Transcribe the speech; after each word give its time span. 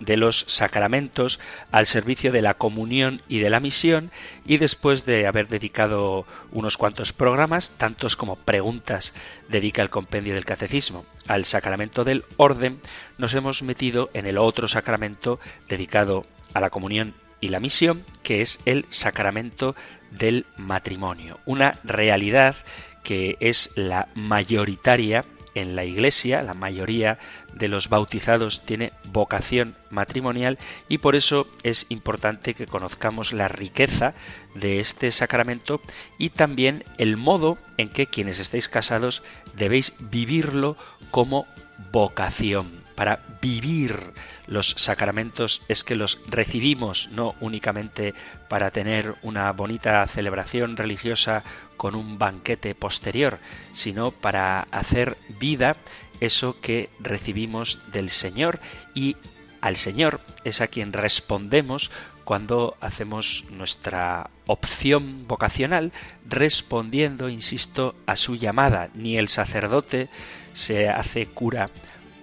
de 0.00 0.16
los 0.16 0.44
sacramentos 0.48 1.38
al 1.70 1.86
servicio 1.86 2.32
de 2.32 2.42
la 2.42 2.54
comunión 2.54 3.22
y 3.28 3.38
de 3.38 3.50
la 3.50 3.60
misión 3.60 4.10
y 4.44 4.58
después 4.58 5.04
de 5.06 5.26
haber 5.26 5.48
dedicado 5.48 6.26
unos 6.50 6.76
cuantos 6.76 7.12
programas, 7.12 7.70
tantos 7.70 8.16
como 8.16 8.36
preguntas 8.36 9.14
dedica 9.48 9.82
el 9.82 9.90
compendio 9.90 10.34
del 10.34 10.44
catecismo. 10.44 11.04
Al 11.28 11.44
sacramento 11.44 12.04
del 12.04 12.24
orden, 12.36 12.80
nos 13.18 13.34
hemos 13.34 13.62
metido 13.62 14.10
en 14.14 14.26
el 14.26 14.38
otro 14.38 14.68
sacramento 14.68 15.38
dedicado 15.68 16.26
a 16.54 16.60
la 16.60 16.70
comunión 16.70 17.14
y 17.40 17.48
la 17.48 17.60
misión, 17.60 18.02
que 18.22 18.40
es 18.40 18.58
el 18.64 18.86
sacramento 18.90 19.76
del 20.10 20.46
matrimonio, 20.56 21.40
una 21.44 21.78
realidad 21.84 22.56
que 23.02 23.36
es 23.40 23.70
la 23.74 24.08
mayoritaria 24.14 25.24
en 25.54 25.76
la 25.76 25.84
Iglesia, 25.84 26.42
la 26.42 26.54
mayoría 26.54 27.18
de 27.52 27.68
los 27.68 27.88
bautizados 27.88 28.64
tiene 28.64 28.92
vocación 29.04 29.76
matrimonial 29.90 30.58
y 30.88 30.98
por 30.98 31.16
eso 31.16 31.48
es 31.62 31.86
importante 31.88 32.54
que 32.54 32.66
conozcamos 32.66 33.32
la 33.32 33.48
riqueza 33.48 34.14
de 34.54 34.80
este 34.80 35.10
sacramento 35.10 35.80
y 36.18 36.30
también 36.30 36.84
el 36.98 37.16
modo 37.16 37.58
en 37.76 37.88
que 37.88 38.06
quienes 38.06 38.38
estáis 38.38 38.68
casados 38.68 39.22
debéis 39.56 39.94
vivirlo 39.98 40.76
como 41.10 41.46
vocación 41.92 42.83
para 42.94 43.20
vivir 43.40 44.12
los 44.46 44.74
sacramentos 44.76 45.62
es 45.68 45.84
que 45.84 45.96
los 45.96 46.18
recibimos 46.26 47.08
no 47.12 47.34
únicamente 47.40 48.14
para 48.48 48.70
tener 48.70 49.14
una 49.22 49.50
bonita 49.52 50.06
celebración 50.06 50.76
religiosa 50.76 51.42
con 51.76 51.94
un 51.94 52.18
banquete 52.18 52.74
posterior, 52.74 53.38
sino 53.72 54.10
para 54.10 54.68
hacer 54.70 55.16
vida 55.40 55.76
eso 56.20 56.60
que 56.60 56.90
recibimos 57.00 57.80
del 57.92 58.10
Señor 58.10 58.60
y 58.94 59.16
al 59.60 59.76
Señor 59.76 60.20
es 60.44 60.60
a 60.60 60.68
quien 60.68 60.92
respondemos 60.92 61.90
cuando 62.24 62.76
hacemos 62.80 63.44
nuestra 63.50 64.30
opción 64.46 65.26
vocacional 65.26 65.92
respondiendo, 66.28 67.28
insisto, 67.28 67.94
a 68.06 68.16
su 68.16 68.36
llamada. 68.36 68.90
Ni 68.94 69.16
el 69.16 69.28
sacerdote 69.28 70.08
se 70.54 70.88
hace 70.88 71.26
cura 71.26 71.70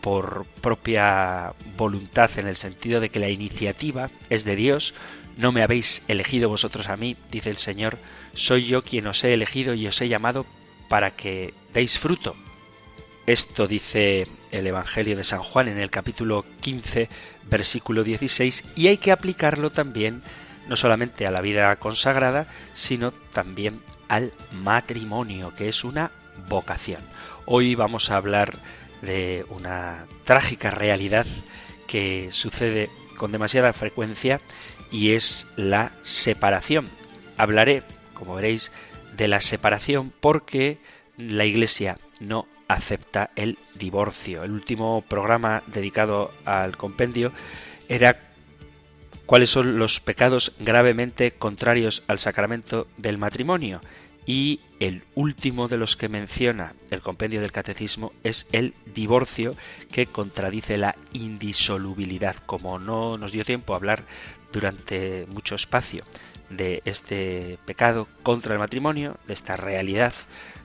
por 0.01 0.45
propia 0.61 1.53
voluntad 1.77 2.31
en 2.37 2.47
el 2.47 2.57
sentido 2.57 2.99
de 2.99 3.09
que 3.09 3.19
la 3.19 3.29
iniciativa 3.29 4.09
es 4.29 4.43
de 4.43 4.55
Dios, 4.55 4.93
no 5.37 5.51
me 5.51 5.63
habéis 5.63 6.03
elegido 6.07 6.49
vosotros 6.49 6.89
a 6.89 6.97
mí, 6.97 7.15
dice 7.31 7.49
el 7.49 7.57
Señor, 7.57 7.97
soy 8.33 8.65
yo 8.65 8.83
quien 8.83 9.07
os 9.07 9.23
he 9.23 9.33
elegido 9.33 9.73
y 9.73 9.87
os 9.87 10.01
he 10.01 10.09
llamado 10.09 10.45
para 10.89 11.11
que 11.11 11.53
deis 11.73 11.97
fruto. 11.97 12.35
Esto 13.27 13.67
dice 13.67 14.27
el 14.51 14.67
Evangelio 14.67 15.15
de 15.15 15.23
San 15.23 15.41
Juan 15.41 15.67
en 15.67 15.77
el 15.77 15.89
capítulo 15.89 16.43
15, 16.61 17.07
versículo 17.49 18.03
16, 18.03 18.63
y 18.75 18.87
hay 18.87 18.97
que 18.97 19.11
aplicarlo 19.11 19.69
también 19.69 20.23
no 20.67 20.75
solamente 20.75 21.25
a 21.25 21.31
la 21.31 21.41
vida 21.41 21.75
consagrada, 21.77 22.47
sino 22.73 23.11
también 23.11 23.81
al 24.07 24.33
matrimonio, 24.51 25.53
que 25.55 25.69
es 25.69 25.83
una 25.83 26.11
vocación. 26.49 27.01
Hoy 27.45 27.75
vamos 27.75 28.11
a 28.11 28.17
hablar 28.17 28.57
de 29.01 29.45
una 29.49 30.05
trágica 30.23 30.71
realidad 30.71 31.25
que 31.87 32.29
sucede 32.31 32.89
con 33.17 33.31
demasiada 33.31 33.73
frecuencia 33.73 34.39
y 34.91 35.13
es 35.13 35.47
la 35.55 35.91
separación. 36.03 36.87
Hablaré, 37.37 37.83
como 38.13 38.35
veréis, 38.35 38.71
de 39.17 39.27
la 39.27 39.41
separación 39.41 40.13
porque 40.19 40.79
la 41.17 41.45
Iglesia 41.45 41.97
no 42.19 42.47
acepta 42.67 43.31
el 43.35 43.57
divorcio. 43.75 44.43
El 44.43 44.51
último 44.51 45.03
programa 45.07 45.63
dedicado 45.67 46.31
al 46.45 46.77
compendio 46.77 47.31
era 47.89 48.19
cuáles 49.25 49.49
son 49.49 49.77
los 49.77 49.99
pecados 49.99 50.53
gravemente 50.59 51.31
contrarios 51.31 52.03
al 52.07 52.19
sacramento 52.19 52.87
del 52.97 53.17
matrimonio 53.17 53.81
y 54.25 54.59
el 54.79 55.03
último 55.15 55.67
de 55.67 55.77
los 55.77 55.95
que 55.95 56.09
menciona 56.09 56.73
el 56.89 57.01
compendio 57.01 57.41
del 57.41 57.51
catecismo 57.51 58.13
es 58.23 58.47
el 58.51 58.73
divorcio 58.93 59.55
que 59.91 60.05
contradice 60.05 60.77
la 60.77 60.95
indisolubilidad. 61.13 62.35
Como 62.45 62.79
no 62.79 63.17
nos 63.17 63.31
dio 63.31 63.45
tiempo 63.45 63.73
a 63.73 63.77
hablar 63.77 64.03
durante 64.51 65.25
mucho 65.27 65.55
espacio 65.55 66.03
de 66.49 66.81
este 66.85 67.57
pecado 67.65 68.07
contra 68.23 68.53
el 68.53 68.59
matrimonio, 68.59 69.17
de 69.27 69.33
esta 69.33 69.57
realidad 69.57 70.13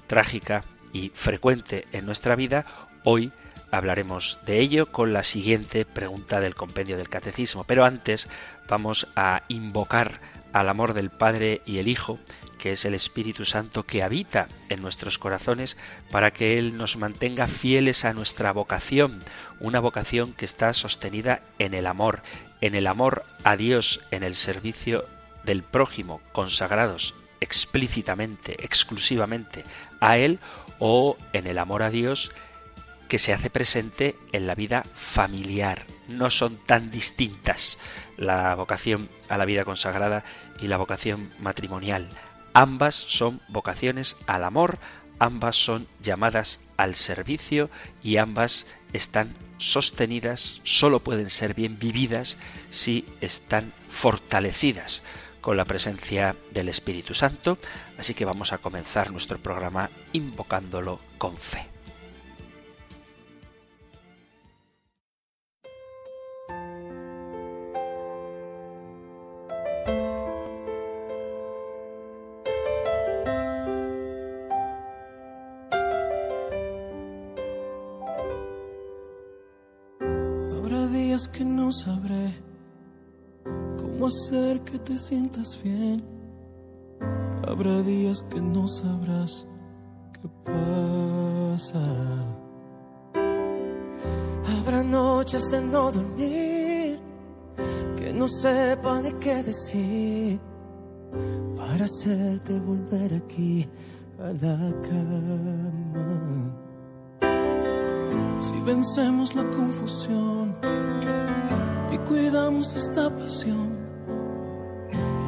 trágica 0.07 0.65
y 0.93 1.11
frecuente 1.15 1.87
en 1.93 2.07
nuestra 2.07 2.37
vida, 2.37 2.67
hoy 3.05 3.33
hablaremos 3.71 4.39
de 4.47 4.61
ello 4.61 4.93
con 4.93 5.13
la 5.13 5.25
siguiente 5.25 5.85
pregunta 5.85 6.41
del 6.41 6.55
compendio 6.55 6.97
del 6.97 7.09
catecismo. 7.09 7.65
Pero 7.65 7.85
antes 7.85 8.29
vamos 8.69 9.09
a 9.17 9.43
invocar 9.49 10.21
al 10.53 10.69
amor 10.69 10.95
del 10.95 11.11
Padre 11.11 11.63
y 11.67 11.79
el 11.79 11.89
Hijo 11.89 12.19
que 12.67 12.73
es 12.73 12.85
el 12.85 12.95
Espíritu 12.95 13.45
Santo 13.45 13.85
que 13.85 14.03
habita 14.03 14.49
en 14.71 14.83
nuestros 14.83 15.19
corazones 15.19 15.77
para 16.11 16.33
que 16.33 16.59
Él 16.59 16.77
nos 16.77 16.97
mantenga 16.97 17.47
fieles 17.47 18.05
a 18.05 18.13
nuestra 18.13 18.51
vocación, 18.51 19.23
una 19.61 19.79
vocación 19.79 20.33
que 20.33 20.47
está 20.47 20.73
sostenida 20.73 21.43
en 21.61 21.75
el 21.75 21.87
amor, 21.87 22.25
en 22.61 22.75
el 22.75 22.89
amor 22.89 23.25
a 23.45 23.57
Dios, 23.57 24.01
en 24.11 24.25
el 24.25 24.35
servicio 24.35 25.05
del 25.45 25.63
prójimo, 25.63 26.21
consagrados 26.33 27.15
explícitamente, 27.41 28.57
exclusivamente 28.65 29.63
a 30.01 30.19
Él, 30.19 30.41
o 30.81 31.17
en 31.33 31.47
el 31.47 31.59
amor 31.59 31.85
a 31.85 31.91
Dios 31.91 32.33
que 33.07 33.21
se 33.21 33.33
hace 33.33 33.49
presente 33.49 34.17
en 34.33 34.49
la 34.49 34.57
vida 34.57 34.83
familiar. 34.97 35.85
No 36.09 36.31
son 36.31 36.57
tan 36.67 36.91
distintas 36.91 37.79
la 38.17 38.57
vocación 38.57 39.09
a 39.29 39.39
la 39.39 39.45
vida 39.45 39.65
consagrada 39.65 40.25
y 40.61 40.67
la 40.67 40.79
vocación 40.79 41.31
matrimonial. 41.39 42.09
Ambas 42.59 42.95
son 42.95 43.43
vocaciones 43.49 44.17
al 44.27 44.43
amor, 44.43 44.79
ambas 45.19 45.57
son 45.57 45.87
llamadas 46.01 46.59
al 46.79 46.95
servicio 46.95 47.69
y 48.03 48.17
ambas 48.17 48.65
están 48.95 49.35
sostenidas, 49.59 50.63
solo 50.65 51.01
pueden 51.01 51.29
ser 51.29 51.53
bien 51.53 51.79
vividas 51.79 52.39
si 52.71 53.05
están 53.21 53.75
fortalecidas 53.91 55.03
con 55.43 55.59
la 55.59 55.67
presencia 55.67 56.35
del 56.51 56.71
Espíritu 56.71 57.13
Santo, 57.13 57.59
así 57.99 58.15
que 58.15 58.25
vamos 58.25 58.55
a 58.55 58.59
comenzar 58.59 59.13
nuestro 59.13 59.37
programa 59.37 59.91
invocándolo 60.15 60.99
con 61.19 61.37
fe. 61.37 61.76
Te 84.97 85.03
sientas 85.03 85.61
bien. 85.63 86.03
Habrá 87.47 87.83
días 87.83 88.25
que 88.31 88.41
no 88.41 88.67
sabrás 88.67 89.47
qué 90.15 90.27
pasa. 90.47 91.85
Habrá 94.59 94.83
noches 94.83 95.43
de 95.51 95.61
no 95.61 95.93
dormir 95.93 96.99
que 97.99 98.11
no 98.15 98.27
sepa 98.27 99.03
ni 99.03 99.13
qué 99.25 99.43
decir 99.43 100.41
para 101.59 101.85
hacerte 101.85 102.59
volver 102.59 103.15
aquí 103.23 103.69
a 104.19 104.33
la 104.45 104.73
cama. 104.89 106.57
Si 108.41 108.59
vencemos 108.63 109.35
la 109.35 109.45
confusión 109.51 110.57
y 111.93 111.99
cuidamos 112.09 112.75
esta 112.75 113.15
pasión 113.15 113.76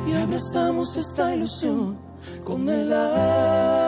y 0.08 0.14
abrazamos 0.14 0.96
esta 0.96 1.34
ilusión 1.34 1.98
con 2.44 2.68
el 2.68 2.92
alma. 2.92 3.87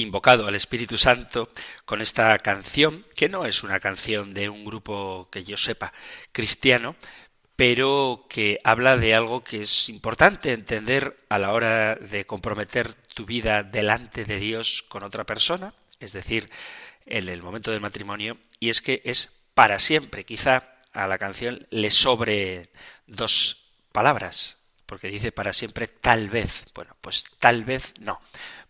Invocado 0.00 0.46
al 0.46 0.54
Espíritu 0.54 0.98
Santo 0.98 1.48
con 1.84 2.00
esta 2.00 2.38
canción, 2.38 3.04
que 3.14 3.28
no 3.28 3.46
es 3.46 3.62
una 3.62 3.80
canción 3.80 4.34
de 4.34 4.48
un 4.48 4.64
grupo 4.64 5.28
que 5.30 5.44
yo 5.44 5.56
sepa 5.56 5.92
cristiano, 6.32 6.96
pero 7.56 8.26
que 8.30 8.58
habla 8.64 8.96
de 8.96 9.14
algo 9.14 9.44
que 9.44 9.60
es 9.60 9.88
importante 9.90 10.52
entender 10.52 11.18
a 11.28 11.38
la 11.38 11.52
hora 11.52 11.94
de 11.94 12.24
comprometer 12.24 12.94
tu 12.94 13.26
vida 13.26 13.62
delante 13.62 14.24
de 14.24 14.38
Dios 14.38 14.82
con 14.88 15.02
otra 15.02 15.24
persona, 15.24 15.74
es 15.98 16.12
decir, 16.14 16.48
en 17.04 17.28
el 17.28 17.42
momento 17.42 17.70
del 17.70 17.82
matrimonio, 17.82 18.38
y 18.58 18.70
es 18.70 18.80
que 18.80 19.02
es 19.04 19.44
para 19.54 19.78
siempre. 19.78 20.24
Quizá 20.24 20.80
a 20.92 21.06
la 21.06 21.18
canción 21.18 21.66
le 21.70 21.90
sobre 21.90 22.70
dos 23.06 23.70
palabras, 23.92 24.58
porque 24.86 25.08
dice 25.08 25.30
para 25.30 25.52
siempre 25.52 25.86
tal 25.86 26.30
vez. 26.30 26.64
Bueno, 26.74 26.96
pues 27.00 27.24
tal 27.38 27.64
vez 27.64 27.92
no. 28.00 28.20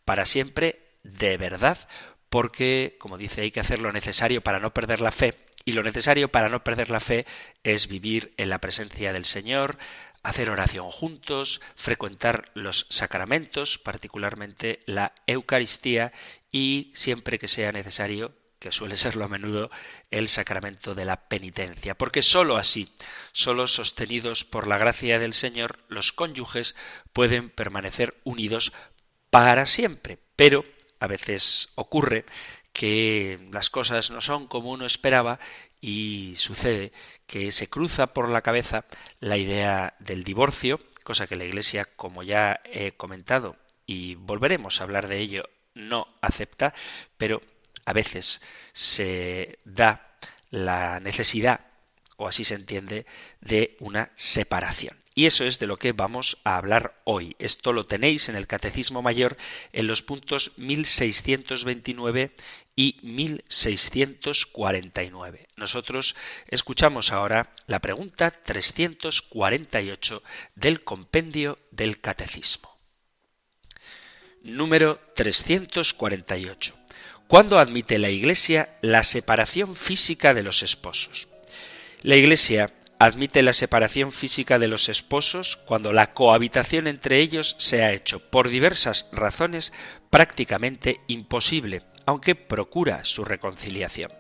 Para 0.05 0.27
siempre 0.27 0.90
de 1.03 1.37
verdad, 1.37 1.89
porque, 2.29 2.97
como 2.99 3.19
dice, 3.19 3.43
hay 3.43 3.51
que 3.51 3.61
hacer 3.61 3.81
lo 3.81 3.93
necesario 3.93 4.43
para 4.43 4.61
no 4.61 4.73
perder 4.73 5.01
la 5.01 5.13
fe, 5.13 5.37
y 5.65 5.73
lo 5.73 5.83
necesario 5.83 6.31
para 6.31 6.49
no 6.49 6.65
perder 6.65 6.91
la 6.91 7.01
fe 7.01 7.27
es 7.63 7.87
vivir 7.87 8.33
en 8.37 8.49
la 8.49 8.61
presencia 8.61 9.13
del 9.13 9.25
Señor, 9.25 9.79
hacer 10.23 10.51
oración 10.51 10.91
juntos, 10.91 11.61
frecuentar 11.77 12.51
los 12.55 12.87
sacramentos, 12.89 13.79
particularmente 13.79 14.81
la 14.87 15.13
Eucaristía, 15.27 16.13
y 16.51 16.93
siempre 16.95 17.39
que 17.39 17.49
sea 17.49 17.73
necesario, 17.73 18.35
que 18.59 18.73
suele 18.73 18.97
serlo 18.97 19.25
a 19.25 19.29
menudo, 19.29 19.71
el 20.11 20.29
sacramento 20.29 20.95
de 20.95 21.07
la 21.07 21.29
penitencia. 21.29 21.97
Porque 21.97 22.21
sólo 22.21 22.59
así, 22.59 22.95
sólo 23.33 23.67
sostenidos 23.67 24.45
por 24.45 24.67
la 24.67 24.77
gracia 24.77 25.19
del 25.19 25.33
Señor, 25.33 25.79
los 25.89 26.13
cónyuges 26.13 26.75
pueden 27.13 27.49
permanecer 27.49 28.21
unidos 28.23 28.73
para 29.31 29.65
siempre. 29.65 30.19
Pero 30.37 30.65
a 31.01 31.07
veces 31.07 31.71
ocurre 31.75 32.25
que 32.73 33.49
las 33.51 33.71
cosas 33.71 34.11
no 34.11 34.21
son 34.21 34.47
como 34.47 34.71
uno 34.71 34.87
esperaba 34.87 35.41
y 35.81 36.35
sucede 36.37 36.93
que 37.27 37.51
se 37.53 37.69
cruza 37.69 38.09
por 38.09 38.29
la 38.29 38.43
cabeza 38.43 38.85
la 39.19 39.37
idea 39.37 39.95
del 39.99 40.25
divorcio, 40.25 40.79
cosa 41.03 41.27
que 41.27 41.37
la 41.37 41.45
Iglesia, 41.45 41.87
como 41.97 42.23
ya 42.23 42.61
he 42.65 42.93
comentado, 42.93 43.57
y 43.87 44.15
volveremos 44.15 44.81
a 44.81 44.85
hablar 44.85 45.09
de 45.09 45.19
ello, 45.19 45.49
no 45.75 46.07
acepta, 46.21 46.75
pero 47.17 47.41
a 47.87 47.93
veces 47.93 48.41
se 48.73 49.59
da 49.65 50.17
la 50.51 51.01
necesidad, 51.01 51.61
o 52.17 52.29
así 52.29 52.45
se 52.45 52.55
entiende, 52.55 53.07
de 53.41 53.77
una 53.81 54.11
separación. 54.17 55.00
Y 55.21 55.27
eso 55.27 55.45
es 55.45 55.59
de 55.59 55.67
lo 55.67 55.77
que 55.77 55.93
vamos 55.93 56.39
a 56.45 56.57
hablar 56.57 57.03
hoy. 57.05 57.37
Esto 57.39 57.75
lo 57.75 57.85
tenéis 57.85 58.31
en 58.31 58.37
el 58.37 58.47
Catecismo 58.47 59.03
Mayor 59.03 59.37
en 59.75 59.87
los 59.87 60.01
puntos 60.01 60.53
1629 60.57 62.35
y 62.75 62.97
1649. 63.03 65.49
Nosotros 65.57 66.17
escuchamos 66.49 67.13
ahora 67.13 67.53
la 67.67 67.81
pregunta 67.81 68.31
348 68.31 70.23
del 70.55 70.85
compendio 70.85 71.59
del 71.71 72.01
Catecismo. 72.01 72.81
Número 74.43 74.99
348. 75.17 76.75
¿Cuándo 77.27 77.59
admite 77.59 77.99
la 77.99 78.09
Iglesia 78.09 78.79
la 78.81 79.03
separación 79.03 79.77
física 79.77 80.33
de 80.33 80.45
los 80.45 80.63
esposos? 80.63 81.29
La 82.01 82.17
Iglesia 82.17 82.73
admite 83.01 83.43
la 83.43 83.55
separación 83.55 84.13
física 84.13 84.59
de 84.59 84.69
los 84.69 84.91
esposos 84.91 85.57
cuando 85.65 85.95
la 85.95 86.13
cohabitación 86.13 86.87
entre 86.87 87.19
ellos 87.21 87.57
se 87.59 87.83
ha 87.83 87.93
hecho, 87.93 88.21
por 88.21 88.51
diversas 88.51 89.09
razones, 89.11 89.73
prácticamente 90.11 91.01
imposible, 91.07 91.83
aunque 92.05 92.35
procura 92.35 93.05
su 93.07 93.25
reconciliación. 93.25 94.13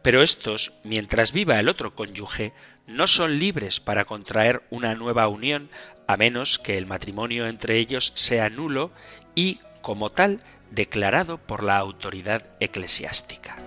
Pero 0.00 0.22
estos, 0.22 0.72
mientras 0.82 1.32
viva 1.32 1.60
el 1.60 1.68
otro 1.68 1.94
cónyuge, 1.94 2.54
no 2.86 3.06
son 3.06 3.38
libres 3.38 3.80
para 3.80 4.06
contraer 4.06 4.62
una 4.70 4.94
nueva 4.94 5.28
unión 5.28 5.68
a 6.08 6.16
menos 6.16 6.58
que 6.58 6.78
el 6.78 6.86
matrimonio 6.86 7.46
entre 7.46 7.76
ellos 7.76 8.12
sea 8.14 8.48
nulo 8.48 8.92
y, 9.34 9.60
como 9.82 10.10
tal, 10.10 10.40
declarado 10.70 11.36
por 11.36 11.62
la 11.62 11.76
autoridad 11.76 12.46
eclesiástica. 12.60 13.58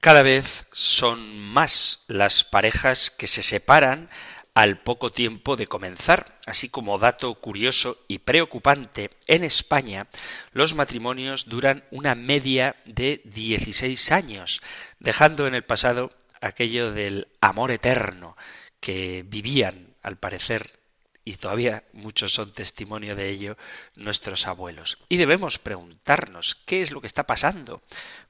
Cada 0.00 0.22
vez 0.22 0.64
son 0.72 1.38
más 1.38 2.04
las 2.08 2.42
parejas 2.42 3.10
que 3.10 3.26
se 3.26 3.42
separan 3.42 4.08
al 4.54 4.78
poco 4.78 5.12
tiempo 5.12 5.56
de 5.56 5.66
comenzar. 5.66 6.38
Así 6.46 6.70
como 6.70 6.98
dato 6.98 7.34
curioso 7.34 7.98
y 8.08 8.20
preocupante, 8.20 9.10
en 9.26 9.44
España 9.44 10.06
los 10.54 10.74
matrimonios 10.74 11.50
duran 11.50 11.84
una 11.90 12.14
media 12.14 12.76
de 12.86 13.20
16 13.26 14.10
años, 14.10 14.62
dejando 15.00 15.46
en 15.46 15.54
el 15.54 15.64
pasado 15.64 16.10
aquello 16.40 16.92
del 16.92 17.28
amor 17.42 17.70
eterno 17.70 18.38
que 18.80 19.22
vivían, 19.28 19.94
al 20.02 20.16
parecer, 20.16 20.79
y 21.24 21.34
todavía 21.34 21.84
muchos 21.92 22.32
son 22.32 22.52
testimonio 22.52 23.14
de 23.14 23.28
ello 23.28 23.56
nuestros 23.94 24.46
abuelos. 24.46 24.98
Y 25.08 25.16
debemos 25.16 25.58
preguntarnos 25.58 26.56
qué 26.66 26.82
es 26.82 26.90
lo 26.90 27.00
que 27.00 27.06
está 27.06 27.24
pasando, 27.26 27.82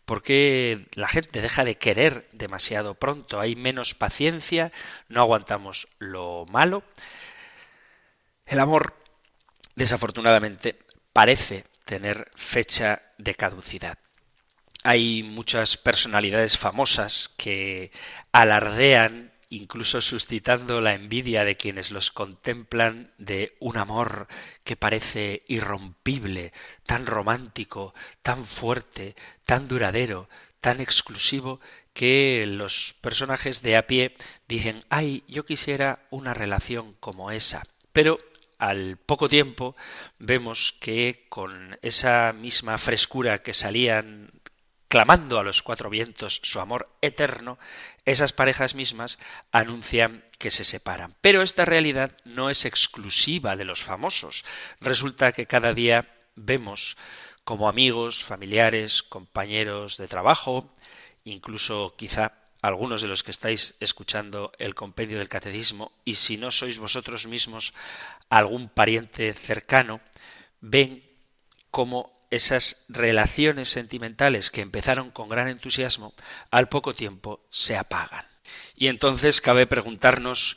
por 0.05 0.23
qué 0.23 0.87
la 0.95 1.09
gente 1.09 1.41
deja 1.41 1.65
de 1.65 1.77
querer 1.77 2.29
demasiado 2.33 2.95
pronto, 2.95 3.41
hay 3.41 3.55
menos 3.57 3.95
paciencia, 3.95 4.73
no 5.09 5.21
aguantamos 5.21 5.89
lo 5.99 6.47
malo. 6.47 6.83
El 8.45 8.59
amor, 8.59 8.95
desafortunadamente, 9.77 10.79
parece 11.13 11.65
tener 11.85 12.31
fecha 12.35 13.03
de 13.19 13.35
caducidad. 13.35 13.99
Hay 14.83 15.23
muchas 15.23 15.77
personalidades 15.77 16.57
famosas 16.57 17.29
que 17.37 17.93
alardean 18.33 19.30
incluso 19.51 20.01
suscitando 20.01 20.81
la 20.81 20.95
envidia 20.95 21.45
de 21.45 21.57
quienes 21.57 21.91
los 21.91 22.11
contemplan 22.13 23.13
de 23.19 23.57
un 23.59 23.77
amor 23.77 24.29
que 24.65 24.77
parece 24.77 25.43
irrompible, 25.49 26.53
tan 26.87 27.05
romántico, 27.05 27.93
tan 28.23 28.47
fuerte, 28.47 29.17
tan 29.45 29.69
duradero, 29.69 30.29
tan 30.61 30.81
exclusivo, 30.81 31.61
que 31.93 32.45
los 32.47 32.95
personajes 33.01 33.61
de 33.63 33.77
a 33.77 33.87
pie 33.87 34.15
dicen 34.47 34.85
ay, 34.89 35.25
yo 35.27 35.45
quisiera 35.45 36.07
una 36.11 36.33
relación 36.33 36.95
como 37.01 37.33
esa. 37.33 37.65
Pero 37.93 38.21
al 38.59 38.99
poco 38.99 39.29
tiempo 39.29 39.75
vemos 40.19 40.77
que 40.81 41.27
con 41.29 41.77
esa 41.83 42.33
misma 42.33 42.79
frescura 42.79 43.43
que 43.43 43.55
salían 43.55 44.31
clamando 44.91 45.39
a 45.39 45.45
los 45.45 45.63
cuatro 45.63 45.89
vientos 45.89 46.41
su 46.43 46.59
amor 46.59 46.89
eterno, 47.01 47.59
esas 48.11 48.33
parejas 48.33 48.75
mismas 48.75 49.19
anuncian 49.53 50.25
que 50.39 50.51
se 50.51 50.65
separan. 50.65 51.15
Pero 51.21 51.43
esta 51.43 51.65
realidad 51.65 52.17
no 52.25 52.51
es 52.51 52.65
exclusiva 52.65 53.57
de 53.57 53.65
los 53.65 53.83
famosos. 53.83 54.45
Resulta 54.81 55.33
que 55.33 55.47
cada 55.47 55.75
día 55.75 56.09
vemos 56.35 56.97
como 57.45 57.69
amigos, 57.69 58.23
familiares, 58.23 59.03
compañeros 59.03 59.97
de 59.97 60.09
trabajo, 60.09 60.75
incluso 61.25 61.95
quizá 61.97 62.33
algunos 62.63 63.01
de 63.03 63.09
los 63.09 63.23
que 63.23 63.31
estáis 63.31 63.75
escuchando 63.81 64.53
el 64.59 64.75
compendio 64.75 65.19
del 65.19 65.29
catecismo, 65.29 65.93
y 66.05 66.15
si 66.15 66.37
no 66.37 66.51
sois 66.51 66.79
vosotros 66.79 67.27
mismos 67.27 67.73
algún 68.29 68.69
pariente 68.69 69.33
cercano, 69.35 70.01
ven 70.61 71.03
como 71.71 72.20
esas 72.31 72.85
relaciones 72.89 73.69
sentimentales 73.69 74.51
que 74.51 74.61
empezaron 74.61 75.11
con 75.11 75.29
gran 75.29 75.49
entusiasmo, 75.49 76.15
al 76.51 76.69
poco 76.69 76.95
tiempo 76.95 77.41
se 77.51 77.77
apagan. 77.77 78.27
Y 78.75 78.89
entonces 78.89 79.41
cabe 79.41 79.67
preguntarnos 79.67 80.57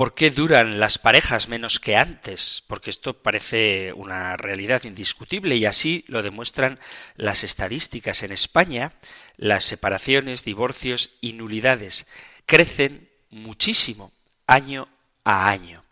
¿Por 0.00 0.14
qué 0.14 0.30
duran 0.30 0.80
las 0.80 0.96
parejas 0.96 1.48
menos 1.48 1.78
que 1.78 1.94
antes? 1.94 2.64
Porque 2.68 2.88
esto 2.88 3.22
parece 3.22 3.92
una 3.92 4.34
realidad 4.38 4.84
indiscutible 4.84 5.56
y 5.56 5.66
así 5.66 6.06
lo 6.08 6.22
demuestran 6.22 6.78
las 7.16 7.44
estadísticas. 7.44 8.22
En 8.22 8.32
España, 8.32 8.94
las 9.36 9.64
separaciones, 9.64 10.42
divorcios 10.42 11.10
y 11.20 11.34
nulidades 11.34 12.06
crecen 12.46 13.10
muchísimo 13.28 14.10
año 14.46 14.88
a 15.22 15.50
año. 15.50 15.84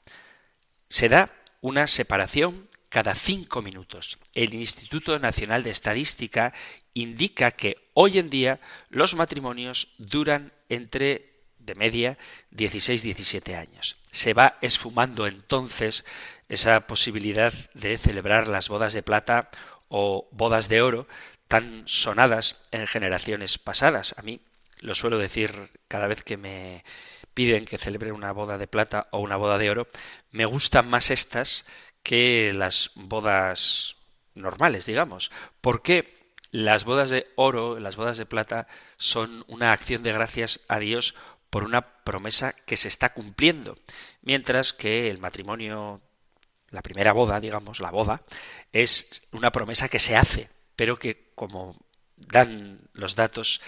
Se 0.88 1.10
da 1.10 1.30
una 1.60 1.86
separación 1.86 2.67
cada 2.88 3.14
cinco 3.14 3.62
minutos. 3.62 4.18
El 4.34 4.54
Instituto 4.54 5.18
Nacional 5.18 5.62
de 5.62 5.70
Estadística 5.70 6.52
indica 6.94 7.50
que 7.52 7.76
hoy 7.94 8.18
en 8.18 8.30
día 8.30 8.60
los 8.88 9.14
matrimonios 9.14 9.94
duran 9.98 10.52
entre 10.68 11.28
de 11.58 11.74
media 11.74 12.18
16-17 12.52 13.54
años. 13.56 13.96
Se 14.10 14.32
va 14.32 14.56
esfumando 14.62 15.26
entonces 15.26 16.04
esa 16.48 16.86
posibilidad 16.86 17.52
de 17.74 17.98
celebrar 17.98 18.48
las 18.48 18.68
bodas 18.68 18.94
de 18.94 19.02
plata 19.02 19.50
o 19.88 20.28
bodas 20.32 20.68
de 20.68 20.80
oro 20.80 21.06
tan 21.46 21.82
sonadas 21.86 22.60
en 22.70 22.86
generaciones 22.86 23.58
pasadas. 23.58 24.14
A 24.18 24.22
mí 24.22 24.40
lo 24.80 24.94
suelo 24.94 25.18
decir 25.18 25.70
cada 25.88 26.06
vez 26.06 26.22
que 26.22 26.36
me 26.36 26.84
piden 27.34 27.66
que 27.66 27.78
celebre 27.78 28.12
una 28.12 28.32
boda 28.32 28.58
de 28.58 28.66
plata 28.66 29.08
o 29.10 29.20
una 29.20 29.36
boda 29.36 29.58
de 29.58 29.70
oro, 29.70 29.88
me 30.30 30.44
gustan 30.44 30.88
más 30.88 31.10
estas 31.10 31.66
que 32.02 32.52
las 32.54 32.90
bodas 32.94 33.96
normales, 34.34 34.86
digamos. 34.86 35.30
Porque 35.60 36.18
las 36.50 36.84
bodas 36.84 37.10
de 37.10 37.26
oro, 37.36 37.78
las 37.78 37.96
bodas 37.96 38.18
de 38.18 38.26
plata, 38.26 38.66
son 38.96 39.44
una 39.48 39.72
acción 39.72 40.02
de 40.02 40.12
gracias 40.12 40.60
a 40.68 40.78
Dios 40.78 41.14
por 41.50 41.64
una 41.64 42.02
promesa 42.04 42.54
que 42.66 42.76
se 42.76 42.88
está 42.88 43.12
cumpliendo, 43.12 43.78
mientras 44.22 44.72
que 44.72 45.10
el 45.10 45.18
matrimonio, 45.18 46.02
la 46.70 46.82
primera 46.82 47.12
boda, 47.12 47.40
digamos, 47.40 47.80
la 47.80 47.90
boda, 47.90 48.22
es 48.72 49.22
una 49.32 49.50
promesa 49.50 49.88
que 49.88 49.98
se 49.98 50.16
hace, 50.16 50.50
pero 50.76 50.98
que, 50.98 51.32
como 51.34 51.76
dan 52.16 52.80
los 52.92 53.14
datos, 53.14 53.60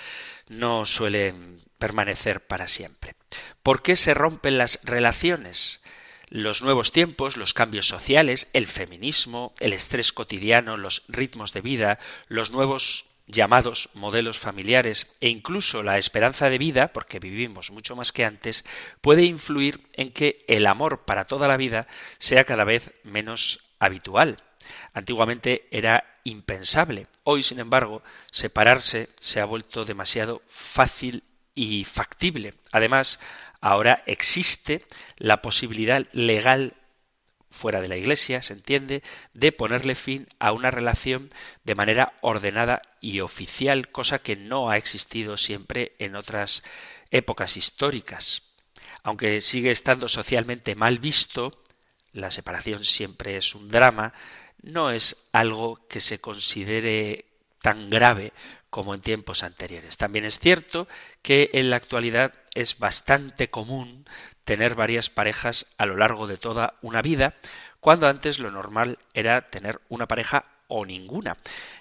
no 0.48 0.84
suelen 0.84 1.62
permanecer 1.78 2.46
para 2.46 2.68
siempre. 2.68 3.14
¿Por 3.62 3.82
qué 3.82 3.96
se 3.96 4.14
rompen 4.14 4.58
las 4.58 4.80
relaciones? 4.82 5.80
Los 6.30 6.62
nuevos 6.62 6.92
tiempos, 6.92 7.36
los 7.36 7.52
cambios 7.54 7.88
sociales, 7.88 8.48
el 8.52 8.68
feminismo, 8.68 9.52
el 9.58 9.72
estrés 9.72 10.12
cotidiano, 10.12 10.76
los 10.76 11.02
ritmos 11.08 11.52
de 11.52 11.60
vida, 11.60 11.98
los 12.28 12.52
nuevos 12.52 13.04
llamados 13.26 13.90
modelos 13.94 14.38
familiares 14.38 15.08
e 15.20 15.28
incluso 15.28 15.82
la 15.82 15.98
esperanza 15.98 16.48
de 16.48 16.58
vida, 16.58 16.92
porque 16.92 17.18
vivimos 17.18 17.70
mucho 17.70 17.96
más 17.96 18.12
que 18.12 18.24
antes, 18.24 18.64
puede 19.00 19.24
influir 19.24 19.88
en 19.92 20.12
que 20.12 20.44
el 20.48 20.66
amor 20.66 21.04
para 21.04 21.26
toda 21.26 21.48
la 21.48 21.56
vida 21.56 21.86
sea 22.18 22.44
cada 22.44 22.64
vez 22.64 22.92
menos 23.04 23.60
habitual. 23.78 24.42
Antiguamente 24.94 25.68
era 25.70 26.20
impensable. 26.24 27.06
Hoy, 27.24 27.42
sin 27.42 27.58
embargo, 27.58 28.02
separarse 28.30 29.10
se 29.18 29.40
ha 29.40 29.44
vuelto 29.44 29.84
demasiado 29.84 30.42
fácil 30.48 31.24
y 31.54 31.84
factible. 31.84 32.54
Además, 32.70 33.18
Ahora 33.60 34.02
existe 34.06 34.84
la 35.16 35.42
posibilidad 35.42 36.06
legal 36.12 36.74
fuera 37.50 37.80
de 37.80 37.88
la 37.88 37.96
Iglesia, 37.96 38.42
se 38.42 38.52
entiende, 38.52 39.02
de 39.34 39.52
ponerle 39.52 39.94
fin 39.94 40.28
a 40.38 40.52
una 40.52 40.70
relación 40.70 41.32
de 41.64 41.74
manera 41.74 42.14
ordenada 42.20 42.80
y 43.00 43.20
oficial, 43.20 43.90
cosa 43.90 44.20
que 44.20 44.36
no 44.36 44.70
ha 44.70 44.76
existido 44.76 45.36
siempre 45.36 45.92
en 45.98 46.14
otras 46.14 46.62
épocas 47.10 47.56
históricas. 47.56 48.54
Aunque 49.02 49.40
sigue 49.40 49.70
estando 49.70 50.08
socialmente 50.08 50.74
mal 50.74 50.98
visto, 50.98 51.62
la 52.12 52.30
separación 52.30 52.84
siempre 52.84 53.36
es 53.36 53.54
un 53.54 53.68
drama, 53.68 54.14
no 54.62 54.90
es 54.90 55.16
algo 55.32 55.86
que 55.88 56.00
se 56.00 56.20
considere 56.20 57.26
tan 57.62 57.90
grave 57.90 58.32
como 58.68 58.94
en 58.94 59.00
tiempos 59.00 59.42
anteriores. 59.42 59.96
También 59.96 60.24
es 60.24 60.38
cierto 60.38 60.86
que 61.22 61.50
en 61.54 61.70
la 61.70 61.76
actualidad 61.76 62.34
es 62.54 62.78
bastante 62.78 63.50
común 63.50 64.06
tener 64.44 64.74
varias 64.74 65.10
parejas 65.10 65.66
a 65.78 65.86
lo 65.86 65.96
largo 65.96 66.26
de 66.26 66.36
toda 66.36 66.74
una 66.82 67.02
vida, 67.02 67.34
cuando 67.80 68.08
antes 68.08 68.38
lo 68.38 68.50
normal 68.50 68.98
era 69.14 69.50
tener 69.50 69.80
una 69.88 70.06
pareja 70.06 70.44
o 70.68 70.86
ninguna. 70.86 71.36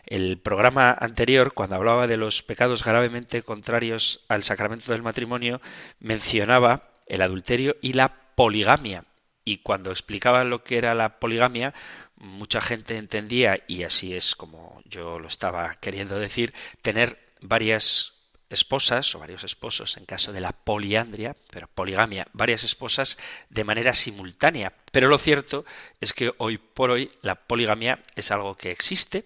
El 0.06 0.40
programa 0.40 0.92
anterior, 0.92 1.54
cuando 1.54 1.76
hablaba 1.76 2.08
de 2.08 2.18
los 2.18 2.44
pecados 2.44 2.84
gravemente 2.84 3.44
contrarios 3.44 4.26
al 4.28 4.44
sacramento 4.44 4.92
del 4.92 5.04
matrimonio, 5.04 5.62
mencionaba 6.00 6.90
el 7.06 7.22
adulterio 7.22 7.76
y 7.82 7.94
la 7.94 8.34
poligamia. 8.36 9.06
Y 9.46 9.60
cuando 9.60 9.92
explicaba 9.92 10.44
lo 10.44 10.64
que 10.64 10.78
era 10.78 10.94
la 10.94 11.20
poligamia, 11.20 11.74
mucha 12.18 12.62
gente 12.62 12.98
entendía, 12.98 13.64
y 13.68 13.84
así 13.84 14.14
es 14.14 14.36
como 14.36 14.82
yo 14.86 15.20
lo 15.20 15.28
estaba 15.28 15.74
queriendo 15.76 16.20
decir, 16.20 16.54
tener 16.82 17.18
varias 17.42 18.19
esposas 18.50 19.14
o 19.16 19.20
varios 19.20 19.44
esposos 19.44 19.98
en 19.98 20.06
caso 20.06 20.34
de 20.34 20.42
la 20.42 20.52
poliandria, 20.52 21.36
pero 21.52 21.68
poligamia, 21.68 22.28
varias 22.34 22.64
esposas 22.64 23.18
de 23.50 23.64
manera 23.64 23.94
simultánea. 23.94 24.74
Pero 24.92 25.08
lo 25.08 25.18
cierto 25.18 25.66
es 26.02 26.14
que 26.14 26.34
hoy 26.38 26.58
por 26.58 26.92
hoy 26.92 27.12
la 27.22 27.36
poligamia 27.36 28.04
es 28.16 28.32
algo 28.32 28.56
que 28.56 28.72
existe 28.72 29.26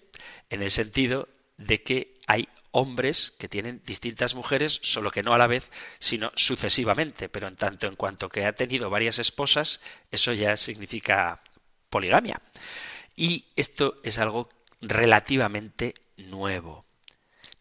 en 0.50 0.62
el 0.62 0.70
sentido 0.70 1.28
de 1.56 1.82
que 1.82 2.20
hay 2.26 2.48
hombres 2.70 3.32
que 3.38 3.48
tienen 3.48 3.82
distintas 3.86 4.34
mujeres, 4.34 4.80
solo 4.82 5.10
que 5.10 5.22
no 5.22 5.32
a 5.32 5.38
la 5.38 5.46
vez, 5.46 5.70
sino 6.00 6.32
sucesivamente, 6.34 7.28
pero 7.28 7.46
en 7.46 7.56
tanto 7.56 7.86
en 7.86 7.94
cuanto 7.94 8.28
que 8.28 8.44
ha 8.44 8.52
tenido 8.52 8.90
varias 8.90 9.20
esposas, 9.20 9.80
eso 10.10 10.32
ya 10.32 10.56
significa 10.56 11.40
poligamia. 11.88 12.42
Y 13.14 13.46
esto 13.54 14.00
es 14.02 14.18
algo 14.18 14.48
relativamente 14.80 15.94
nuevo. 16.16 16.84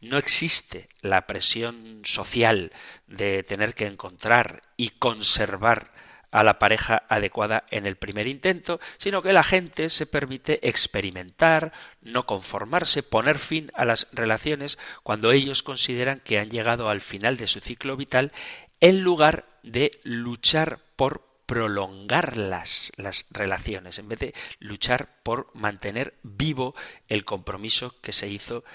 No 0.04 0.18
existe 0.18 0.90
la 1.00 1.26
presión 1.28 2.02
social 2.04 2.74
de 3.08 3.42
tener 3.44 3.74
que 3.74 3.86
encontrar 3.86 4.62
y 4.76 4.90
conservar 4.90 5.94
a 6.30 6.44
la 6.44 6.60
pareja 6.60 7.04
adecuada 7.08 7.64
en 7.72 7.86
el 7.86 7.96
primer 7.96 8.28
intento, 8.28 8.82
sino 8.98 9.22
que 9.22 9.32
la 9.32 9.44
gente 9.44 9.90
se 9.90 10.06
permite 10.06 10.68
experimentar, 10.68 11.72
no 12.02 12.26
conformarse, 12.26 13.02
poner 13.02 13.40
fin 13.40 13.72
a 13.76 13.86
las 13.86 14.10
relaciones 14.12 14.78
cuando 15.04 15.32
ellos 15.32 15.64
consideran 15.64 16.20
que 16.20 16.38
han 16.38 16.50
llegado 16.50 16.90
al 16.90 17.00
final 17.00 17.38
de 17.38 17.48
su 17.48 17.62
ciclo 17.62 17.96
vital, 17.96 18.34
en 18.82 19.02
lugar 19.02 19.46
de 19.64 19.92
luchar 20.04 20.80
por 20.98 21.34
prolongar 21.46 22.36
las, 22.36 22.92
las 22.98 23.26
relaciones, 23.30 24.00
en 24.00 24.10
vez 24.10 24.20
de 24.20 24.34
luchar 24.60 25.22
por 25.24 25.50
mantener 25.54 26.16
vivo 26.24 26.76
el 27.08 27.24
compromiso 27.24 27.96
que 28.02 28.12
se 28.12 28.28
hizo 28.28 28.66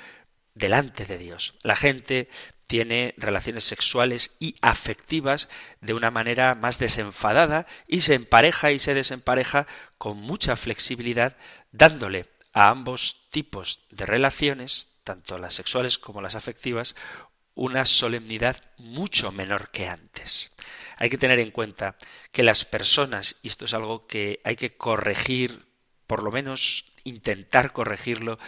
delante 0.58 1.06
de 1.06 1.18
Dios. 1.18 1.54
La 1.62 1.76
gente 1.76 2.28
tiene 2.66 3.14
relaciones 3.16 3.64
sexuales 3.64 4.32
y 4.38 4.56
afectivas 4.60 5.48
de 5.80 5.94
una 5.94 6.10
manera 6.10 6.54
más 6.54 6.78
desenfadada 6.78 7.66
y 7.86 8.02
se 8.02 8.14
empareja 8.14 8.72
y 8.72 8.78
se 8.78 8.92
desempareja 8.92 9.66
con 9.96 10.18
mucha 10.18 10.54
flexibilidad, 10.56 11.36
dándole 11.72 12.26
a 12.52 12.70
ambos 12.70 13.28
tipos 13.30 13.86
de 13.90 14.04
relaciones, 14.04 14.90
tanto 15.04 15.38
las 15.38 15.54
sexuales 15.54 15.96
como 15.96 16.20
las 16.20 16.34
afectivas, 16.34 16.94
una 17.54 17.86
solemnidad 17.86 18.56
mucho 18.76 19.32
menor 19.32 19.70
que 19.70 19.88
antes. 19.88 20.52
Hay 20.96 21.08
que 21.08 21.18
tener 21.18 21.38
en 21.38 21.50
cuenta 21.50 21.96
que 22.32 22.42
las 22.42 22.64
personas, 22.64 23.36
y 23.42 23.48
esto 23.48 23.64
es 23.64 23.74
algo 23.74 24.06
que 24.06 24.40
hay 24.44 24.56
que 24.56 24.76
corregir, 24.76 25.66
por 26.06 26.22
lo 26.22 26.30
menos 26.30 26.84
intentar 27.04 27.72
corregirlo 27.72 28.38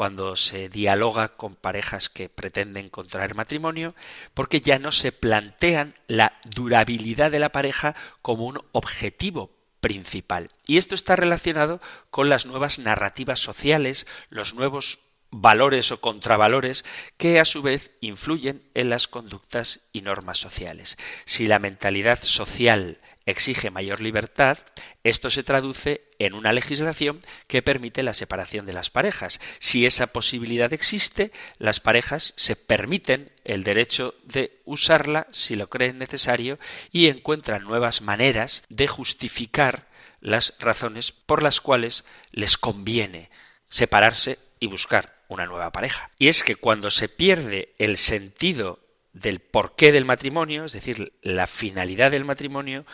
cuando 0.00 0.34
se 0.34 0.70
dialoga 0.70 1.36
con 1.36 1.56
parejas 1.56 2.08
que 2.08 2.30
pretenden 2.30 2.88
contraer 2.88 3.34
matrimonio, 3.34 3.94
porque 4.32 4.62
ya 4.62 4.78
no 4.78 4.92
se 4.92 5.12
plantean 5.12 5.94
la 6.06 6.40
durabilidad 6.46 7.30
de 7.30 7.38
la 7.38 7.52
pareja 7.52 7.94
como 8.22 8.46
un 8.46 8.62
objetivo 8.72 9.50
principal. 9.82 10.52
Y 10.66 10.78
esto 10.78 10.94
está 10.94 11.16
relacionado 11.16 11.82
con 12.08 12.30
las 12.30 12.46
nuevas 12.46 12.78
narrativas 12.78 13.40
sociales, 13.40 14.06
los 14.30 14.54
nuevos 14.54 15.00
valores 15.30 15.92
o 15.92 16.00
contravalores 16.00 16.86
que 17.18 17.38
a 17.38 17.44
su 17.44 17.60
vez 17.60 17.90
influyen 18.00 18.62
en 18.72 18.88
las 18.88 19.06
conductas 19.06 19.88
y 19.92 20.00
normas 20.00 20.38
sociales. 20.38 20.96
Si 21.26 21.46
la 21.46 21.58
mentalidad 21.58 22.20
social 22.22 23.02
exige 23.30 23.70
mayor 23.70 24.00
libertad, 24.00 24.58
esto 25.04 25.30
se 25.30 25.42
traduce 25.42 26.02
en 26.18 26.34
una 26.34 26.52
legislación 26.52 27.20
que 27.46 27.62
permite 27.62 28.02
la 28.02 28.14
separación 28.14 28.66
de 28.66 28.72
las 28.72 28.90
parejas. 28.90 29.40
Si 29.58 29.86
esa 29.86 30.08
posibilidad 30.08 30.72
existe, 30.72 31.32
las 31.58 31.80
parejas 31.80 32.34
se 32.36 32.56
permiten 32.56 33.32
el 33.44 33.64
derecho 33.64 34.14
de 34.24 34.60
usarla 34.64 35.26
si 35.32 35.56
lo 35.56 35.68
creen 35.68 35.98
necesario 35.98 36.58
y 36.92 37.08
encuentran 37.08 37.64
nuevas 37.64 38.02
maneras 38.02 38.62
de 38.68 38.86
justificar 38.86 39.88
las 40.20 40.54
razones 40.58 41.12
por 41.12 41.42
las 41.42 41.60
cuales 41.60 42.04
les 42.32 42.58
conviene 42.58 43.30
separarse 43.68 44.38
y 44.58 44.66
buscar 44.66 45.20
una 45.28 45.46
nueva 45.46 45.70
pareja. 45.70 46.10
Y 46.18 46.28
es 46.28 46.42
que 46.42 46.56
cuando 46.56 46.90
se 46.90 47.08
pierde 47.08 47.74
el 47.78 47.96
sentido 47.96 48.80
del 49.12 49.40
porqué 49.40 49.92
del 49.92 50.04
matrimonio, 50.04 50.64
es 50.64 50.72
decir, 50.72 51.12
la 51.22 51.46
finalidad 51.46 52.10
del 52.10 52.24
matrimonio, 52.24 52.84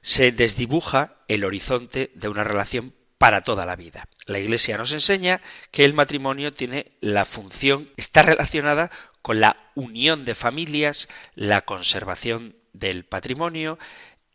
se 0.00 0.32
desdibuja 0.32 1.16
el 1.28 1.44
horizonte 1.44 2.10
de 2.14 2.28
una 2.28 2.44
relación 2.44 2.94
para 3.18 3.42
toda 3.42 3.66
la 3.66 3.76
vida. 3.76 4.08
La 4.26 4.38
Iglesia 4.38 4.78
nos 4.78 4.92
enseña 4.92 5.40
que 5.70 5.84
el 5.84 5.92
matrimonio 5.92 6.52
tiene 6.52 6.92
la 7.00 7.24
función, 7.24 7.90
está 7.96 8.22
relacionada 8.22 8.90
con 9.22 9.40
la 9.40 9.56
unión 9.74 10.24
de 10.24 10.34
familias, 10.34 11.08
la 11.34 11.62
conservación 11.62 12.56
del 12.72 13.04
patrimonio, 13.04 13.78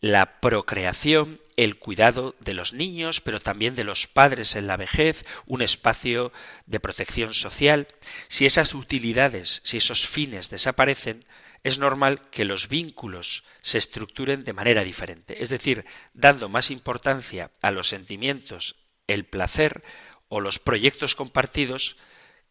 la 0.04 0.42
procreación, 0.42 1.40
el 1.56 1.78
cuidado 1.78 2.36
de 2.42 2.54
los 2.54 2.74
niños, 2.74 3.22
pero 3.22 3.40
también 3.40 3.74
de 3.74 3.86
los 3.86 4.06
padres 4.06 4.58
en 4.58 4.68
la 4.68 4.76
vejez, 4.76 5.24
un 5.46 5.62
espacio 5.62 6.34
de 6.66 6.82
protección 6.82 7.34
social. 7.34 7.88
Si 8.28 8.46
esas 8.46 8.74
utilidades, 8.74 9.62
si 9.64 9.78
esos 9.78 10.06
fines 10.06 10.50
desaparecen, 10.50 11.24
es 11.64 11.80
normal 11.80 12.30
que 12.32 12.44
los 12.44 12.68
vínculos 12.68 13.46
se 13.62 13.78
estructuren 13.78 14.44
de 14.44 14.52
manera 14.52 14.84
diferente, 14.84 15.42
es 15.42 15.48
decir, 15.48 15.86
dando 16.14 16.50
más 16.50 16.70
importancia 16.70 17.52
a 17.62 17.72
los 17.72 17.88
sentimientos, 17.88 18.76
el 19.08 19.24
placer 19.24 19.86
o 20.28 20.42
los 20.42 20.60
proyectos 20.60 21.16
compartidos 21.16 21.96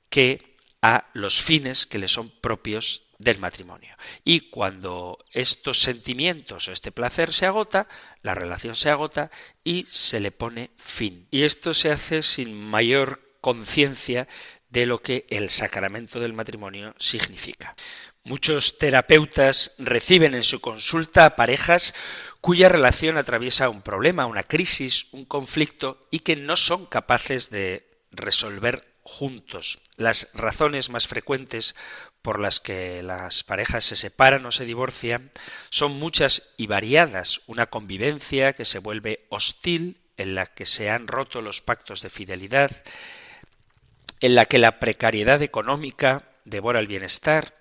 que 0.08 0.56
a 0.80 1.10
los 1.12 1.42
fines 1.42 1.84
que 1.84 1.98
le 1.98 2.08
son 2.08 2.30
propios 2.30 3.02
del 3.22 3.38
matrimonio. 3.38 3.96
Y 4.24 4.50
cuando 4.50 5.18
estos 5.32 5.80
sentimientos 5.80 6.68
o 6.68 6.72
este 6.72 6.92
placer 6.92 7.32
se 7.32 7.46
agota, 7.46 7.88
la 8.22 8.34
relación 8.34 8.74
se 8.74 8.90
agota 8.90 9.30
y 9.64 9.86
se 9.90 10.20
le 10.20 10.30
pone 10.30 10.70
fin. 10.76 11.26
Y 11.30 11.42
esto 11.44 11.74
se 11.74 11.90
hace 11.90 12.22
sin 12.22 12.54
mayor 12.54 13.20
conciencia 13.40 14.28
de 14.68 14.86
lo 14.86 15.02
que 15.02 15.26
el 15.28 15.50
sacramento 15.50 16.18
del 16.18 16.32
matrimonio 16.32 16.94
significa. 16.98 17.74
Muchos 18.24 18.78
terapeutas 18.78 19.72
reciben 19.78 20.34
en 20.34 20.44
su 20.44 20.60
consulta 20.60 21.24
a 21.24 21.36
parejas 21.36 21.92
cuya 22.40 22.68
relación 22.68 23.16
atraviesa 23.16 23.68
un 23.68 23.82
problema, 23.82 24.26
una 24.26 24.44
crisis, 24.44 25.06
un 25.12 25.24
conflicto 25.24 26.00
y 26.10 26.20
que 26.20 26.36
no 26.36 26.56
son 26.56 26.86
capaces 26.86 27.50
de 27.50 27.84
resolver 28.12 28.86
juntos. 29.02 29.80
Las 29.96 30.28
razones 30.34 30.88
más 30.88 31.08
frecuentes 31.08 31.74
por 32.22 32.38
las 32.38 32.60
que 32.60 33.02
las 33.02 33.42
parejas 33.42 33.84
se 33.84 33.96
separan 33.96 34.46
o 34.46 34.52
se 34.52 34.64
divorcian 34.64 35.32
son 35.70 35.98
muchas 35.98 36.44
y 36.56 36.68
variadas. 36.68 37.42
Una 37.46 37.66
convivencia 37.66 38.52
que 38.52 38.64
se 38.64 38.78
vuelve 38.78 39.26
hostil, 39.28 39.98
en 40.16 40.34
la 40.34 40.46
que 40.46 40.66
se 40.66 40.90
han 40.90 41.08
roto 41.08 41.42
los 41.42 41.60
pactos 41.60 42.00
de 42.02 42.10
fidelidad, 42.10 42.70
en 44.20 44.34
la 44.34 44.46
que 44.46 44.58
la 44.58 44.78
precariedad 44.78 45.42
económica 45.42 46.28
devora 46.44 46.80
el 46.80 46.86
bienestar, 46.86 47.54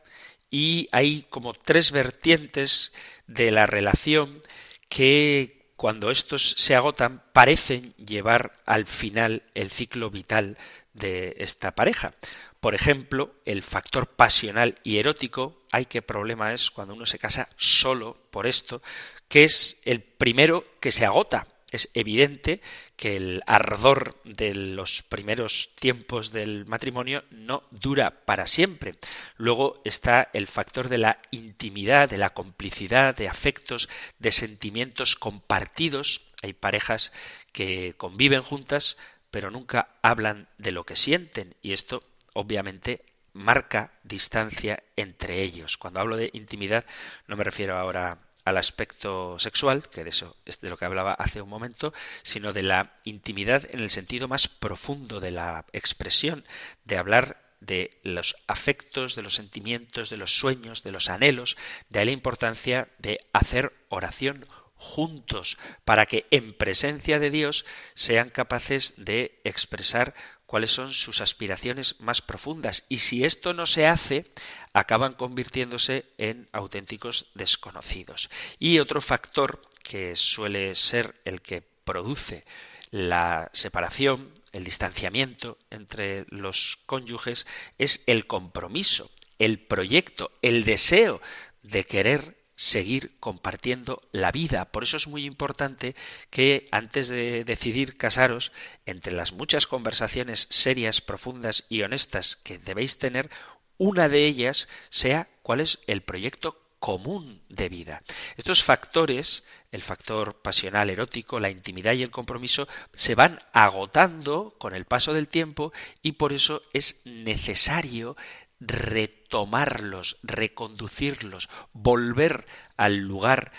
y 0.52 0.88
hay 0.92 1.26
como 1.30 1.54
tres 1.54 1.92
vertientes 1.92 2.94
de 3.26 3.52
la 3.52 3.66
relación 3.66 4.44
que 4.90 5.72
cuando 5.78 6.12
estos 6.12 6.54
se 6.58 6.76
agotan 6.76 7.24
parecen 7.34 7.96
llevar 7.96 8.60
al 8.66 8.86
final 8.86 9.44
el 9.56 9.72
ciclo 9.72 10.12
vital 10.12 10.58
de 10.94 11.36
esta 11.40 11.72
pareja. 11.72 12.14
Por 12.62 12.76
ejemplo, 12.76 13.34
el 13.44 13.64
factor 13.64 14.06
pasional 14.06 14.78
y 14.84 15.00
erótico, 15.00 15.64
hay 15.72 15.88
qué 15.88 16.04
problema 16.04 16.54
es 16.54 16.70
cuando 16.70 16.94
uno 16.94 17.08
se 17.08 17.18
casa 17.18 17.50
solo 17.58 18.16
por 18.30 18.46
esto, 18.46 18.84
que 19.28 19.44
es 19.44 19.80
el 19.84 20.02
primero 20.02 20.64
que 20.80 20.92
se 20.92 21.04
agota. 21.04 21.48
Es 21.72 21.90
evidente 21.96 22.62
que 22.98 23.18
el 23.18 23.42
ardor 23.48 24.22
de 24.26 24.54
los 24.54 25.02
primeros 25.02 25.72
tiempos 25.80 26.32
del 26.32 26.68
matrimonio 26.68 27.24
no 27.32 27.64
dura 27.72 28.26
para 28.26 28.46
siempre. 28.46 28.94
Luego 29.38 29.82
está 29.84 30.30
el 30.34 30.46
factor 30.46 30.88
de 30.88 31.00
la 31.00 31.18
intimidad, 31.32 32.10
de 32.10 32.20
la 32.20 32.32
complicidad, 32.36 33.16
de 33.16 33.28
afectos, 33.28 33.90
de 34.20 34.32
sentimientos 34.32 35.16
compartidos. 35.16 36.22
Hay 36.44 36.54
parejas 36.54 37.12
que 37.54 37.96
conviven 37.98 38.44
juntas 38.44 38.98
pero 39.32 39.50
nunca 39.50 39.96
hablan 40.02 40.50
de 40.58 40.72
lo 40.72 40.84
que 40.84 40.98
sienten 40.98 41.56
y 41.62 41.72
esto 41.72 42.04
obviamente 42.34 43.06
marca 43.34 43.92
distancia 44.04 44.84
entre 44.96 45.42
ellos. 45.42 45.78
Cuando 45.78 46.00
hablo 46.00 46.18
de 46.18 46.30
intimidad 46.34 46.86
no 47.28 47.38
me 47.38 47.44
refiero 47.44 47.78
ahora 47.78 48.20
al 48.44 48.58
aspecto 48.58 49.38
sexual, 49.40 49.88
que 49.90 50.04
de 50.04 50.10
eso 50.10 50.36
es 50.46 50.62
de 50.62 50.70
lo 50.70 50.78
que 50.78 50.86
hablaba 50.86 51.14
hace 51.14 51.42
un 51.42 51.50
momento, 51.50 51.94
sino 52.24 52.54
de 52.54 52.64
la 52.64 52.94
intimidad 53.04 53.68
en 53.70 53.80
el 53.80 53.90
sentido 53.90 54.28
más 54.28 54.48
profundo 54.48 55.20
de 55.20 55.32
la 55.32 55.66
expresión, 55.74 56.44
de 56.84 56.98
hablar 56.98 57.52
de 57.60 58.00
los 58.04 58.36
afectos, 58.48 59.16
de 59.16 59.22
los 59.22 59.36
sentimientos, 59.36 60.10
de 60.10 60.18
los 60.18 60.36
sueños, 60.36 60.82
de 60.84 60.92
los 60.92 61.10
anhelos, 61.10 61.56
de 61.90 62.00
ahí 62.00 62.06
la 62.08 62.12
importancia 62.12 62.90
de 62.98 63.20
hacer 63.34 63.74
oración 63.90 64.48
juntos 64.76 65.60
para 65.86 66.08
que 66.08 66.26
en 66.32 66.54
presencia 66.54 67.20
de 67.20 67.30
Dios 67.30 67.66
sean 67.94 68.32
capaces 68.32 68.96
de 68.98 69.40
expresar 69.44 70.16
cuáles 70.52 70.72
son 70.72 70.92
sus 70.92 71.22
aspiraciones 71.22 72.02
más 72.02 72.22
profundas. 72.22 72.84
Y 72.90 72.98
si 72.98 73.24
esto 73.24 73.54
no 73.54 73.66
se 73.66 73.88
hace, 73.88 74.26
acaban 74.74 75.14
convirtiéndose 75.14 76.04
en 76.18 76.50
auténticos 76.52 77.28
desconocidos. 77.36 78.30
Y 78.60 78.80
otro 78.80 79.00
factor 79.00 79.62
que 79.82 80.14
suele 80.18 80.76
ser 80.76 81.16
el 81.24 81.42
que 81.42 81.62
produce 81.62 82.44
la 82.90 83.50
separación, 83.54 84.34
el 84.52 84.66
distanciamiento 84.66 85.58
entre 85.70 86.26
los 86.28 86.80
cónyuges, 86.86 87.48
es 87.78 88.04
el 88.06 88.28
compromiso, 88.28 89.10
el 89.40 89.58
proyecto, 89.58 90.32
el 90.42 90.66
deseo 90.66 91.22
de 91.64 91.86
querer 91.86 92.36
seguir 92.62 93.18
compartiendo 93.20 94.04
la 94.12 94.32
vida. 94.32 94.66
Por 94.66 94.84
eso 94.84 94.96
es 94.96 95.08
muy 95.08 95.26
importante 95.26 95.96
que 96.30 96.68
antes 96.70 97.08
de 97.08 97.44
decidir 97.44 97.98
casaros, 97.98 98.52
entre 98.86 99.14
las 99.14 99.32
muchas 99.32 99.66
conversaciones 99.66 100.46
serias, 100.52 101.02
profundas 101.02 101.66
y 101.70 101.82
honestas 101.82 102.36
que 102.36 102.60
debéis 102.60 103.00
tener, 103.00 103.32
una 103.80 104.10
de 104.10 104.28
ellas 104.28 104.68
sea 104.92 105.28
cuál 105.42 105.60
es 105.60 105.80
el 105.88 106.02
proyecto 106.02 106.62
común 106.78 107.42
de 107.50 107.68
vida. 107.68 108.04
Estos 108.38 108.64
factores, 108.64 109.44
el 109.72 109.82
factor 109.82 110.42
pasional 110.42 110.92
erótico, 110.92 111.40
la 111.40 111.50
intimidad 111.50 111.94
y 111.94 112.04
el 112.04 112.12
compromiso, 112.12 112.68
se 112.94 113.16
van 113.16 113.40
agotando 113.54 114.56
con 114.60 114.76
el 114.76 114.86
paso 114.86 115.14
del 115.14 115.28
tiempo 115.28 115.74
y 116.04 116.14
por 116.14 116.32
eso 116.32 116.62
es 116.74 117.02
necesario 117.06 118.18
retomarlos, 118.62 120.18
reconducirlos, 120.24 121.50
volver 121.74 122.46
al 122.78 123.00
lugar 123.00 123.52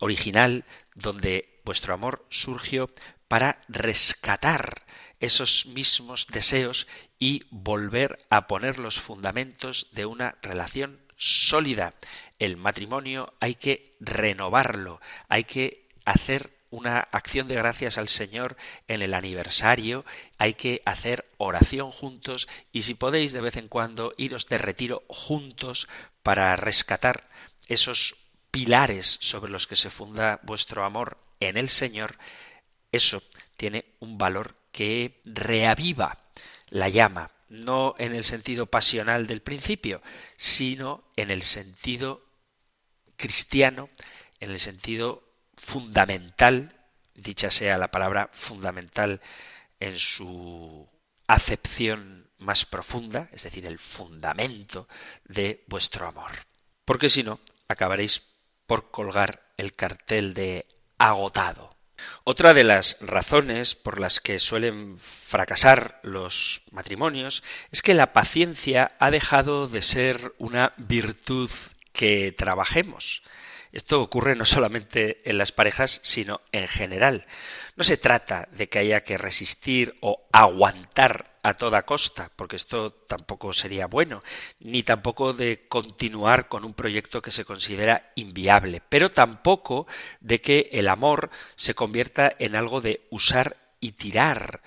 original 0.00 0.64
donde 0.94 1.60
vuestro 1.64 1.94
amor 1.94 2.26
surgió 2.30 2.90
para 3.28 3.62
rescatar 3.68 4.86
esos 5.20 5.66
mismos 5.66 6.26
deseos 6.28 6.86
y 7.18 7.44
volver 7.50 8.26
a 8.30 8.46
poner 8.46 8.78
los 8.78 9.00
fundamentos 9.00 9.88
de 9.92 10.06
una 10.06 10.36
relación 10.42 11.00
sólida. 11.16 11.94
El 12.38 12.56
matrimonio 12.56 13.34
hay 13.40 13.54
que 13.54 13.96
renovarlo, 14.00 15.00
hay 15.28 15.44
que 15.44 15.88
hacer 16.04 16.55
una 16.76 17.08
acción 17.10 17.48
de 17.48 17.54
gracias 17.54 17.96
al 17.96 18.08
Señor 18.08 18.58
en 18.86 19.00
el 19.00 19.14
aniversario, 19.14 20.04
hay 20.36 20.52
que 20.52 20.82
hacer 20.84 21.24
oración 21.38 21.90
juntos 21.90 22.48
y 22.70 22.82
si 22.82 22.92
podéis 22.92 23.32
de 23.32 23.40
vez 23.40 23.56
en 23.56 23.68
cuando 23.68 24.12
iros 24.18 24.46
de 24.46 24.58
retiro 24.58 25.02
juntos 25.08 25.88
para 26.22 26.54
rescatar 26.56 27.30
esos 27.66 28.16
pilares 28.50 29.16
sobre 29.22 29.50
los 29.50 29.66
que 29.66 29.74
se 29.74 29.88
funda 29.88 30.38
vuestro 30.42 30.84
amor 30.84 31.16
en 31.40 31.56
el 31.56 31.70
Señor, 31.70 32.18
eso 32.92 33.22
tiene 33.56 33.86
un 34.00 34.18
valor 34.18 34.54
que 34.70 35.22
reaviva 35.24 36.18
la 36.68 36.90
llama, 36.90 37.30
no 37.48 37.94
en 37.98 38.14
el 38.14 38.24
sentido 38.24 38.66
pasional 38.66 39.26
del 39.26 39.40
principio, 39.40 40.02
sino 40.36 41.04
en 41.16 41.30
el 41.30 41.40
sentido 41.42 42.22
cristiano, 43.16 43.88
en 44.40 44.50
el 44.50 44.60
sentido 44.60 45.25
fundamental, 45.66 46.72
dicha 47.14 47.50
sea 47.50 47.76
la 47.76 47.90
palabra 47.90 48.30
fundamental 48.32 49.20
en 49.80 49.98
su 49.98 50.88
acepción 51.26 52.30
más 52.38 52.64
profunda, 52.64 53.28
es 53.32 53.42
decir, 53.42 53.66
el 53.66 53.80
fundamento 53.80 54.88
de 55.24 55.64
vuestro 55.66 56.06
amor. 56.06 56.30
Porque 56.84 57.08
si 57.08 57.24
no, 57.24 57.40
acabaréis 57.66 58.22
por 58.68 58.92
colgar 58.92 59.42
el 59.56 59.74
cartel 59.74 60.34
de 60.34 60.66
agotado. 60.98 61.76
Otra 62.22 62.54
de 62.54 62.62
las 62.62 62.98
razones 63.00 63.74
por 63.74 63.98
las 63.98 64.20
que 64.20 64.38
suelen 64.38 65.00
fracasar 65.00 65.98
los 66.04 66.62
matrimonios 66.70 67.42
es 67.72 67.82
que 67.82 67.94
la 67.94 68.12
paciencia 68.12 68.94
ha 69.00 69.10
dejado 69.10 69.66
de 69.66 69.82
ser 69.82 70.32
una 70.38 70.74
virtud 70.76 71.50
que 71.92 72.30
trabajemos. 72.30 73.22
Esto 73.72 74.00
ocurre 74.00 74.36
no 74.36 74.44
solamente 74.44 75.28
en 75.28 75.38
las 75.38 75.52
parejas, 75.52 76.00
sino 76.02 76.40
en 76.52 76.68
general. 76.68 77.26
No 77.76 77.84
se 77.84 77.96
trata 77.96 78.48
de 78.52 78.68
que 78.68 78.78
haya 78.78 79.02
que 79.02 79.18
resistir 79.18 79.96
o 80.00 80.26
aguantar 80.32 81.36
a 81.42 81.54
toda 81.54 81.82
costa, 81.82 82.30
porque 82.34 82.56
esto 82.56 82.92
tampoco 82.92 83.52
sería 83.52 83.86
bueno, 83.86 84.24
ni 84.58 84.82
tampoco 84.82 85.32
de 85.32 85.68
continuar 85.68 86.48
con 86.48 86.64
un 86.64 86.74
proyecto 86.74 87.22
que 87.22 87.30
se 87.30 87.44
considera 87.44 88.10
inviable, 88.16 88.82
pero 88.88 89.12
tampoco 89.12 89.86
de 90.20 90.40
que 90.40 90.70
el 90.72 90.88
amor 90.88 91.30
se 91.54 91.74
convierta 91.74 92.34
en 92.40 92.56
algo 92.56 92.80
de 92.80 93.06
usar 93.10 93.56
y 93.78 93.92
tirar. 93.92 94.60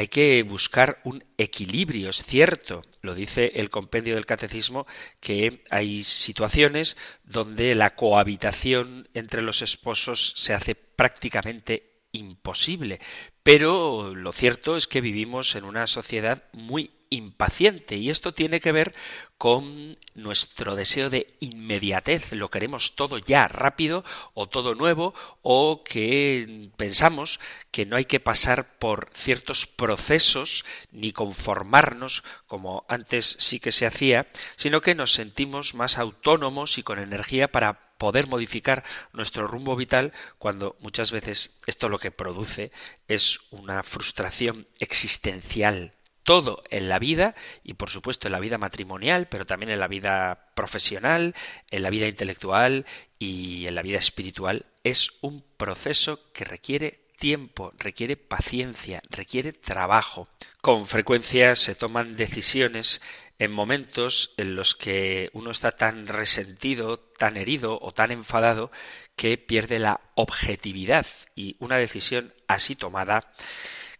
Hay 0.00 0.08
que 0.08 0.42
buscar 0.44 0.98
un 1.04 1.22
equilibrio, 1.36 2.08
es 2.08 2.24
cierto. 2.24 2.82
Lo 3.02 3.14
dice 3.14 3.52
el 3.56 3.68
compendio 3.68 4.14
del 4.14 4.24
catecismo 4.24 4.86
que 5.20 5.62
hay 5.68 6.04
situaciones 6.04 6.96
donde 7.22 7.74
la 7.74 7.94
cohabitación 7.94 9.10
entre 9.12 9.42
los 9.42 9.60
esposos 9.60 10.32
se 10.36 10.54
hace 10.54 10.74
prácticamente 10.74 12.00
imposible. 12.12 12.98
Pero 13.42 14.14
lo 14.14 14.32
cierto 14.32 14.78
es 14.78 14.86
que 14.86 15.02
vivimos 15.02 15.54
en 15.54 15.64
una 15.64 15.86
sociedad 15.86 16.44
muy 16.54 16.92
impaciente. 17.10 17.96
Y 17.96 18.08
esto 18.08 18.32
tiene 18.32 18.60
que 18.60 18.72
ver 18.72 18.94
con 19.36 19.96
nuestro 20.14 20.76
deseo 20.76 21.10
de 21.10 21.34
inmediatez, 21.40 22.32
lo 22.32 22.50
queremos 22.50 22.94
todo 22.94 23.18
ya 23.18 23.48
rápido 23.48 24.04
o 24.34 24.48
todo 24.48 24.74
nuevo 24.74 25.14
o 25.42 25.82
que 25.82 26.68
pensamos 26.76 27.40
que 27.70 27.86
no 27.86 27.96
hay 27.96 28.04
que 28.04 28.20
pasar 28.20 28.78
por 28.78 29.08
ciertos 29.14 29.66
procesos 29.66 30.64
ni 30.92 31.12
conformarnos 31.12 32.22
como 32.46 32.84
antes 32.88 33.36
sí 33.38 33.60
que 33.60 33.72
se 33.72 33.86
hacía, 33.86 34.28
sino 34.56 34.82
que 34.82 34.94
nos 34.94 35.12
sentimos 35.12 35.74
más 35.74 35.98
autónomos 35.98 36.76
y 36.78 36.82
con 36.82 36.98
energía 36.98 37.50
para 37.50 37.90
poder 37.96 38.26
modificar 38.26 38.84
nuestro 39.12 39.46
rumbo 39.46 39.74
vital 39.74 40.12
cuando 40.38 40.76
muchas 40.80 41.12
veces 41.12 41.58
esto 41.66 41.88
lo 41.88 41.98
que 41.98 42.10
produce 42.10 42.72
es 43.08 43.40
una 43.50 43.82
frustración 43.82 44.66
existencial 44.78 45.94
todo 46.30 46.62
en 46.70 46.88
la 46.88 47.00
vida 47.00 47.34
y 47.64 47.74
por 47.74 47.90
supuesto 47.90 48.28
en 48.28 48.32
la 48.32 48.38
vida 48.38 48.56
matrimonial, 48.56 49.26
pero 49.26 49.46
también 49.46 49.72
en 49.72 49.80
la 49.80 49.88
vida 49.88 50.52
profesional, 50.54 51.34
en 51.72 51.82
la 51.82 51.90
vida 51.90 52.06
intelectual 52.06 52.86
y 53.18 53.66
en 53.66 53.74
la 53.74 53.82
vida 53.82 53.98
espiritual, 53.98 54.66
es 54.84 55.10
un 55.22 55.44
proceso 55.56 56.30
que 56.32 56.44
requiere 56.44 57.00
tiempo, 57.18 57.72
requiere 57.76 58.16
paciencia, 58.16 59.02
requiere 59.10 59.52
trabajo. 59.52 60.28
Con 60.60 60.86
frecuencia 60.86 61.56
se 61.56 61.74
toman 61.74 62.14
decisiones 62.14 63.00
en 63.40 63.50
momentos 63.50 64.32
en 64.36 64.54
los 64.54 64.76
que 64.76 65.30
uno 65.32 65.50
está 65.50 65.72
tan 65.72 66.06
resentido, 66.06 67.00
tan 67.18 67.38
herido 67.38 67.76
o 67.82 67.90
tan 67.90 68.12
enfadado 68.12 68.70
que 69.16 69.36
pierde 69.36 69.80
la 69.80 69.98
objetividad 70.14 71.06
y 71.34 71.56
una 71.58 71.76
decisión 71.76 72.32
así 72.46 72.76
tomada 72.76 73.32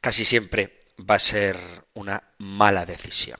casi 0.00 0.24
siempre 0.24 0.79
va 1.08 1.16
a 1.16 1.18
ser 1.18 1.84
una 1.94 2.22
mala 2.38 2.86
decisión. 2.86 3.38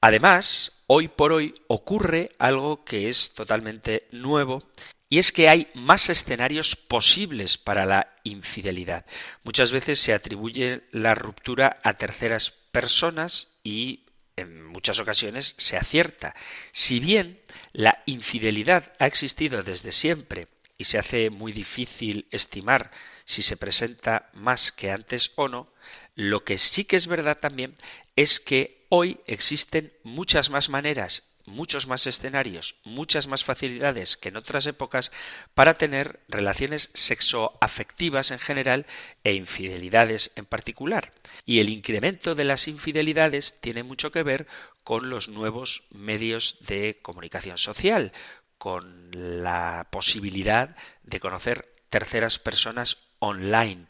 Además, 0.00 0.82
hoy 0.86 1.08
por 1.08 1.32
hoy 1.32 1.54
ocurre 1.68 2.32
algo 2.38 2.84
que 2.84 3.08
es 3.08 3.34
totalmente 3.34 4.06
nuevo 4.12 4.62
y 5.08 5.18
es 5.18 5.32
que 5.32 5.48
hay 5.48 5.68
más 5.74 6.08
escenarios 6.10 6.76
posibles 6.76 7.58
para 7.58 7.86
la 7.86 8.14
infidelidad. 8.24 9.06
Muchas 9.44 9.72
veces 9.72 10.00
se 10.00 10.12
atribuye 10.12 10.82
la 10.90 11.14
ruptura 11.14 11.80
a 11.82 11.94
terceras 11.94 12.50
personas 12.50 13.48
y 13.62 14.06
en 14.36 14.64
muchas 14.64 15.00
ocasiones 15.00 15.54
se 15.58 15.76
acierta. 15.76 16.34
Si 16.72 17.00
bien 17.00 17.40
la 17.72 18.02
infidelidad 18.06 18.92
ha 18.98 19.06
existido 19.06 19.62
desde 19.62 19.92
siempre 19.92 20.48
y 20.76 20.84
se 20.84 20.98
hace 20.98 21.30
muy 21.30 21.52
difícil 21.52 22.26
estimar 22.30 22.90
si 23.24 23.42
se 23.42 23.56
presenta 23.56 24.28
más 24.34 24.72
que 24.72 24.90
antes 24.90 25.32
o 25.36 25.48
no, 25.48 25.72
lo 26.16 26.44
que 26.44 26.58
sí 26.58 26.84
que 26.84 26.96
es 26.96 27.06
verdad 27.06 27.38
también 27.38 27.74
es 28.16 28.40
que 28.40 28.86
hoy 28.88 29.20
existen 29.26 29.92
muchas 30.02 30.48
más 30.48 30.70
maneras, 30.70 31.24
muchos 31.44 31.86
más 31.86 32.06
escenarios, 32.06 32.76
muchas 32.84 33.26
más 33.26 33.44
facilidades 33.44 34.16
que 34.16 34.30
en 34.30 34.38
otras 34.38 34.66
épocas 34.66 35.12
para 35.54 35.74
tener 35.74 36.20
relaciones 36.28 36.90
sexoafectivas 36.94 38.30
en 38.30 38.38
general 38.38 38.86
e 39.24 39.34
infidelidades 39.34 40.32
en 40.36 40.46
particular. 40.46 41.12
Y 41.44 41.60
el 41.60 41.68
incremento 41.68 42.34
de 42.34 42.44
las 42.44 42.66
infidelidades 42.66 43.60
tiene 43.60 43.82
mucho 43.82 44.10
que 44.10 44.22
ver 44.22 44.46
con 44.84 45.10
los 45.10 45.28
nuevos 45.28 45.84
medios 45.90 46.56
de 46.66 46.98
comunicación 47.02 47.58
social, 47.58 48.12
con 48.56 49.10
la 49.12 49.88
posibilidad 49.92 50.76
de 51.02 51.20
conocer 51.20 51.68
terceras 51.90 52.38
personas 52.38 52.96
online. 53.18 53.86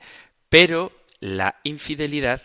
Pero 0.49 0.93
la 1.27 1.59
infidelidad 1.65 2.41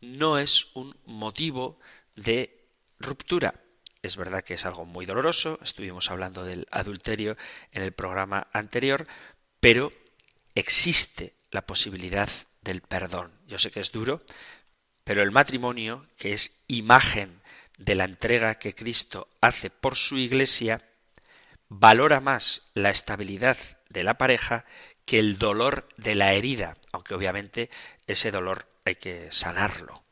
no 0.00 0.40
es 0.40 0.66
un 0.74 0.96
motivo 1.06 1.78
de 2.16 2.66
ruptura. 2.98 3.54
Es 4.02 4.16
verdad 4.16 4.42
que 4.42 4.54
es 4.54 4.66
algo 4.66 4.84
muy 4.84 5.06
doloroso, 5.06 5.60
estuvimos 5.62 6.10
hablando 6.10 6.44
del 6.44 6.66
adulterio 6.72 7.36
en 7.70 7.82
el 7.84 7.92
programa 7.92 8.48
anterior, 8.52 9.06
pero 9.60 9.92
existe 10.56 11.34
la 11.52 11.64
posibilidad 11.64 12.28
del 12.60 12.80
perdón. 12.80 13.30
Yo 13.46 13.60
sé 13.60 13.70
que 13.70 13.78
es 13.78 13.92
duro, 13.92 14.20
pero 15.04 15.22
el 15.22 15.30
matrimonio, 15.30 16.04
que 16.16 16.32
es 16.32 16.60
imagen 16.66 17.40
de 17.78 17.94
la 17.94 18.04
entrega 18.04 18.56
que 18.56 18.74
Cristo 18.74 19.28
hace 19.40 19.70
por 19.70 19.94
su 19.94 20.18
iglesia, 20.18 20.82
valora 21.68 22.18
más 22.18 22.68
la 22.74 22.90
estabilidad 22.90 23.58
de 23.90 24.02
la 24.02 24.18
pareja 24.18 24.64
que 25.04 25.18
el 25.18 25.38
dolor 25.38 25.88
de 25.96 26.14
la 26.14 26.34
herida, 26.34 26.76
aunque 26.92 27.14
obviamente 27.14 27.70
ese 28.06 28.30
dolor 28.30 28.66
hay 28.84 28.96
que 28.96 29.30
sanarlo. 29.32 30.02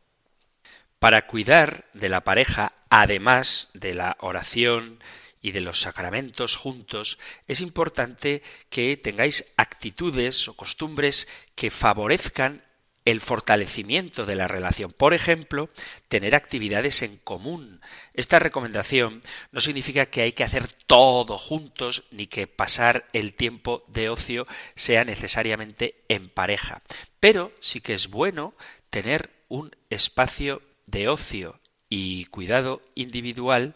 Para 0.99 1.27
cuidar 1.27 1.87
de 1.95 2.09
la 2.09 2.23
pareja, 2.23 2.73
además 2.89 3.71
de 3.75 3.95
la 3.95 4.17
oración 4.21 5.03
y 5.41 5.51
de 5.51 5.61
los 5.61 5.81
sacramentos 5.81 6.57
juntos, 6.57 7.19
es 7.49 7.61
importante 7.61 8.43
que 8.71 8.97
tengáis 8.97 9.53
actitudes 9.57 10.47
o 10.47 10.55
costumbres 10.55 11.27
que 11.57 11.71
favorezcan 11.71 12.63
el 13.05 13.21
fortalecimiento 13.21 14.27
de 14.27 14.37
la 14.37 14.49
relación. 14.49 14.93
Por 14.93 15.15
ejemplo, 15.15 15.71
tener 16.09 16.35
actividades 16.35 17.03
en 17.03 17.17
común. 17.19 17.81
Esta 18.15 18.38
recomendación 18.38 19.23
no 19.51 19.61
significa 19.61 20.07
que 20.07 20.23
hay 20.23 20.33
que 20.33 20.45
hacer 20.45 20.69
todo 20.87 21.38
juntos 21.38 22.05
ni 22.11 22.27
que 22.27 22.47
pasar 22.47 23.09
el 23.12 23.35
tiempo 23.35 23.85
de 23.88 24.09
ocio 24.09 24.47
sea 24.77 25.05
necesariamente 25.05 25.97
en 26.09 26.29
pareja. 26.29 26.83
Pero 27.19 27.53
sí 27.61 27.81
que 27.81 27.95
es 27.95 28.09
bueno 28.09 28.55
tener 28.91 29.31
un 29.49 29.75
espacio 29.91 30.62
de 30.87 31.09
ocio 31.09 31.61
y 31.88 32.27
cuidado 32.27 32.83
individual 32.95 33.75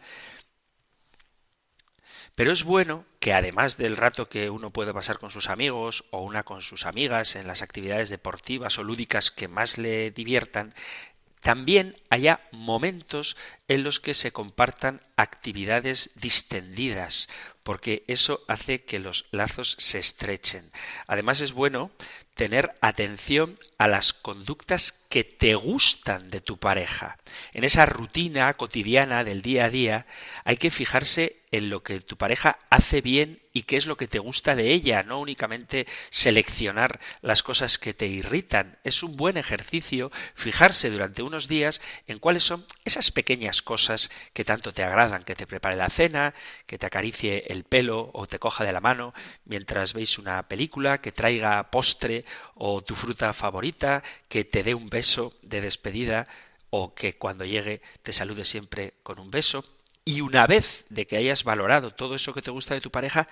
Pero 2.37 2.53
es 2.53 2.65
bueno 2.65 3.07
que 3.19 3.33
además 3.33 3.79
del 3.79 3.97
rato 3.97 4.29
que 4.29 4.51
uno 4.51 4.71
puede 4.71 4.93
pasar 4.93 5.19
con 5.19 5.31
sus 5.31 5.49
amigos 5.49 6.05
o 6.11 6.21
una 6.21 6.45
con 6.45 6.61
sus 6.61 6.85
amigas 6.85 7.35
en 7.35 7.47
las 7.47 7.63
actividades 7.63 8.11
deportivas 8.11 8.79
o 8.79 8.85
lúdicas 8.85 9.31
que 9.31 9.49
más 9.49 9.79
le 9.79 10.11
diviertan, 10.11 10.75
también 11.41 11.97
haya 12.11 12.41
momentos 12.53 13.37
en 13.69 13.85
los 13.85 14.01
que 14.01 14.13
se 14.13 14.33
compartan 14.33 15.01
actividades 15.17 16.11
distendidas, 16.17 17.29
porque 17.63 18.05
eso 18.07 18.43
hace 18.49 18.85
que 18.85 18.99
los 18.99 19.27
lazos 19.31 19.75
se 19.79 19.99
estrechen. 19.99 20.71
Además 21.07 21.41
es 21.41 21.53
bueno 21.53 21.91
tener 22.35 22.77
atención 22.83 23.59
a 23.79 23.89
las 23.89 24.13
conductas 24.13 25.06
que 25.09 25.25
te 25.25 25.55
gustan 25.55 26.31
de 26.31 26.41
tu 26.41 26.59
pareja. 26.59 27.17
En 27.53 27.65
esa 27.65 27.87
rutina 27.87 28.53
cotidiana 28.55 29.25
del 29.25 29.43
día 29.43 29.67
a 29.67 29.71
día 29.71 30.07
hay 30.45 30.57
que 30.57 30.71
fijarse 30.71 31.37
en 31.53 31.71
lo 31.71 31.83
que 31.83 32.01
tu 32.01 32.17
pareja 32.17 32.59
hace 32.71 33.01
bien 33.01 33.41
y 33.53 33.63
qué 33.63 33.77
es 33.77 33.87
lo 33.87 33.97
que 33.97 34.09
te 34.09 34.19
gusta 34.19 34.55
de 34.55 34.73
ella, 34.73 35.03
no 35.03 35.19
únicamente 35.19 35.87
seleccionar 36.11 37.01
las 37.23 37.43
cosas 37.43 37.79
que 37.79 37.95
te 37.95 38.07
irritan. 38.07 38.77
Es 38.85 39.03
un 39.03 39.17
buen 39.17 39.39
ejercicio 39.39 40.13
fijarse 40.35 40.91
durante 40.91 41.23
unos 41.23 41.49
días 41.49 41.81
en 42.07 42.19
cuáles 42.19 42.43
son 42.43 42.67
esas 42.85 43.11
pequeñas 43.11 43.63
cosas 43.63 44.11
que 44.35 44.45
tanto 44.45 44.75
te 44.75 44.83
agradan, 44.83 45.25
que 45.25 45.37
te 45.37 45.47
prepare 45.47 45.77
la 45.77 45.89
cena, 45.89 46.35
que 46.67 46.79
te 46.79 46.87
acaricie 46.87 47.45
el 47.49 47.65
pelo 47.65 48.11
o 48.13 48.27
te 48.27 48.39
coja 48.39 48.65
de 48.65 48.73
la 48.73 48.81
mano 48.81 49.15
mientras 49.47 49.95
veis 49.95 50.19
una 50.19 50.43
película, 50.49 51.01
que 51.01 51.13
traiga 51.13 51.71
postre 51.71 52.25
o 52.55 52.83
tu 52.83 52.95
fruta 52.95 53.33
favorita, 53.33 54.03
que 54.29 54.45
te 54.45 54.63
dé 54.63 54.75
un 54.75 54.91
beso 54.91 54.96
de 55.43 55.61
despedida 55.61 56.27
o 56.71 56.95
que 56.95 57.17
cuando 57.17 57.45
llegue 57.45 57.83
te 58.03 58.13
salude 58.13 58.45
siempre 58.45 58.95
con 59.03 59.19
un 59.19 59.31
beso. 59.31 59.65
Y 60.05 60.21
una 60.21 60.47
vez 60.47 60.85
de 60.89 61.07
que 61.07 61.17
hayas 61.17 61.45
valorado 61.45 61.93
todo 61.93 62.15
eso 62.15 62.33
que 62.33 62.43
te 62.43 62.51
gusta 62.51 62.75
de 62.75 62.81
tu 62.81 62.91
pareja, 62.91 63.29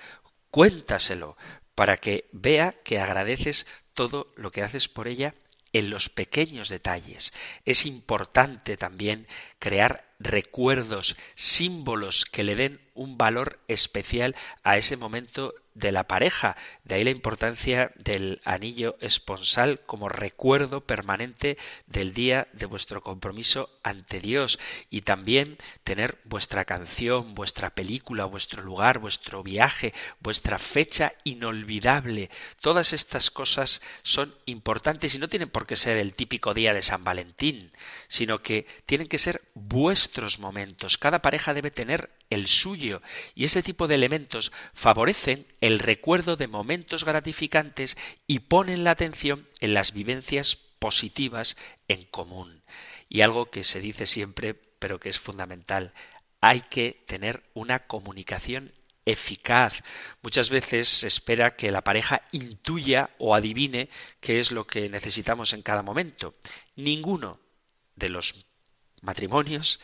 cuéntaselo 0.51 1.37
para 1.75 1.97
que 1.97 2.29
vea 2.33 2.73
que 2.85 3.01
agradeces 3.01 3.67
todo 3.95 4.33
lo 4.37 4.51
que 4.51 4.63
haces 4.63 4.89
por 4.89 5.09
ella 5.09 5.35
en 5.73 5.91
los 5.91 6.09
pequeños 6.09 6.69
detalles. 6.69 7.33
Es 7.65 7.87
importante 7.87 8.77
también 8.77 9.27
crear 9.59 10.14
recuerdos, 10.25 11.17
símbolos 11.37 12.25
que 12.25 12.43
le 12.43 12.57
den 12.57 12.81
un 12.95 13.19
valor 13.19 13.59
especial 13.69 14.35
a 14.63 14.77
ese 14.77 14.97
momento 14.97 15.55
de 15.75 15.91
la 15.91 16.05
pareja. 16.05 16.57
De 16.85 16.95
ahí 16.95 17.05
la 17.05 17.11
importancia 17.11 17.91
del 17.97 18.41
anillo 18.45 18.97
esponsal 19.01 19.81
como 19.87 20.09
recuerdo 20.09 20.83
permanente 20.83 21.59
del 21.87 22.15
día 22.15 22.47
de 22.53 22.67
vuestro 22.67 23.03
compromiso 23.03 23.71
ante 23.83 24.21
Dios 24.21 24.61
y 24.89 25.03
también 25.03 25.59
tener 25.83 26.19
vuestra 26.25 26.65
canción, 26.65 27.35
vuestra 27.35 27.71
película, 27.71 28.25
vuestro 28.25 28.63
lugar, 28.63 29.01
vuestro 29.01 29.43
viaje, 29.43 29.93
vuestra 30.21 30.61
fecha 30.61 31.13
inolvidable. 31.25 32.31
Todas 32.61 32.93
estas 32.93 33.33
cosas 33.33 33.83
son 34.05 34.33
importantes 34.47 35.17
y 35.17 35.19
no 35.19 35.29
tienen 35.29 35.51
por 35.51 35.67
qué 35.67 35.77
ser 35.77 35.97
el 35.97 36.15
típico 36.15 36.55
día 36.55 36.73
de 36.73 36.83
San 36.83 37.03
Valentín, 37.03 37.73
sino 38.07 38.43
que 38.43 38.67
tienen 38.87 39.09
que 39.09 39.19
ser 39.19 39.43
vuestros 39.55 40.14
momentos. 40.39 40.99
Cada 40.99 41.23
pareja 41.23 41.55
debe 41.55 41.71
tener 41.71 42.11
el 42.31 42.47
suyo 42.47 43.03
y 43.35 43.45
ese 43.45 43.63
tipo 43.63 43.89
de 43.89 43.97
elementos 43.97 44.53
favorecen 44.73 45.47
el 45.61 45.79
recuerdo 45.79 46.37
de 46.37 46.49
momentos 46.49 47.05
gratificantes 47.05 47.97
y 48.27 48.41
ponen 48.41 48.85
la 48.85 48.93
atención 48.93 49.49
en 49.61 49.75
las 49.75 49.93
vivencias 49.93 50.57
positivas 50.79 51.57
en 51.89 52.05
común. 52.05 52.63
Y 53.09 53.23
algo 53.23 53.51
que 53.51 53.65
se 53.65 53.81
dice 53.81 54.07
siempre, 54.07 54.55
pero 54.55 55.01
que 55.01 55.09
es 55.09 55.19
fundamental, 55.19 55.93
hay 56.41 56.61
que 56.63 57.05
tener 57.07 57.43
una 57.55 57.87
comunicación 57.87 58.73
eficaz. 59.07 59.83
Muchas 60.23 60.51
veces 60.51 60.89
se 60.89 61.07
espera 61.07 61.57
que 61.57 61.71
la 61.71 61.83
pareja 61.83 62.23
intuya 62.33 63.11
o 63.19 63.35
adivine 63.35 63.89
qué 64.21 64.41
es 64.41 64.53
lo 64.53 64.67
que 64.67 64.89
necesitamos 64.89 65.53
en 65.53 65.63
cada 65.63 65.83
momento. 65.83 66.35
Ninguno 66.77 67.41
de 67.97 68.09
los 68.09 68.47
matrimonios 69.03 69.81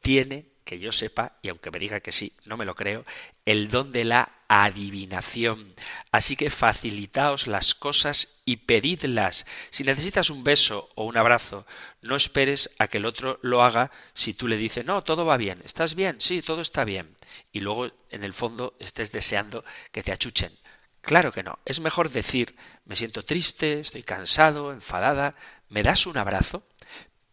tiene 0.00 0.56
que 0.66 0.80
yo 0.80 0.90
sepa, 0.90 1.38
y 1.42 1.48
aunque 1.48 1.70
me 1.70 1.78
diga 1.78 2.00
que 2.00 2.10
sí, 2.10 2.32
no 2.44 2.56
me 2.56 2.64
lo 2.64 2.74
creo, 2.74 3.04
el 3.44 3.68
don 3.68 3.92
de 3.92 4.04
la 4.04 4.32
adivinación. 4.48 5.76
Así 6.10 6.34
que 6.34 6.50
facilitaos 6.50 7.46
las 7.46 7.76
cosas 7.76 8.40
y 8.44 8.56
pedidlas. 8.56 9.46
Si 9.70 9.84
necesitas 9.84 10.28
un 10.28 10.42
beso 10.42 10.90
o 10.96 11.04
un 11.04 11.16
abrazo, 11.16 11.66
no 12.02 12.16
esperes 12.16 12.74
a 12.80 12.88
que 12.88 12.98
el 12.98 13.06
otro 13.06 13.38
lo 13.42 13.62
haga 13.62 13.92
si 14.12 14.34
tú 14.34 14.48
le 14.48 14.56
dices, 14.56 14.84
no, 14.84 15.04
todo 15.04 15.24
va 15.24 15.36
bien, 15.36 15.62
¿estás 15.64 15.94
bien? 15.94 16.20
Sí, 16.20 16.42
todo 16.42 16.60
está 16.62 16.84
bien. 16.84 17.16
Y 17.52 17.60
luego, 17.60 17.92
en 18.10 18.24
el 18.24 18.34
fondo, 18.34 18.76
estés 18.80 19.12
deseando 19.12 19.64
que 19.92 20.02
te 20.02 20.10
achuchen. 20.10 20.52
Claro 21.00 21.30
que 21.30 21.44
no. 21.44 21.60
Es 21.64 21.78
mejor 21.78 22.10
decir, 22.10 22.56
me 22.84 22.96
siento 22.96 23.24
triste, 23.24 23.78
estoy 23.78 24.02
cansado, 24.02 24.72
enfadada, 24.72 25.36
¿me 25.68 25.84
das 25.84 26.06
un 26.06 26.18
abrazo? 26.18 26.64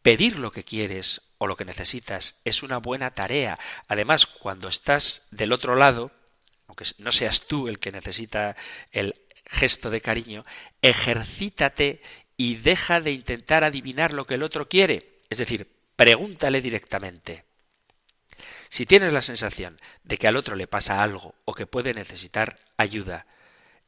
Pedir 0.03 0.37
lo 0.37 0.51
que 0.51 0.63
quieres 0.63 1.21
o 1.39 1.47
lo 1.47 1.57
que 1.57 1.65
necesitas 1.65 2.35
es 2.43 2.61
una 2.61 2.77
buena 2.77 3.11
tarea. 3.11 3.57
Además, 3.87 4.27
cuando 4.27 4.67
estás 4.67 5.27
del 5.31 5.53
otro 5.53 5.75
lado, 5.75 6.11
aunque 6.67 6.85
no 6.99 7.11
seas 7.11 7.47
tú 7.47 7.67
el 7.67 7.79
que 7.79 7.91
necesita 7.91 8.55
el 8.91 9.15
gesto 9.45 9.89
de 9.89 10.01
cariño, 10.01 10.45
ejercítate 10.81 12.01
y 12.37 12.55
deja 12.55 12.99
de 12.99 13.11
intentar 13.11 13.63
adivinar 13.63 14.13
lo 14.13 14.25
que 14.25 14.35
el 14.35 14.43
otro 14.43 14.67
quiere. 14.67 15.19
Es 15.29 15.37
decir, 15.37 15.71
pregúntale 15.95 16.61
directamente. 16.61 17.45
Si 18.69 18.85
tienes 18.85 19.13
la 19.13 19.21
sensación 19.21 19.79
de 20.03 20.17
que 20.17 20.27
al 20.27 20.35
otro 20.35 20.55
le 20.55 20.67
pasa 20.67 21.03
algo 21.03 21.35
o 21.45 21.53
que 21.53 21.67
puede 21.67 21.93
necesitar 21.93 22.59
ayuda, 22.75 23.25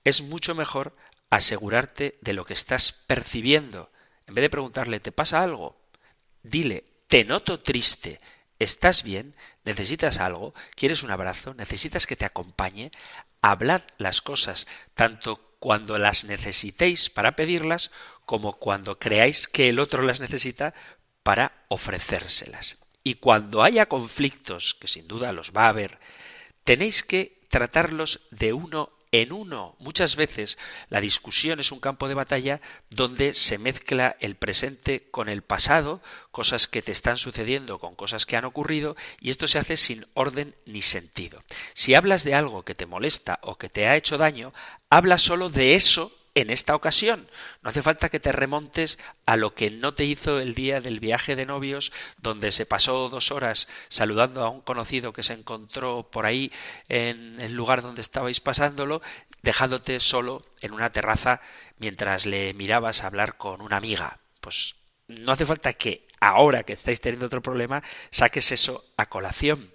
es 0.04 0.22
mucho 0.22 0.56
mejor 0.56 0.96
asegurarte 1.30 2.18
de 2.22 2.34
lo 2.34 2.46
que 2.46 2.54
estás 2.54 2.94
percibiendo. 3.08 3.92
En 4.28 4.36
vez 4.36 4.44
de 4.44 4.50
preguntarle, 4.50 5.00
¿te 5.00 5.12
pasa 5.12 5.42
algo? 5.42 5.76
Dile, 6.46 6.84
te 7.08 7.26
noto 7.26 7.60
triste, 7.62 8.20
¿estás 8.60 9.02
bien? 9.02 9.36
¿Necesitas 9.64 10.20
algo? 10.20 10.54
¿Quieres 10.76 11.02
un 11.02 11.10
abrazo? 11.10 11.56
¿Necesitas 11.56 12.06
que 12.06 12.16
te 12.16 12.26
acompañe? 12.26 12.92
Hablad 13.42 13.82
las 13.98 14.22
cosas, 14.22 14.68
tanto 14.94 15.56
cuando 15.58 15.98
las 15.98 16.24
necesitéis 16.24 17.10
para 17.10 17.36
pedirlas, 17.36 17.90
como 18.26 18.60
cuando 18.60 19.00
creáis 19.00 19.48
que 19.48 19.70
el 19.70 19.80
otro 19.80 20.04
las 20.04 20.20
necesita 20.20 20.76
para 21.24 21.66
ofrecérselas. 21.68 22.78
Y 23.04 23.16
cuando 23.16 23.64
haya 23.64 23.88
conflictos, 23.88 24.76
que 24.76 24.88
sin 24.88 25.08
duda 25.08 25.34
los 25.34 25.52
va 25.52 25.66
a 25.66 25.70
haber, 25.70 26.00
tenéis 26.64 27.02
que 27.02 27.48
tratarlos 27.50 28.22
de 28.30 28.54
uno 28.54 28.92
en 29.22 29.34
uno. 29.34 29.76
Muchas 29.80 30.16
veces 30.16 30.58
la 30.90 31.02
discusión 31.02 31.60
es 31.60 31.72
un 31.72 31.80
campo 31.80 32.08
de 32.08 32.14
batalla 32.14 32.62
donde 32.90 33.34
se 33.34 33.58
mezcla 33.58 34.16
el 34.20 34.36
presente 34.36 35.08
con 35.12 35.30
el 35.30 35.42
pasado, 35.42 36.02
cosas 36.32 36.68
que 36.68 36.82
te 36.82 36.92
están 36.92 37.18
sucediendo 37.18 37.80
con 37.80 37.96
cosas 37.96 38.26
que 38.26 38.38
han 38.38 38.46
ocurrido, 38.46 38.96
y 39.20 39.30
esto 39.30 39.48
se 39.48 39.60
hace 39.60 39.78
sin 39.78 40.06
orden 40.14 40.56
ni 40.66 40.82
sentido. 40.82 41.44
Si 41.74 41.96
hablas 41.96 42.24
de 42.24 42.36
algo 42.36 42.64
que 42.64 42.76
te 42.76 42.86
molesta 42.86 43.40
o 43.42 43.58
que 43.58 43.70
te 43.70 43.88
ha 43.88 43.96
hecho 43.96 44.18
daño, 44.18 44.54
habla 44.90 45.18
solo 45.18 45.50
de 45.50 45.76
eso 45.76 46.15
en 46.36 46.50
esta 46.50 46.76
ocasión. 46.76 47.28
No 47.64 47.70
hace 47.70 47.82
falta 47.82 48.10
que 48.10 48.20
te 48.20 48.34
remontes 48.34 49.00
a 49.26 49.38
lo 49.38 49.56
que 49.56 49.72
no 49.72 49.94
te 49.94 50.04
hizo 50.04 50.40
el 50.40 50.54
día 50.54 50.82
del 50.82 51.00
viaje 51.00 51.36
de 51.36 51.46
novios, 51.46 51.92
donde 52.18 52.52
se 52.52 52.66
pasó 52.66 53.10
dos 53.10 53.32
horas 53.32 53.68
saludando 53.88 54.44
a 54.44 54.50
un 54.50 54.62
conocido 54.62 55.14
que 55.14 55.24
se 55.24 55.34
encontró 55.34 56.10
por 56.12 56.26
ahí 56.26 56.52
en 56.90 57.40
el 57.40 57.54
lugar 57.54 57.82
donde 57.82 58.02
estabais 58.02 58.42
pasándolo, 58.42 59.02
dejándote 59.42 60.00
solo 60.00 60.46
en 60.62 60.74
una 60.74 60.92
terraza 60.92 61.42
mientras 61.80 62.26
le 62.26 62.54
mirabas 62.54 63.04
hablar 63.04 63.38
con 63.38 63.62
una 63.62 63.78
amiga. 63.78 64.20
Pues 64.42 64.76
no 65.08 65.32
hace 65.32 65.46
falta 65.46 65.74
que 65.74 66.08
ahora 66.20 66.64
que 66.64 66.74
estáis 66.74 67.00
teniendo 67.00 67.28
otro 67.28 67.42
problema 67.42 67.82
saques 68.12 68.52
eso 68.52 68.84
a 68.98 69.08
colación. 69.08 69.72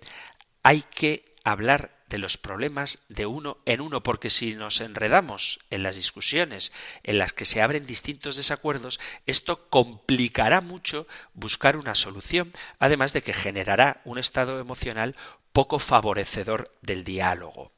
Hay 0.62 0.82
que 0.82 1.34
hablar 1.42 1.99
de 2.10 2.18
los 2.18 2.36
problemas 2.36 2.98
de 3.08 3.24
uno 3.24 3.58
en 3.64 3.80
uno, 3.80 4.02
porque 4.02 4.28
si 4.28 4.54
nos 4.54 4.80
enredamos 4.80 5.60
en 5.70 5.82
las 5.82 5.96
discusiones 5.96 6.72
en 7.04 7.18
las 7.18 7.32
que 7.32 7.46
se 7.46 7.62
abren 7.62 7.86
distintos 7.86 8.36
desacuerdos, 8.36 9.00
esto 9.26 9.70
complicará 9.70 10.60
mucho 10.60 11.06
buscar 11.32 11.76
una 11.76 11.94
solución, 11.94 12.52
además 12.78 13.12
de 13.12 13.22
que 13.22 13.32
generará 13.32 14.02
un 14.04 14.18
estado 14.18 14.60
emocional 14.60 15.16
poco 15.52 15.78
favorecedor 15.78 16.76
del 16.82 17.04
diálogo. 17.04 17.72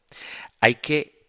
Hay 0.60 0.76
que 0.76 1.28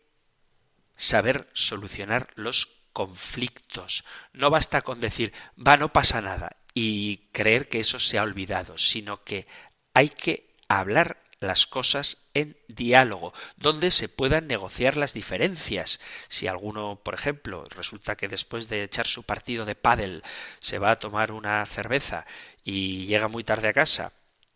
saber 0.96 1.50
solucionar 1.54 2.30
los 2.36 2.84
conflictos. 2.94 4.06
No 4.32 4.50
basta 4.50 4.82
con 4.82 5.02
decir, 5.02 5.34
va, 5.56 5.78
no 5.78 5.92
pasa 5.92 6.22
nada, 6.22 6.58
y 6.74 7.30
creer 7.34 7.68
que 7.68 7.80
eso 7.80 8.00
se 8.00 8.18
ha 8.18 8.24
olvidado, 8.24 8.78
sino 8.78 9.24
que 9.24 9.46
hay 9.94 10.10
que 10.10 10.56
hablar 10.70 11.23
las 11.44 11.68
cosas 11.68 12.18
en 12.34 12.58
diálogo, 12.68 13.34
donde 13.58 13.92
se 13.92 14.10
puedan 14.10 14.48
negociar 14.48 14.98
las 14.98 15.14
diferencias. 15.14 16.00
Si 16.28 16.48
alguno, 16.48 17.00
por 17.04 17.14
ejemplo, 17.14 17.66
resulta 17.70 18.16
que 18.16 18.28
después 18.28 18.70
de 18.70 18.84
echar 18.84 19.08
su 19.08 19.24
partido 19.24 19.66
de 19.66 19.76
pádel 19.76 20.24
se 20.60 20.80
va 20.80 20.92
a 20.92 21.00
tomar 21.00 21.32
una 21.32 21.66
cerveza 21.66 22.26
y 22.64 23.06
llega 23.06 23.28
muy 23.28 23.44
tarde 23.44 23.70
a 23.70 23.74
casa 23.74 24.14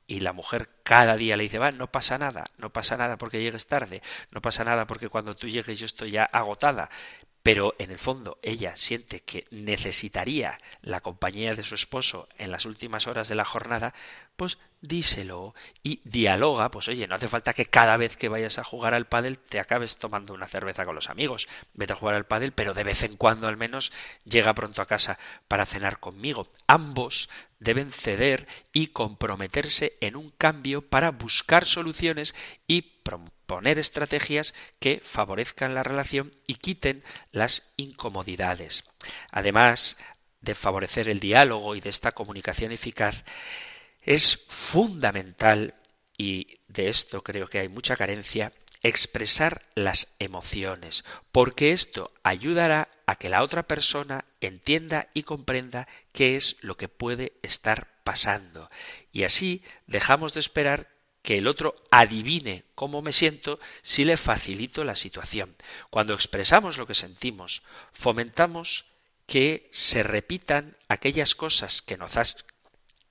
y 0.07 0.21
la 0.21 0.31
mujer 0.31 0.69
cada 0.83 1.17
día 1.17 1.35
le 1.35 1.43
dice, 1.43 1.59
va, 1.59 1.71
no 1.71 1.91
pasa 1.91 2.17
nada, 2.17 2.45
no 2.57 2.71
pasa 2.71 2.95
nada 2.95 3.17
porque 3.17 3.41
llegues 3.41 3.67
tarde, 3.67 4.01
no 4.31 4.41
pasa 4.41 4.63
nada 4.63 4.87
porque 4.87 5.09
cuando 5.09 5.35
tú 5.35 5.47
llegues 5.49 5.79
yo 5.79 5.85
estoy 5.85 6.11
ya 6.11 6.23
agotada, 6.23 6.89
pero 7.47 7.75
en 7.79 7.91
el 7.91 7.97
fondo 7.97 8.39
ella 8.41 8.75
siente 8.75 9.21
que 9.21 9.47
necesitaría 9.51 10.59
la 10.81 10.99
compañía 10.99 11.55
de 11.55 11.63
su 11.63 11.75
esposo 11.75 12.27
en 12.37 12.51
las 12.51 12.65
últimas 12.65 13.07
horas 13.07 13.29
de 13.29 13.35
la 13.35 13.45
jornada, 13.45 13.93
pues 14.35 14.57
díselo 14.81 15.55
y 15.81 16.01
dialoga, 16.03 16.69
pues 16.71 16.89
oye, 16.89 17.07
no 17.07 17.15
hace 17.15 17.29
falta 17.29 17.53
que 17.53 17.67
cada 17.67 17.95
vez 17.95 18.17
que 18.17 18.27
vayas 18.27 18.59
a 18.59 18.65
jugar 18.65 18.93
al 18.93 19.07
pádel 19.07 19.37
te 19.37 19.61
acabes 19.61 19.95
tomando 19.95 20.33
una 20.33 20.49
cerveza 20.49 20.83
con 20.83 20.95
los 20.95 21.09
amigos. 21.09 21.47
Vete 21.73 21.93
a 21.93 21.95
jugar 21.95 22.15
al 22.15 22.25
pádel, 22.25 22.51
pero 22.51 22.73
de 22.73 22.83
vez 22.83 23.03
en 23.03 23.15
cuando 23.15 23.47
al 23.47 23.55
menos 23.55 23.93
llega 24.25 24.53
pronto 24.53 24.81
a 24.81 24.85
casa 24.85 25.17
para 25.47 25.65
cenar 25.65 25.99
conmigo. 26.01 26.49
Ambos 26.67 27.29
deben 27.59 27.91
ceder 27.91 28.47
y 28.71 28.87
comprometerse 28.87 29.93
en 30.01 30.15
un 30.15 30.29
cambio 30.31 30.81
para 30.81 31.11
buscar 31.11 31.65
soluciones 31.65 32.35
y 32.67 32.81
poner 33.45 33.79
estrategias 33.79 34.53
que 34.79 35.01
favorezcan 35.03 35.73
la 35.73 35.83
relación 35.83 36.31
y 36.45 36.55
quiten 36.55 37.03
las 37.31 37.73
incomodidades. 37.77 38.83
Además 39.31 39.97
de 40.41 40.55
favorecer 40.55 41.09
el 41.09 41.19
diálogo 41.19 41.75
y 41.75 41.81
de 41.81 41.89
esta 41.89 42.11
comunicación 42.11 42.71
eficaz, 42.71 43.23
es 44.01 44.45
fundamental, 44.47 45.75
y 46.17 46.59
de 46.67 46.89
esto 46.89 47.23
creo 47.23 47.47
que 47.47 47.59
hay 47.59 47.69
mucha 47.69 47.95
carencia, 47.95 48.53
expresar 48.81 49.63
las 49.75 50.15
emociones, 50.19 51.03
porque 51.31 51.73
esto 51.73 52.13
ayudará 52.23 52.89
a 53.07 53.15
que 53.15 53.29
la 53.29 53.41
otra 53.41 53.63
persona 53.63 54.25
entienda 54.41 55.07
y 55.13 55.23
comprenda 55.23 55.87
qué 56.11 56.35
es 56.35 56.57
lo 56.61 56.77
que 56.77 56.89
puede 56.89 57.33
estar 57.41 57.87
pasando. 58.03 58.69
Y 59.11 59.23
así 59.23 59.63
dejamos 59.87 60.33
de 60.33 60.41
esperar 60.41 60.89
que 61.23 61.37
el 61.37 61.47
otro 61.47 61.75
adivine 61.89 62.65
cómo 62.75 63.01
me 63.01 63.11
siento 63.11 63.59
si 63.81 64.05
le 64.05 64.17
facilito 64.17 64.83
la 64.83 64.95
situación. 64.95 65.55
Cuando 65.89 66.13
expresamos 66.13 66.77
lo 66.77 66.85
que 66.85 66.95
sentimos, 66.95 67.63
fomentamos 67.91 68.85
que 69.25 69.67
se 69.71 70.03
repitan 70.03 70.77
aquellas 70.87 71.33
cosas 71.33 71.81
que 71.81 71.97
nos, 71.97 72.13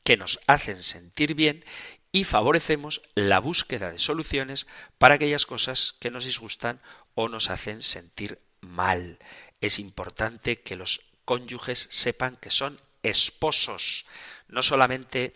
que 0.03 0.17
nos 0.17 0.41
hacen 0.47 0.83
sentir 0.83 1.35
bien 1.35 1.65
y 2.13 2.25
favorecemos 2.25 3.03
la 3.15 3.39
búsqueda 3.39 3.91
de 3.91 3.99
soluciones 3.99 4.67
para 4.99 5.17
aquellas 5.17 5.45
cosas 5.45 5.95
que 6.01 6.11
nos 6.11 6.25
disgustan 6.25 6.81
o 7.15 7.29
nos 7.29 7.51
hacen 7.51 7.83
sentir 7.83 8.41
mal. 8.61 9.19
Es 9.61 9.79
importante 9.79 10.61
que 10.61 10.77
los 10.77 11.03
cónyuges 11.25 11.89
sepan 11.91 12.37
que 12.37 12.51
son 12.51 12.81
esposos, 13.03 14.07
no 14.49 14.63
solamente 14.63 15.35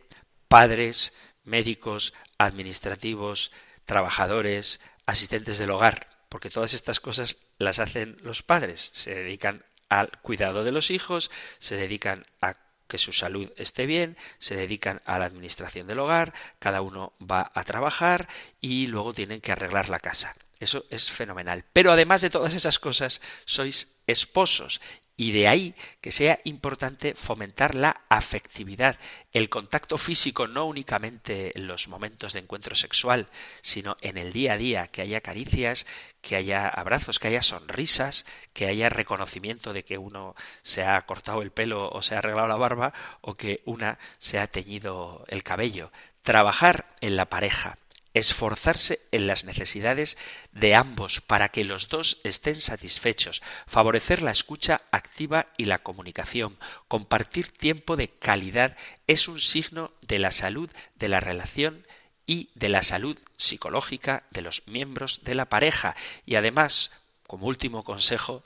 padres, 0.48 1.12
médicos, 1.44 2.12
administrativos, 2.38 3.52
trabajadores, 3.84 4.80
asistentes 5.06 5.58
del 5.58 5.70
hogar, 5.70 6.08
porque 6.28 6.50
todas 6.50 6.74
estas 6.74 7.00
cosas 7.00 7.36
las 7.58 7.78
hacen 7.78 8.16
los 8.22 8.42
padres, 8.42 8.90
se 8.94 9.14
dedican 9.14 9.64
al 9.88 10.10
cuidado 10.22 10.64
de 10.64 10.72
los 10.72 10.90
hijos, 10.90 11.30
se 11.58 11.76
dedican 11.76 12.24
a 12.40 12.56
que 12.86 12.98
su 12.98 13.12
salud 13.12 13.52
esté 13.56 13.86
bien, 13.86 14.16
se 14.38 14.56
dedican 14.56 15.00
a 15.04 15.18
la 15.18 15.24
administración 15.24 15.86
del 15.86 16.00
hogar, 16.00 16.34
cada 16.58 16.82
uno 16.82 17.14
va 17.20 17.50
a 17.54 17.64
trabajar 17.64 18.28
y 18.60 18.86
luego 18.88 19.14
tienen 19.14 19.40
que 19.40 19.52
arreglar 19.52 19.88
la 19.88 20.00
casa. 20.00 20.34
Eso 20.58 20.84
es 20.90 21.10
fenomenal. 21.10 21.64
Pero 21.72 21.92
además 21.92 22.20
de 22.20 22.30
todas 22.30 22.54
esas 22.54 22.78
cosas, 22.78 23.22
sois 23.46 23.88
esposos 24.10 24.80
y 25.20 25.32
de 25.32 25.48
ahí 25.48 25.74
que 26.00 26.12
sea 26.12 26.40
importante 26.44 27.14
fomentar 27.14 27.74
la 27.74 28.04
afectividad, 28.08 28.98
el 29.34 29.50
contacto 29.50 29.98
físico 29.98 30.48
no 30.48 30.64
únicamente 30.64 31.52
en 31.58 31.66
los 31.66 31.88
momentos 31.88 32.32
de 32.32 32.40
encuentro 32.40 32.74
sexual, 32.74 33.28
sino 33.60 33.98
en 34.00 34.16
el 34.16 34.32
día 34.32 34.54
a 34.54 34.56
día, 34.56 34.86
que 34.86 35.02
haya 35.02 35.20
caricias, 35.20 35.84
que 36.22 36.36
haya 36.36 36.66
abrazos, 36.68 37.18
que 37.18 37.28
haya 37.28 37.42
sonrisas, 37.42 38.24
que 38.54 38.64
haya 38.64 38.88
reconocimiento 38.88 39.74
de 39.74 39.84
que 39.84 39.98
uno 39.98 40.34
se 40.62 40.84
ha 40.84 40.98
cortado 41.02 41.42
el 41.42 41.50
pelo 41.50 41.90
o 41.90 42.00
se 42.00 42.14
ha 42.14 42.18
arreglado 42.20 42.48
la 42.48 42.56
barba 42.56 42.94
o 43.20 43.34
que 43.34 43.60
una 43.66 43.98
se 44.18 44.38
ha 44.38 44.46
teñido 44.46 45.26
el 45.28 45.42
cabello. 45.42 45.92
Trabajar 46.22 46.96
en 47.02 47.16
la 47.16 47.26
pareja, 47.26 47.76
esforzarse 48.14 49.00
en 49.12 49.26
las 49.26 49.44
necesidades 49.44 50.16
de 50.52 50.74
ambos 50.74 51.20
para 51.20 51.50
que 51.50 51.64
los 51.64 51.88
dos 51.88 52.18
estén 52.24 52.60
satisfechos, 52.60 53.42
favorecer 53.66 54.22
la 54.22 54.30
escucha 54.30 54.82
activa 54.90 55.46
y 55.56 55.66
la 55.66 55.78
comunicación, 55.78 56.58
compartir 56.88 57.48
tiempo 57.48 57.96
de 57.96 58.08
calidad 58.08 58.76
es 59.06 59.28
un 59.28 59.40
signo 59.40 59.92
de 60.06 60.18
la 60.18 60.30
salud 60.30 60.70
de 60.96 61.08
la 61.08 61.20
relación 61.20 61.86
y 62.26 62.50
de 62.54 62.68
la 62.68 62.82
salud 62.82 63.18
psicológica 63.36 64.24
de 64.30 64.42
los 64.42 64.66
miembros 64.66 65.20
de 65.24 65.34
la 65.34 65.46
pareja. 65.46 65.96
Y 66.24 66.36
además, 66.36 66.92
como 67.26 67.46
último 67.46 67.82
consejo, 67.82 68.44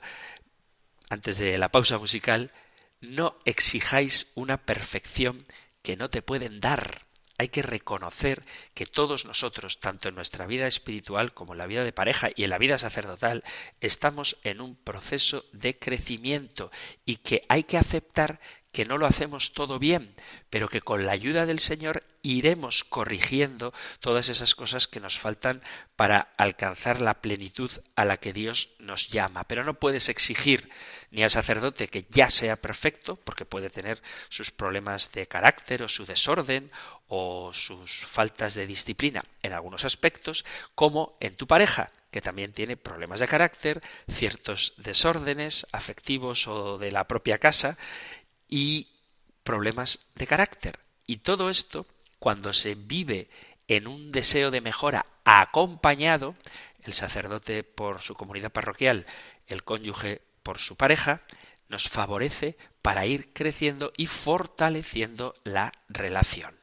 antes 1.09 1.37
de 1.37 1.57
la 1.57 1.69
pausa 1.69 1.97
musical, 1.97 2.51
no 3.01 3.37
exijáis 3.45 4.31
una 4.35 4.57
perfección 4.57 5.45
que 5.83 5.97
no 5.97 6.09
te 6.09 6.21
pueden 6.21 6.59
dar. 6.59 7.01
Hay 7.37 7.49
que 7.49 7.61
reconocer 7.61 8.43
que 8.73 8.85
todos 8.85 9.25
nosotros, 9.25 9.79
tanto 9.79 10.09
en 10.09 10.15
nuestra 10.15 10.45
vida 10.45 10.67
espiritual 10.67 11.33
como 11.33 11.53
en 11.53 11.59
la 11.59 11.67
vida 11.67 11.83
de 11.83 11.91
pareja 11.91 12.29
y 12.35 12.43
en 12.43 12.49
la 12.49 12.57
vida 12.57 12.77
sacerdotal, 12.77 13.43
estamos 13.81 14.37
en 14.43 14.61
un 14.61 14.75
proceso 14.75 15.45
de 15.51 15.77
crecimiento 15.77 16.71
y 17.05 17.17
que 17.17 17.43
hay 17.49 17.63
que 17.63 17.77
aceptar 17.77 18.39
que 18.75 18.83
no 18.83 18.97
lo 18.97 19.05
hacemos 19.05 19.53
todo 19.53 19.79
bien, 19.79 20.15
pero 20.49 20.67
que 20.67 20.81
con 20.81 21.05
la 21.05 21.13
ayuda 21.13 21.45
del 21.45 21.59
Señor 21.59 22.03
iremos 22.23 22.83
corrigiendo 22.83 23.73
todas 24.01 24.27
esas 24.27 24.53
cosas 24.53 24.89
que 24.89 24.99
nos 24.99 25.17
faltan 25.17 25.61
para 25.95 26.33
alcanzar 26.35 26.99
la 26.99 27.21
plenitud 27.21 27.71
a 27.95 28.03
la 28.03 28.17
que 28.17 28.33
Dios 28.33 28.75
nos 28.79 29.07
llama. 29.07 29.45
Pero 29.45 29.63
no 29.63 29.75
puedes 29.75 30.09
exigir 30.09 30.69
ni 31.15 31.23
al 31.23 31.29
sacerdote 31.29 31.87
que 31.87 32.05
ya 32.09 32.29
sea 32.29 32.57
perfecto, 32.57 33.15
porque 33.15 33.45
puede 33.45 33.69
tener 33.69 34.01
sus 34.27 34.51
problemas 34.51 35.13
de 35.13 35.27
carácter 35.27 35.81
o 35.81 35.87
su 35.87 36.05
desorden 36.05 36.69
o 37.07 37.53
sus 37.53 38.05
faltas 38.05 38.53
de 38.53 38.67
disciplina 38.67 39.23
en 39.41 39.53
algunos 39.53 39.85
aspectos, 39.85 40.43
como 40.75 41.15
en 41.21 41.37
tu 41.37 41.47
pareja, 41.47 41.89
que 42.11 42.19
también 42.19 42.51
tiene 42.51 42.75
problemas 42.75 43.21
de 43.21 43.29
carácter, 43.29 43.81
ciertos 44.11 44.73
desórdenes 44.75 45.65
afectivos 45.71 46.49
o 46.49 46.77
de 46.77 46.91
la 46.91 47.05
propia 47.05 47.37
casa, 47.37 47.77
y 48.49 48.89
problemas 49.45 49.99
de 50.15 50.27
carácter. 50.27 50.79
Y 51.07 51.17
todo 51.17 51.49
esto, 51.49 51.85
cuando 52.19 52.51
se 52.51 52.75
vive 52.75 53.29
en 53.69 53.87
un 53.87 54.11
deseo 54.11 54.51
de 54.51 54.59
mejora 54.59 55.05
acompañado, 55.23 56.35
el 56.83 56.91
sacerdote 56.91 57.63
por 57.63 58.01
su 58.01 58.15
comunidad 58.15 58.51
parroquial, 58.51 59.05
el 59.47 59.63
cónyuge 59.63 60.21
por 60.45 60.59
su 60.59 60.77
pareja, 60.77 61.23
nos 61.67 61.89
favorece 61.89 62.55
para 62.83 63.07
ir 63.07 63.33
creciendo 63.33 63.91
y 63.97 64.05
fortaleciendo 64.05 65.33
la 65.43 65.71
relación. 65.89 66.55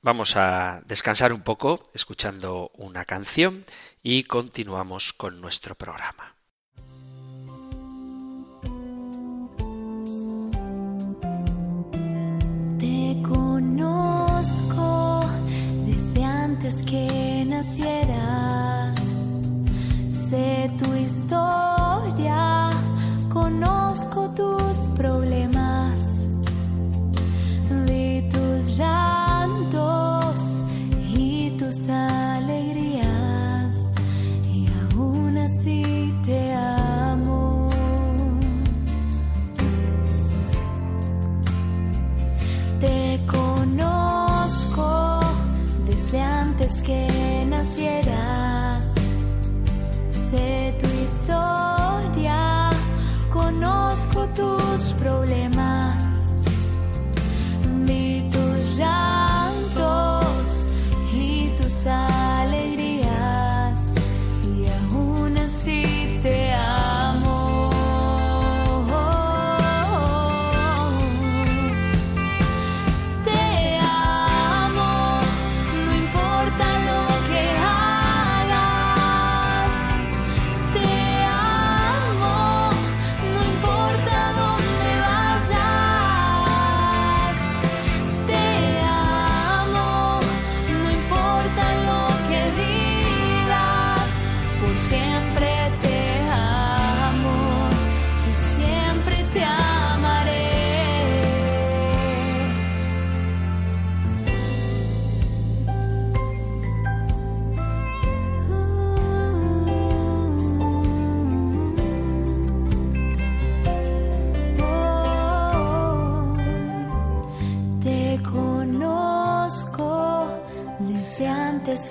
Vamos 0.00 0.36
a 0.36 0.82
descansar 0.86 1.32
un 1.32 1.42
poco 1.42 1.90
escuchando 1.92 2.70
una 2.74 3.04
canción 3.04 3.66
y 4.02 4.22
continuamos 4.22 5.12
con 5.12 5.40
nuestro 5.40 5.74
programa. 5.74 6.36
que 16.80 17.44
nacieras. 17.46 18.01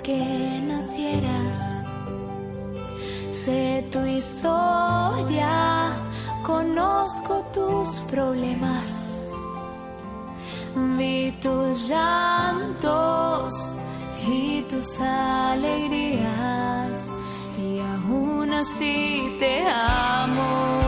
Que 0.02 0.60
nacieras. 0.66 1.58
Sé 3.32 3.84
tu 3.90 3.98
historia, 4.04 5.96
conozco 6.44 7.42
tus 7.52 7.88
problemas. 8.10 9.24
Vi 10.96 11.32
tus 11.42 11.88
llantos 11.88 13.52
y 14.26 14.62
tus 14.62 15.00
alegrías, 15.00 16.22
y 17.58 17.80
aún 17.80 18.52
así 18.52 19.36
te 19.40 19.64
amo. 19.68 20.81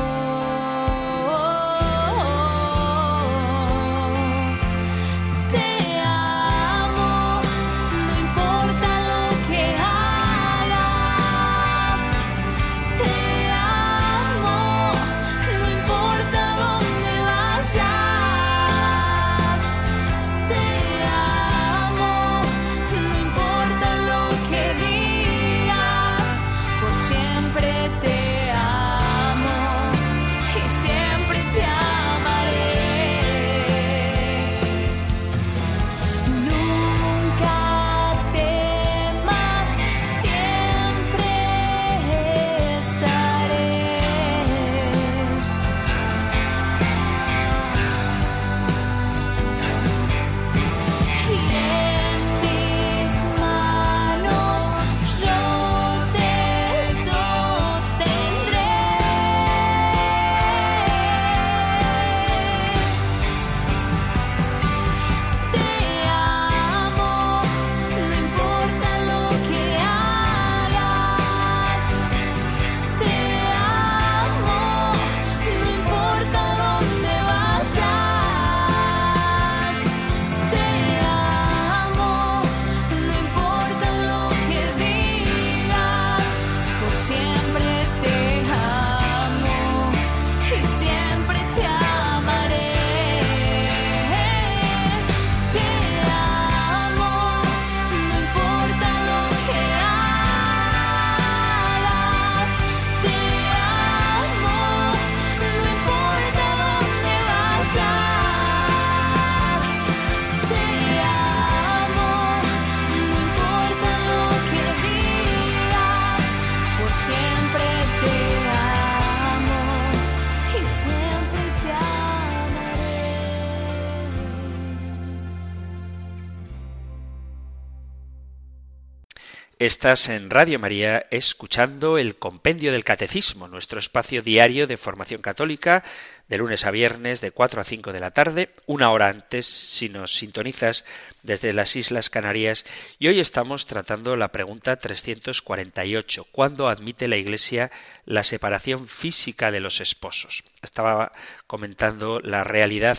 Estás 129.64 130.10
en 130.10 130.28
Radio 130.28 130.58
María 130.58 131.06
escuchando 131.10 131.96
el 131.96 132.16
Compendio 132.16 132.70
del 132.70 132.84
Catecismo, 132.84 133.48
nuestro 133.48 133.78
espacio 133.78 134.20
diario 134.20 134.66
de 134.66 134.76
formación 134.76 135.22
católica, 135.22 135.82
de 136.28 136.36
lunes 136.36 136.66
a 136.66 136.70
viernes 136.70 137.22
de 137.22 137.30
4 137.30 137.62
a 137.62 137.64
5 137.64 137.94
de 137.94 137.98
la 137.98 138.10
tarde, 138.10 138.50
una 138.66 138.90
hora 138.90 139.08
antes 139.08 139.46
si 139.46 139.88
nos 139.88 140.16
sintonizas 140.16 140.84
desde 141.22 141.54
las 141.54 141.76
Islas 141.76 142.10
Canarias. 142.10 142.66
Y 142.98 143.08
hoy 143.08 143.20
estamos 143.20 143.64
tratando 143.64 144.16
la 144.16 144.28
pregunta 144.28 144.76
348. 144.76 146.26
¿Cuándo 146.30 146.68
admite 146.68 147.08
la 147.08 147.16
Iglesia 147.16 147.70
la 148.04 148.22
separación 148.22 148.86
física 148.86 149.50
de 149.50 149.60
los 149.60 149.80
esposos? 149.80 150.44
Estaba 150.60 151.10
comentando 151.46 152.20
la 152.20 152.44
realidad 152.44 152.98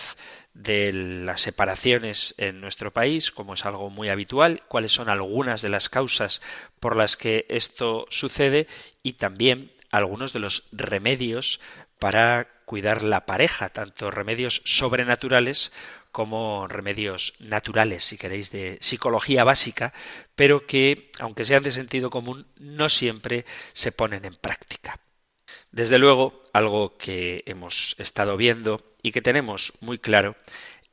de 0.56 0.94
las 0.94 1.42
separaciones 1.42 2.34
en 2.38 2.62
nuestro 2.62 2.92
país, 2.92 3.30
como 3.30 3.54
es 3.54 3.66
algo 3.66 3.90
muy 3.90 4.10
habitual, 4.10 4.64
cuáles 4.68 4.94
son 4.94 5.10
algunas 5.10 5.62
de 5.62 5.70
las 5.70 5.90
causas 5.90 6.42
por 6.80 6.96
las 6.96 7.18
que 7.18 7.46
esto 7.50 8.08
sucede 8.10 8.68
y 9.04 9.14
también 9.14 9.74
algunos 9.92 10.34
de 10.34 10.40
los 10.40 10.64
remedios 10.72 11.60
para 12.00 12.48
cuidar 12.66 13.04
la 13.04 13.26
pareja, 13.26 13.70
tanto 13.70 14.12
remedios 14.12 14.62
sobrenaturales 14.66 15.72
como 16.12 16.68
remedios 16.70 17.34
naturales, 17.40 18.06
si 18.06 18.18
queréis, 18.18 18.50
de 18.50 18.78
psicología 18.80 19.44
básica, 19.44 19.94
pero 20.36 20.66
que, 20.66 21.12
aunque 21.20 21.44
sean 21.44 21.64
de 21.64 21.74
sentido 21.74 22.10
común, 22.10 22.48
no 22.58 22.88
siempre 22.88 23.46
se 23.74 23.92
ponen 23.92 24.24
en 24.24 24.36
práctica. 24.36 24.98
Desde 25.76 26.00
luego, 26.00 26.42
algo 26.54 26.98
que 26.98 27.44
hemos 27.48 27.98
estado 28.00 28.38
viendo 28.38 28.82
y 29.02 29.12
que 29.12 29.22
tenemos 29.22 29.74
muy 29.82 30.00
claro 30.00 30.38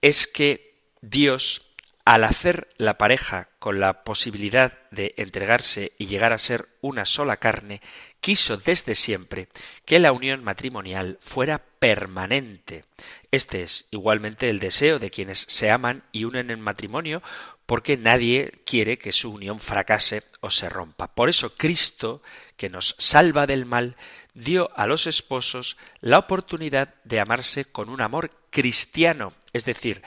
es 0.00 0.26
que 0.26 0.74
Dios, 1.00 1.62
al 2.04 2.24
hacer 2.24 2.66
la 2.78 2.98
pareja 2.98 3.48
con 3.60 3.78
la 3.78 4.02
posibilidad 4.02 4.72
de 4.90 5.14
entregarse 5.18 5.92
y 5.98 6.06
llegar 6.06 6.32
a 6.32 6.38
ser 6.38 6.66
una 6.80 7.04
sola 7.04 7.36
carne, 7.36 7.80
quiso 8.20 8.56
desde 8.56 8.96
siempre 8.96 9.46
que 9.84 10.00
la 10.00 10.10
unión 10.10 10.42
matrimonial 10.42 11.20
fuera 11.20 11.62
permanente. 11.78 12.84
Este 13.30 13.62
es 13.62 13.86
igualmente 13.92 14.50
el 14.50 14.58
deseo 14.58 14.98
de 14.98 15.10
quienes 15.10 15.44
se 15.48 15.70
aman 15.70 16.02
y 16.10 16.24
unen 16.24 16.50
en 16.50 16.60
matrimonio, 16.60 17.22
porque 17.66 17.96
nadie 17.96 18.52
quiere 18.66 18.98
que 18.98 19.12
su 19.12 19.30
unión 19.30 19.60
fracase 19.60 20.24
o 20.40 20.50
se 20.50 20.68
rompa. 20.68 21.14
Por 21.14 21.28
eso 21.28 21.56
Cristo, 21.56 22.20
que 22.56 22.68
nos 22.68 22.96
salva 22.98 23.46
del 23.46 23.64
mal, 23.64 23.96
dio 24.34 24.70
a 24.76 24.86
los 24.86 25.06
esposos 25.06 25.76
la 26.00 26.18
oportunidad 26.18 26.94
de 27.04 27.20
amarse 27.20 27.64
con 27.64 27.88
un 27.88 28.00
amor 28.00 28.30
cristiano, 28.50 29.34
es 29.52 29.64
decir, 29.64 30.02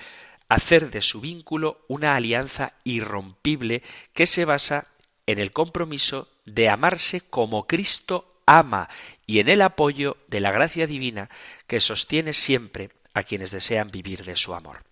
hacer 0.50 0.92
de 0.92 1.02
su 1.02 1.22
vínculo 1.22 1.84
una 1.88 2.16
alianza 2.16 2.74
irrompible 2.84 3.84
que 4.14 4.26
se 4.26 4.46
basa 4.46 4.88
en 5.26 5.40
el 5.40 5.52
compromiso 5.52 6.30
de 6.46 6.70
amarse 6.70 7.22
como 7.22 7.68
Cristo 7.68 8.42
ama 8.46 8.90
y 9.26 9.40
en 9.40 9.50
el 9.50 9.62
apoyo 9.62 10.18
de 10.28 10.40
la 10.40 10.52
gracia 10.52 10.86
divina 10.86 11.30
que 11.66 11.80
sostiene 11.80 12.34
siempre 12.34 12.92
a 13.14 13.24
quienes 13.24 13.52
desean 13.52 13.90
vivir 13.90 14.24
de 14.24 14.36
su 14.36 14.54
amor. 14.54 14.84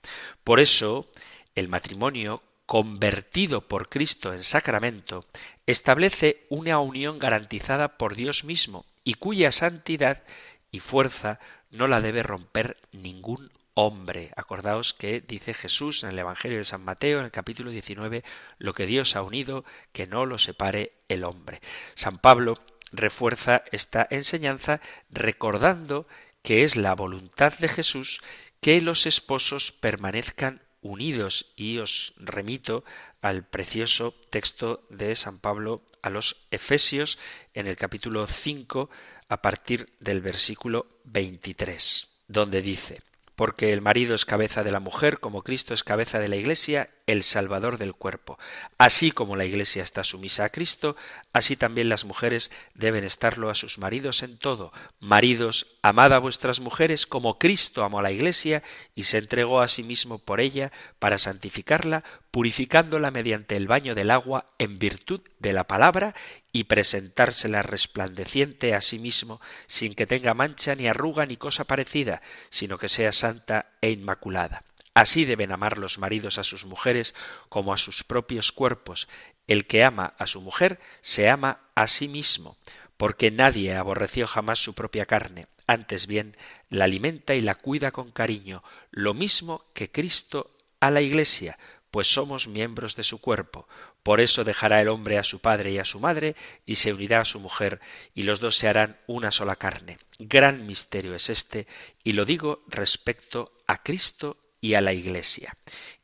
Por 0.44 0.60
eso, 0.60 1.12
el 1.54 1.68
matrimonio 1.68 2.42
convertido 2.66 3.68
por 3.68 3.90
Cristo 3.90 4.34
en 4.34 4.44
sacramento, 4.44 5.26
establece 5.68 6.46
una 6.50 6.80
unión 6.80 7.20
garantizada 7.20 7.98
por 7.98 8.16
Dios 8.16 8.44
mismo 8.44 8.86
y 9.04 9.16
cuya 9.16 9.52
santidad 9.52 10.24
y 10.72 10.80
fuerza 10.80 11.40
no 11.72 11.88
la 11.88 12.02
debe 12.02 12.24
romper 12.24 12.78
ningún 12.92 13.52
hombre. 13.74 14.32
Acordaos 14.36 14.94
que 14.94 15.22
dice 15.22 15.54
Jesús 15.54 16.04
en 16.04 16.12
el 16.12 16.20
Evangelio 16.20 16.58
de 16.58 16.66
San 16.66 16.84
Mateo, 16.84 17.20
en 17.20 17.26
el 17.26 17.32
capítulo 17.32 17.72
19, 17.72 18.24
lo 18.60 18.74
que 18.74 18.86
Dios 18.86 19.16
ha 19.16 19.24
unido, 19.24 19.66
que 19.92 20.08
no 20.08 20.26
lo 20.26 20.38
separe 20.38 20.94
el 21.10 21.24
hombre. 21.24 21.62
San 21.96 22.18
Pablo 22.18 22.60
refuerza 22.92 23.64
esta 23.72 24.08
enseñanza 24.10 24.82
recordando 25.10 26.08
que 26.44 26.64
es 26.64 26.76
la 26.76 26.94
voluntad 26.94 27.54
de 27.58 27.68
Jesús 27.68 28.22
que 28.62 28.80
los 28.82 29.06
esposos 29.06 29.72
permanezcan 29.72 30.62
unidos 30.84 31.48
y 31.56 31.80
os 31.80 32.14
remito 32.18 32.84
al 33.22 33.44
precioso 33.44 34.14
texto 34.30 34.86
de 34.90 35.16
San 35.16 35.40
Pablo 35.40 35.82
a 36.02 36.10
los 36.10 36.36
Efesios 36.52 37.18
en 37.54 37.66
el 37.68 37.78
capítulo 37.78 38.28
5 38.28 38.90
a 39.30 39.42
partir 39.42 39.88
del 40.00 40.22
versículo 40.22 40.86
23, 41.06 42.08
donde 42.28 42.62
dice, 42.62 43.02
porque 43.36 43.74
el 43.74 43.82
marido 43.82 44.14
es 44.14 44.26
cabeza 44.26 44.64
de 44.64 44.72
la 44.72 44.80
mujer, 44.80 45.20
como 45.20 45.42
Cristo 45.42 45.74
es 45.74 45.84
cabeza 45.84 46.20
de 46.20 46.28
la 46.28 46.36
Iglesia, 46.36 46.92
el 47.08 47.24
Salvador 47.24 47.78
del 47.78 47.96
cuerpo. 47.96 48.38
Así 48.78 49.12
como 49.12 49.36
la 49.36 49.46
Iglesia 49.46 49.84
está 49.84 50.04
sumisa 50.04 50.46
a 50.46 50.50
Cristo, 50.50 50.96
así 51.34 51.56
también 51.56 51.90
las 51.90 52.06
mujeres 52.06 52.52
deben 52.74 53.04
estarlo 53.04 53.50
a 53.50 53.56
sus 53.56 53.78
maridos 53.78 54.24
en 54.24 54.38
todo. 54.38 54.72
Maridos, 55.00 55.68
amad 55.82 56.14
a 56.14 56.20
vuestras 56.20 56.60
mujeres 56.60 57.06
como 57.06 57.40
Cristo 57.40 57.84
amó 57.84 58.00
a 58.00 58.04
la 58.04 58.12
Iglesia 58.12 58.64
y 58.96 59.04
se 59.04 59.18
entregó 59.18 59.60
a 59.60 59.68
sí 59.68 59.84
mismo 59.84 60.20
por 60.20 60.40
ella 60.40 60.72
para 61.00 61.18
santificarla, 61.18 62.04
purificándola 62.32 63.12
mediante 63.12 63.58
el 63.58 63.68
baño 63.68 63.96
del 63.96 64.12
agua 64.12 64.54
en 64.60 64.80
virtud 64.80 65.22
de 65.40 65.54
la 65.54 65.66
palabra 65.66 66.16
y 66.52 66.66
presentársela 66.66 67.64
resplandeciente 67.64 68.76
a 68.76 68.82
sí 68.82 69.00
mismo, 69.00 69.42
sin 69.68 69.96
que 69.96 70.08
tenga 70.08 70.34
mancha 70.34 70.76
ni 70.76 70.88
arruga 70.88 71.26
ni 71.26 71.36
cosa 71.36 71.66
parecida, 71.66 72.22
sino 72.50 72.78
que 72.78 72.88
sea 72.88 73.12
santa 73.12 73.72
e 73.82 73.92
inmaculada. 73.92 74.64
Así 74.96 75.26
deben 75.26 75.52
amar 75.52 75.80
los 75.80 75.98
maridos 75.98 76.38
a 76.38 76.44
sus 76.44 76.66
mujeres 76.66 77.16
como 77.50 77.74
a 77.74 77.80
sus 77.80 78.04
propios 78.04 78.52
cuerpos. 78.52 79.08
El 79.48 79.68
que 79.68 79.84
ama 79.84 80.14
a 80.18 80.28
su 80.28 80.42
mujer 80.42 80.80
se 81.02 81.30
ama 81.30 81.60
a 81.76 81.88
sí 81.88 82.08
mismo, 82.08 82.58
porque 82.98 83.32
nadie 83.32 83.76
aborreció 83.76 84.28
jamás 84.28 84.60
su 84.60 84.74
propia 84.74 85.06
carne, 85.06 85.48
antes 85.68 86.08
bien 86.08 86.38
la 86.70 86.86
alimenta 86.86 87.36
y 87.36 87.42
la 87.42 87.56
cuida 87.56 87.92
con 87.92 88.12
cariño, 88.12 88.64
lo 88.92 89.14
mismo 89.14 89.66
que 89.74 89.92
Cristo 89.92 90.52
a 90.80 90.92
la 90.92 91.02
Iglesia, 91.02 91.58
pues 91.92 92.12
somos 92.12 92.48
miembros 92.48 92.96
de 92.96 93.04
su 93.04 93.22
cuerpo. 93.22 93.68
Por 94.02 94.20
eso 94.20 94.44
dejará 94.44 94.82
el 94.82 94.90
hombre 94.90 95.18
a 95.18 95.24
su 95.24 95.40
padre 95.40 95.72
y 95.72 95.80
a 95.80 95.86
su 95.86 96.00
madre, 96.00 96.36
y 96.66 96.76
se 96.76 96.92
unirá 96.92 97.22
a 97.22 97.26
su 97.26 97.40
mujer, 97.40 97.80
y 98.14 98.24
los 98.24 98.40
dos 98.40 98.58
se 98.58 98.68
harán 98.68 98.98
una 99.08 99.32
sola 99.32 99.56
carne. 99.56 100.00
Gran 100.20 100.66
misterio 100.66 101.16
es 101.16 101.30
este, 101.30 101.68
y 102.04 102.14
lo 102.14 102.26
digo 102.26 102.64
respecto 102.68 103.54
a 103.68 103.84
Cristo 103.84 104.38
y 104.64 104.76
a 104.76 104.82
la 104.82 104.94
Iglesia. 104.94 105.58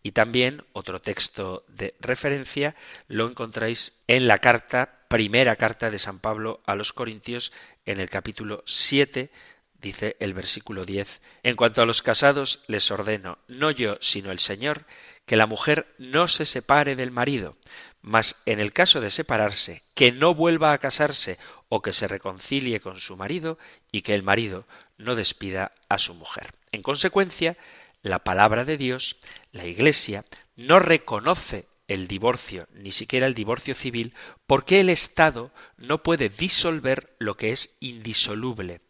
Y 0.04 0.12
también 0.12 0.66
otro 0.74 1.00
texto 1.00 1.64
de 1.70 1.96
referencia 2.02 2.76
lo 3.08 3.26
encontráis 3.30 3.94
en 4.08 4.28
la 4.28 4.40
carta, 4.40 5.06
primera 5.08 5.56
carta 5.56 5.90
de 5.90 5.98
San 5.98 6.20
Pablo 6.20 6.60
a 6.66 6.76
los 6.76 6.92
Corintios, 6.92 7.54
en 7.86 8.02
el 8.02 8.10
capítulo 8.10 8.62
7, 8.66 9.32
dice 9.82 10.18
el 10.20 10.34
versículo 10.34 10.84
10. 10.84 11.22
En 11.44 11.56
cuanto 11.56 11.82
a 11.82 11.86
los 11.86 12.02
casados, 12.02 12.66
les 12.68 12.92
ordeno, 12.92 13.38
no 13.48 13.72
yo, 13.72 13.98
sino 14.02 14.30
el 14.30 14.40
Señor, 14.40 14.84
que 15.26 15.38
la 15.38 15.48
mujer 15.48 15.88
no 15.98 16.28
se 16.28 16.44
separe 16.44 16.98
del 16.98 17.12
marido, 17.12 17.56
mas 18.02 18.36
en 18.46 18.60
el 18.60 18.74
caso 18.74 19.00
de 19.00 19.10
separarse, 19.10 19.84
que 19.94 20.12
no 20.12 20.36
vuelva 20.36 20.74
a 20.74 20.80
casarse 20.80 21.40
o 21.70 21.82
que 21.82 21.94
se 21.94 22.10
reconcilie 22.10 22.82
con 22.82 23.00
su 23.00 23.16
marido 23.16 23.58
y 23.90 24.02
que 24.02 24.16
el 24.16 24.24
marido 24.24 24.66
no 24.98 25.16
despida 25.16 25.72
a 25.88 25.98
su 25.98 26.14
mujer. 26.14 26.52
En 26.74 26.82
consecuencia, 26.82 27.56
la 28.02 28.20
palabra 28.20 28.66
de 28.66 28.78
Dios, 28.78 29.18
la 29.52 29.66
Iglesia, 29.66 30.26
no 30.56 30.80
reconoce 30.80 31.68
el 31.88 32.08
divorcio, 32.08 32.68
ni 32.74 32.92
siquiera 32.92 33.26
el 33.26 33.34
divorcio 33.34 33.74
civil, 33.74 34.14
porque 34.46 34.80
el 34.80 34.90
Estado 34.90 35.52
no 35.78 36.04
puede 36.04 36.30
disolver 36.30 37.16
lo 37.20 37.36
que 37.36 37.52
es 37.52 37.78
indisoluble, 37.80 38.82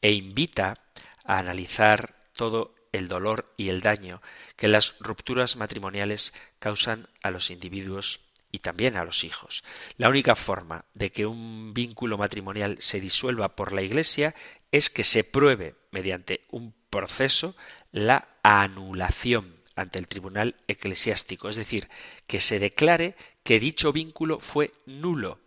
e 0.00 0.12
invita 0.12 0.82
a 1.24 1.38
analizar 1.38 2.16
todo 2.34 2.74
el 2.92 3.08
dolor 3.08 3.52
y 3.56 3.68
el 3.68 3.82
daño 3.82 4.22
que 4.56 4.68
las 4.68 4.96
rupturas 5.00 5.56
matrimoniales 5.56 6.32
causan 6.58 7.08
a 7.22 7.30
los 7.30 7.50
individuos 7.50 8.20
y 8.50 8.60
también 8.60 8.96
a 8.96 9.04
los 9.04 9.24
hijos. 9.24 9.64
La 9.98 10.08
única 10.08 10.34
forma 10.34 10.86
de 10.94 11.12
que 11.12 11.26
un 11.26 11.74
vínculo 11.74 12.16
matrimonial 12.16 12.76
se 12.80 13.00
disuelva 13.00 13.54
por 13.54 13.72
la 13.72 13.82
Iglesia 13.82 14.34
es 14.72 14.88
que 14.88 15.04
se 15.04 15.24
pruebe 15.24 15.76
mediante 15.90 16.46
un 16.50 16.74
proceso 16.88 17.54
la 17.92 18.35
anulación 18.46 19.56
ante 19.74 19.98
el 19.98 20.06
tribunal 20.06 20.56
eclesiástico, 20.68 21.48
es 21.48 21.56
decir, 21.56 21.88
que 22.26 22.40
se 22.40 22.58
declare 22.58 23.14
que 23.42 23.60
dicho 23.60 23.92
vínculo 23.92 24.40
fue 24.40 24.72
nulo. 24.86 25.40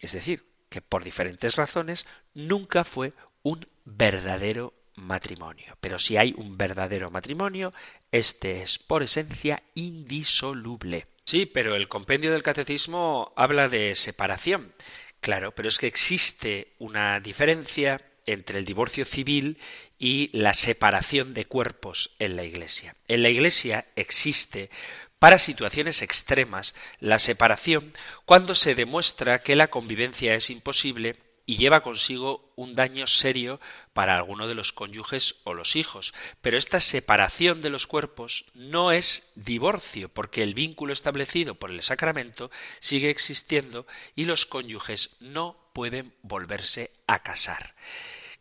Es 0.00 0.12
decir, 0.12 0.44
que 0.68 0.80
por 0.80 1.04
diferentes 1.04 1.56
razones 1.56 2.06
nunca 2.34 2.84
fue 2.84 3.12
un 3.42 3.66
verdadero 3.84 4.74
matrimonio. 4.94 5.76
Pero 5.80 5.98
si 5.98 6.16
hay 6.16 6.34
un 6.36 6.56
verdadero 6.56 7.10
matrimonio, 7.10 7.72
este 8.10 8.62
es 8.62 8.78
por 8.78 9.02
esencia 9.02 9.62
indisoluble. 9.74 11.06
Sí, 11.24 11.46
pero 11.46 11.74
el 11.74 11.88
compendio 11.88 12.32
del 12.32 12.42
catecismo 12.42 13.32
habla 13.36 13.68
de 13.68 13.94
separación. 13.96 14.72
Claro, 15.20 15.52
pero 15.52 15.68
es 15.68 15.78
que 15.78 15.88
existe 15.88 16.74
una 16.78 17.20
diferencia 17.20 18.00
entre 18.26 18.58
el 18.58 18.64
divorcio 18.64 19.04
civil 19.04 19.58
y 19.98 20.30
la 20.36 20.54
separación 20.54 21.34
de 21.34 21.46
cuerpos 21.46 22.10
en 22.18 22.36
la 22.36 22.44
Iglesia. 22.44 22.96
En 23.08 23.22
la 23.22 23.28
Iglesia 23.28 23.86
existe 23.96 24.70
para 25.18 25.38
situaciones 25.38 26.02
extremas 26.02 26.74
la 27.00 27.18
separación 27.18 27.94
cuando 28.24 28.54
se 28.54 28.74
demuestra 28.74 29.42
que 29.42 29.56
la 29.56 29.68
convivencia 29.68 30.34
es 30.34 30.50
imposible 30.50 31.16
y 31.46 31.56
lleva 31.56 31.82
consigo 31.82 32.52
un 32.56 32.74
daño 32.74 33.06
serio 33.06 33.60
para 33.92 34.16
alguno 34.16 34.48
de 34.48 34.56
los 34.56 34.72
cónyuges 34.72 35.36
o 35.44 35.54
los 35.54 35.76
hijos. 35.76 36.12
Pero 36.42 36.58
esta 36.58 36.80
separación 36.80 37.62
de 37.62 37.70
los 37.70 37.86
cuerpos 37.86 38.46
no 38.52 38.90
es 38.90 39.30
divorcio, 39.36 40.08
porque 40.08 40.42
el 40.42 40.54
vínculo 40.54 40.92
establecido 40.92 41.54
por 41.54 41.70
el 41.70 41.82
sacramento 41.82 42.50
sigue 42.80 43.10
existiendo 43.10 43.86
y 44.16 44.24
los 44.24 44.44
cónyuges 44.44 45.16
no 45.20 45.56
pueden 45.76 46.14
volverse 46.22 46.90
a 47.06 47.22
casar. 47.22 47.74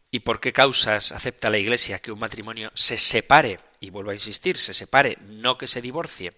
¿Y 0.10 0.22
por 0.22 0.40
qué 0.40 0.54
causas 0.54 1.12
acepta 1.12 1.50
la 1.50 1.58
Iglesia 1.58 2.00
que 2.00 2.14
un 2.14 2.20
matrimonio 2.20 2.72
se 2.76 2.98
separe? 2.98 3.60
Y 3.82 3.90
vuelvo 3.90 4.12
a 4.12 4.14
insistir, 4.14 4.58
se 4.58 4.74
separe, 4.74 5.18
no 5.28 5.58
que 5.58 5.68
se 5.68 5.82
divorcie. 5.82 6.38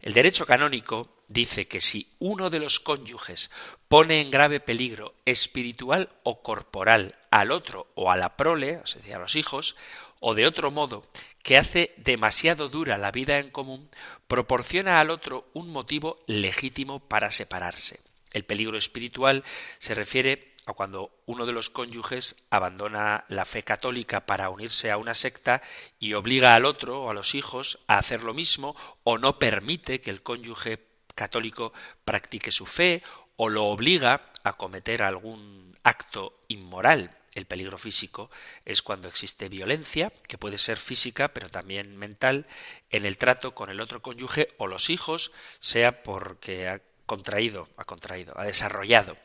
El 0.00 0.14
derecho 0.14 0.46
canónico 0.46 1.22
dice 1.28 1.68
que 1.68 1.82
si 1.82 2.14
uno 2.18 2.48
de 2.48 2.60
los 2.60 2.80
cónyuges 2.80 3.50
pone 3.88 4.22
en 4.22 4.30
grave 4.30 4.58
peligro 4.58 5.14
espiritual 5.26 6.08
o 6.22 6.42
corporal 6.42 7.16
al 7.30 7.50
otro 7.50 7.88
o 7.94 8.10
a 8.10 8.16
la 8.16 8.38
prole, 8.38 8.78
o 8.78 8.86
sea, 8.86 9.16
a 9.16 9.18
los 9.18 9.36
hijos, 9.36 9.76
o 10.18 10.34
de 10.34 10.46
otro 10.46 10.70
modo, 10.70 11.02
que 11.42 11.58
hace 11.58 11.92
demasiado 11.98 12.70
dura 12.70 12.96
la 12.96 13.10
vida 13.10 13.38
en 13.38 13.50
común, 13.50 13.90
proporciona 14.26 14.98
al 14.98 15.10
otro 15.10 15.50
un 15.52 15.68
motivo 15.68 16.24
legítimo 16.26 17.00
para 17.00 17.30
separarse. 17.30 18.07
El 18.32 18.44
peligro 18.44 18.76
espiritual 18.76 19.44
se 19.78 19.94
refiere 19.94 20.54
a 20.68 20.74
cuando 20.74 21.10
uno 21.24 21.46
de 21.46 21.52
los 21.52 21.70
cónyuges 21.70 22.36
abandona 22.50 23.24
la 23.28 23.46
fe 23.46 23.62
católica 23.62 24.26
para 24.26 24.50
unirse 24.50 24.90
a 24.90 24.98
una 24.98 25.14
secta 25.14 25.62
y 25.98 26.12
obliga 26.12 26.52
al 26.52 26.66
otro 26.66 27.02
o 27.02 27.10
a 27.10 27.14
los 27.14 27.34
hijos 27.34 27.78
a 27.86 27.96
hacer 27.96 28.22
lo 28.22 28.34
mismo 28.34 28.76
o 29.02 29.16
no 29.16 29.38
permite 29.38 30.02
que 30.02 30.10
el 30.10 30.22
cónyuge 30.22 30.78
católico 31.14 31.72
practique 32.04 32.52
su 32.52 32.66
fe 32.66 33.02
o 33.36 33.48
lo 33.48 33.64
obliga 33.64 34.30
a 34.44 34.58
cometer 34.58 35.02
algún 35.02 35.76
acto 35.82 36.44
inmoral. 36.48 37.16
El 37.34 37.46
peligro 37.46 37.78
físico 37.78 38.30
es 38.64 38.82
cuando 38.82 39.08
existe 39.08 39.48
violencia, 39.48 40.12
que 40.26 40.38
puede 40.38 40.58
ser 40.58 40.76
física, 40.76 41.28
pero 41.28 41.48
también 41.48 41.96
mental, 41.96 42.46
en 42.90 43.06
el 43.06 43.16
trato 43.16 43.54
con 43.54 43.70
el 43.70 43.80
otro 43.80 44.02
cónyuge 44.02 44.54
o 44.58 44.66
los 44.66 44.90
hijos, 44.90 45.30
sea 45.60 46.02
porque 46.02 46.80
contraído, 47.08 47.68
ha 47.76 47.84
contraído, 47.84 48.38
ha 48.38 48.44
desarrollado 48.44 49.16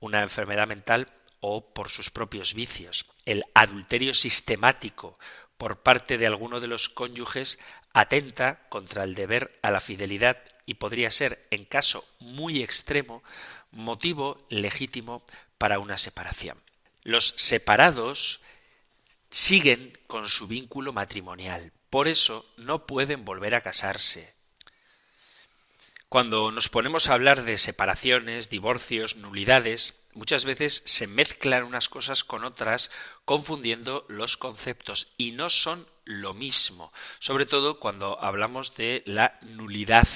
una 0.00 0.22
enfermedad 0.22 0.66
mental 0.66 1.06
o 1.38 1.72
por 1.72 1.90
sus 1.90 2.10
propios 2.10 2.54
vicios. 2.54 3.06
El 3.24 3.44
adulterio 3.54 4.14
sistemático 4.14 5.18
por 5.56 5.82
parte 5.82 6.18
de 6.18 6.26
alguno 6.26 6.58
de 6.58 6.66
los 6.66 6.88
cónyuges 6.88 7.60
atenta 7.92 8.66
contra 8.70 9.04
el 9.04 9.14
deber 9.14 9.58
a 9.62 9.70
la 9.70 9.80
fidelidad 9.80 10.38
y 10.64 10.74
podría 10.74 11.10
ser, 11.10 11.46
en 11.50 11.64
caso 11.64 12.04
muy 12.18 12.62
extremo, 12.62 13.22
motivo 13.70 14.46
legítimo 14.48 15.22
para 15.58 15.78
una 15.78 15.98
separación. 15.98 16.58
Los 17.02 17.34
separados 17.36 18.40
siguen 19.30 19.98
con 20.06 20.28
su 20.28 20.46
vínculo 20.46 20.92
matrimonial, 20.92 21.72
por 21.90 22.08
eso 22.08 22.46
no 22.56 22.86
pueden 22.86 23.24
volver 23.24 23.54
a 23.54 23.60
casarse, 23.60 24.32
cuando 26.10 26.50
nos 26.50 26.68
ponemos 26.68 27.08
a 27.08 27.14
hablar 27.14 27.44
de 27.44 27.56
separaciones, 27.56 28.50
divorcios, 28.50 29.14
nulidades, 29.14 29.94
muchas 30.12 30.44
veces 30.44 30.82
se 30.84 31.06
mezclan 31.06 31.62
unas 31.62 31.88
cosas 31.88 32.24
con 32.24 32.42
otras, 32.42 32.90
confundiendo 33.24 34.06
los 34.08 34.36
conceptos, 34.36 35.14
y 35.16 35.30
no 35.30 35.50
son 35.50 35.86
lo 36.04 36.34
mismo, 36.34 36.92
sobre 37.20 37.46
todo 37.46 37.78
cuando 37.78 38.20
hablamos 38.20 38.74
de 38.74 39.04
la 39.06 39.38
nulidad 39.42 40.08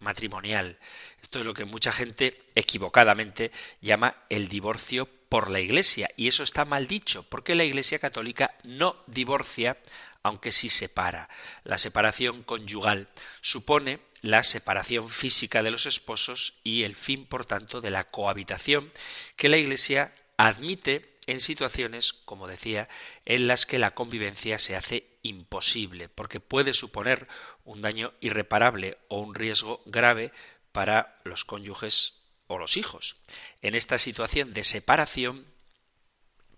matrimonial. 0.00 0.78
Esto 1.20 1.40
es 1.40 1.44
lo 1.44 1.52
que 1.52 1.66
mucha 1.66 1.92
gente 1.92 2.42
equivocadamente 2.54 3.52
llama 3.82 4.16
el 4.30 4.48
divorcio 4.48 5.06
por 5.28 5.50
la 5.50 5.60
Iglesia, 5.60 6.08
y 6.16 6.28
eso 6.28 6.44
está 6.44 6.64
mal 6.64 6.86
dicho, 6.86 7.26
porque 7.28 7.54
la 7.54 7.64
Iglesia 7.64 7.98
católica 7.98 8.54
no 8.64 8.96
divorcia, 9.06 9.76
aunque 10.22 10.50
sí 10.50 10.70
separa. 10.70 11.28
La 11.62 11.76
separación 11.76 12.42
conyugal 12.42 13.08
supone 13.42 14.00
la 14.22 14.44
separación 14.44 15.08
física 15.08 15.62
de 15.62 15.70
los 15.70 15.86
esposos 15.86 16.54
y 16.64 16.84
el 16.84 16.96
fin, 16.96 17.26
por 17.26 17.44
tanto, 17.44 17.80
de 17.80 17.90
la 17.90 18.04
cohabitación 18.10 18.92
que 19.36 19.48
la 19.48 19.58
Iglesia 19.58 20.14
admite 20.36 21.12
en 21.26 21.40
situaciones, 21.40 22.12
como 22.12 22.46
decía, 22.46 22.88
en 23.24 23.46
las 23.46 23.66
que 23.66 23.78
la 23.78 23.92
convivencia 23.92 24.58
se 24.58 24.76
hace 24.76 25.06
imposible, 25.22 26.08
porque 26.08 26.40
puede 26.40 26.74
suponer 26.74 27.28
un 27.64 27.82
daño 27.82 28.12
irreparable 28.20 28.98
o 29.08 29.20
un 29.20 29.34
riesgo 29.34 29.82
grave 29.86 30.32
para 30.72 31.20
los 31.24 31.44
cónyuges 31.44 32.14
o 32.46 32.58
los 32.58 32.76
hijos. 32.76 33.16
En 33.60 33.74
esta 33.74 33.98
situación 33.98 34.52
de 34.52 34.64
separación 34.64 35.46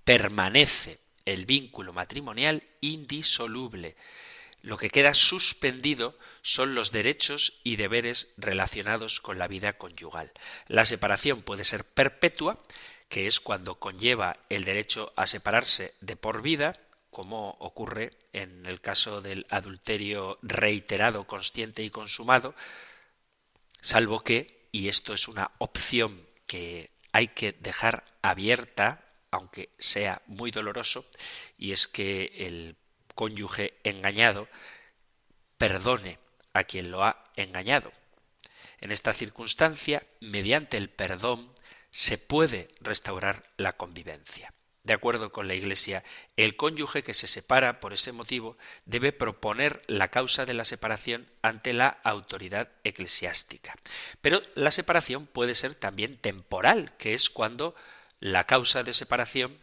permanece 0.04 0.98
el 1.24 1.46
vínculo 1.46 1.92
matrimonial 1.92 2.62
indisoluble. 2.80 3.96
Lo 4.64 4.78
que 4.78 4.88
queda 4.88 5.12
suspendido 5.12 6.18
son 6.40 6.74
los 6.74 6.90
derechos 6.90 7.60
y 7.64 7.76
deberes 7.76 8.32
relacionados 8.38 9.20
con 9.20 9.38
la 9.38 9.46
vida 9.46 9.74
conyugal. 9.74 10.32
La 10.68 10.86
separación 10.86 11.42
puede 11.42 11.64
ser 11.64 11.84
perpetua, 11.84 12.62
que 13.10 13.26
es 13.26 13.40
cuando 13.40 13.78
conlleva 13.78 14.38
el 14.48 14.64
derecho 14.64 15.12
a 15.16 15.26
separarse 15.26 15.92
de 16.00 16.16
por 16.16 16.40
vida, 16.40 16.80
como 17.10 17.58
ocurre 17.60 18.16
en 18.32 18.64
el 18.64 18.80
caso 18.80 19.20
del 19.20 19.46
adulterio 19.50 20.38
reiterado, 20.40 21.26
consciente 21.26 21.82
y 21.82 21.90
consumado, 21.90 22.54
salvo 23.82 24.20
que, 24.20 24.66
y 24.72 24.88
esto 24.88 25.12
es 25.12 25.28
una 25.28 25.50
opción 25.58 26.26
que 26.46 26.90
hay 27.12 27.28
que 27.28 27.52
dejar 27.52 28.06
abierta, 28.22 29.12
aunque 29.30 29.74
sea 29.78 30.22
muy 30.24 30.50
doloroso, 30.50 31.04
y 31.58 31.72
es 31.72 31.86
que 31.86 32.32
el 32.46 32.76
cónyuge 33.14 33.74
engañado 33.84 34.48
perdone 35.58 36.18
a 36.52 36.64
quien 36.64 36.90
lo 36.90 37.04
ha 37.04 37.24
engañado. 37.36 37.92
En 38.80 38.92
esta 38.92 39.12
circunstancia, 39.12 40.06
mediante 40.20 40.76
el 40.76 40.90
perdón, 40.90 41.52
se 41.90 42.18
puede 42.18 42.68
restaurar 42.80 43.44
la 43.56 43.74
convivencia. 43.74 44.52
De 44.82 44.92
acuerdo 44.92 45.32
con 45.32 45.48
la 45.48 45.54
Iglesia, 45.54 46.04
el 46.36 46.56
cónyuge 46.56 47.02
que 47.02 47.14
se 47.14 47.26
separa 47.26 47.80
por 47.80 47.94
ese 47.94 48.12
motivo 48.12 48.58
debe 48.84 49.12
proponer 49.12 49.80
la 49.86 50.08
causa 50.08 50.44
de 50.44 50.52
la 50.52 50.66
separación 50.66 51.26
ante 51.40 51.72
la 51.72 51.88
autoridad 52.04 52.68
eclesiástica. 52.84 53.74
Pero 54.20 54.42
la 54.54 54.70
separación 54.70 55.26
puede 55.26 55.54
ser 55.54 55.74
también 55.74 56.18
temporal, 56.18 56.92
que 56.98 57.14
es 57.14 57.30
cuando 57.30 57.74
la 58.20 58.44
causa 58.44 58.82
de 58.82 58.92
separación 58.92 59.58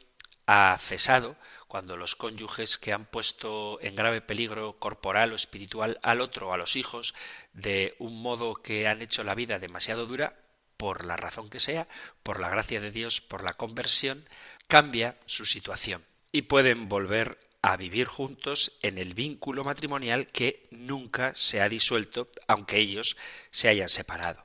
ha 0.47 0.76
cesado, 0.80 1.38
cuando 1.72 1.95
los 1.95 2.17
cónyuges 2.17 2.78
que 2.78 2.91
han 2.91 3.05
puesto 3.05 3.80
en 3.82 3.95
grave 3.95 4.19
peligro 4.19 4.78
corporal 4.78 5.32
o 5.32 5.36
espiritual 5.38 5.99
al 6.03 6.19
otro 6.19 6.51
a 6.51 6.57
los 6.57 6.76
hijos 6.76 7.15
de 7.53 7.95
un 7.97 8.22
modo 8.22 8.55
que 8.55 8.89
han 8.89 9.01
hecho 9.01 9.24
la 9.24 9.36
vida 9.36 9.57
demasiado 9.57 10.05
dura, 10.05 10.36
por 10.76 11.05
la 11.05 11.15
razón 11.15 11.49
que 11.49 11.61
sea, 11.61 11.88
por 12.24 12.41
la 12.41 12.49
gracia 12.49 12.82
de 12.82 12.91
Dios, 12.91 13.22
por 13.22 13.41
la 13.41 13.53
conversión, 13.53 14.28
cambia 14.67 15.15
su 15.26 15.45
situación 15.45 16.03
y 16.34 16.41
pueden 16.41 16.89
volver 16.89 17.39
a 17.61 17.78
vivir 17.78 18.07
juntos 18.07 18.74
en 18.82 18.97
el 18.97 19.13
vínculo 19.13 19.63
matrimonial 19.63 20.28
que 20.28 20.67
nunca 20.72 21.32
se 21.36 21.61
ha 21.61 21.69
disuelto, 21.69 22.28
aunque 22.49 22.80
ellos 22.80 23.15
se 23.49 23.69
hayan 23.69 23.88
separado. 23.88 24.43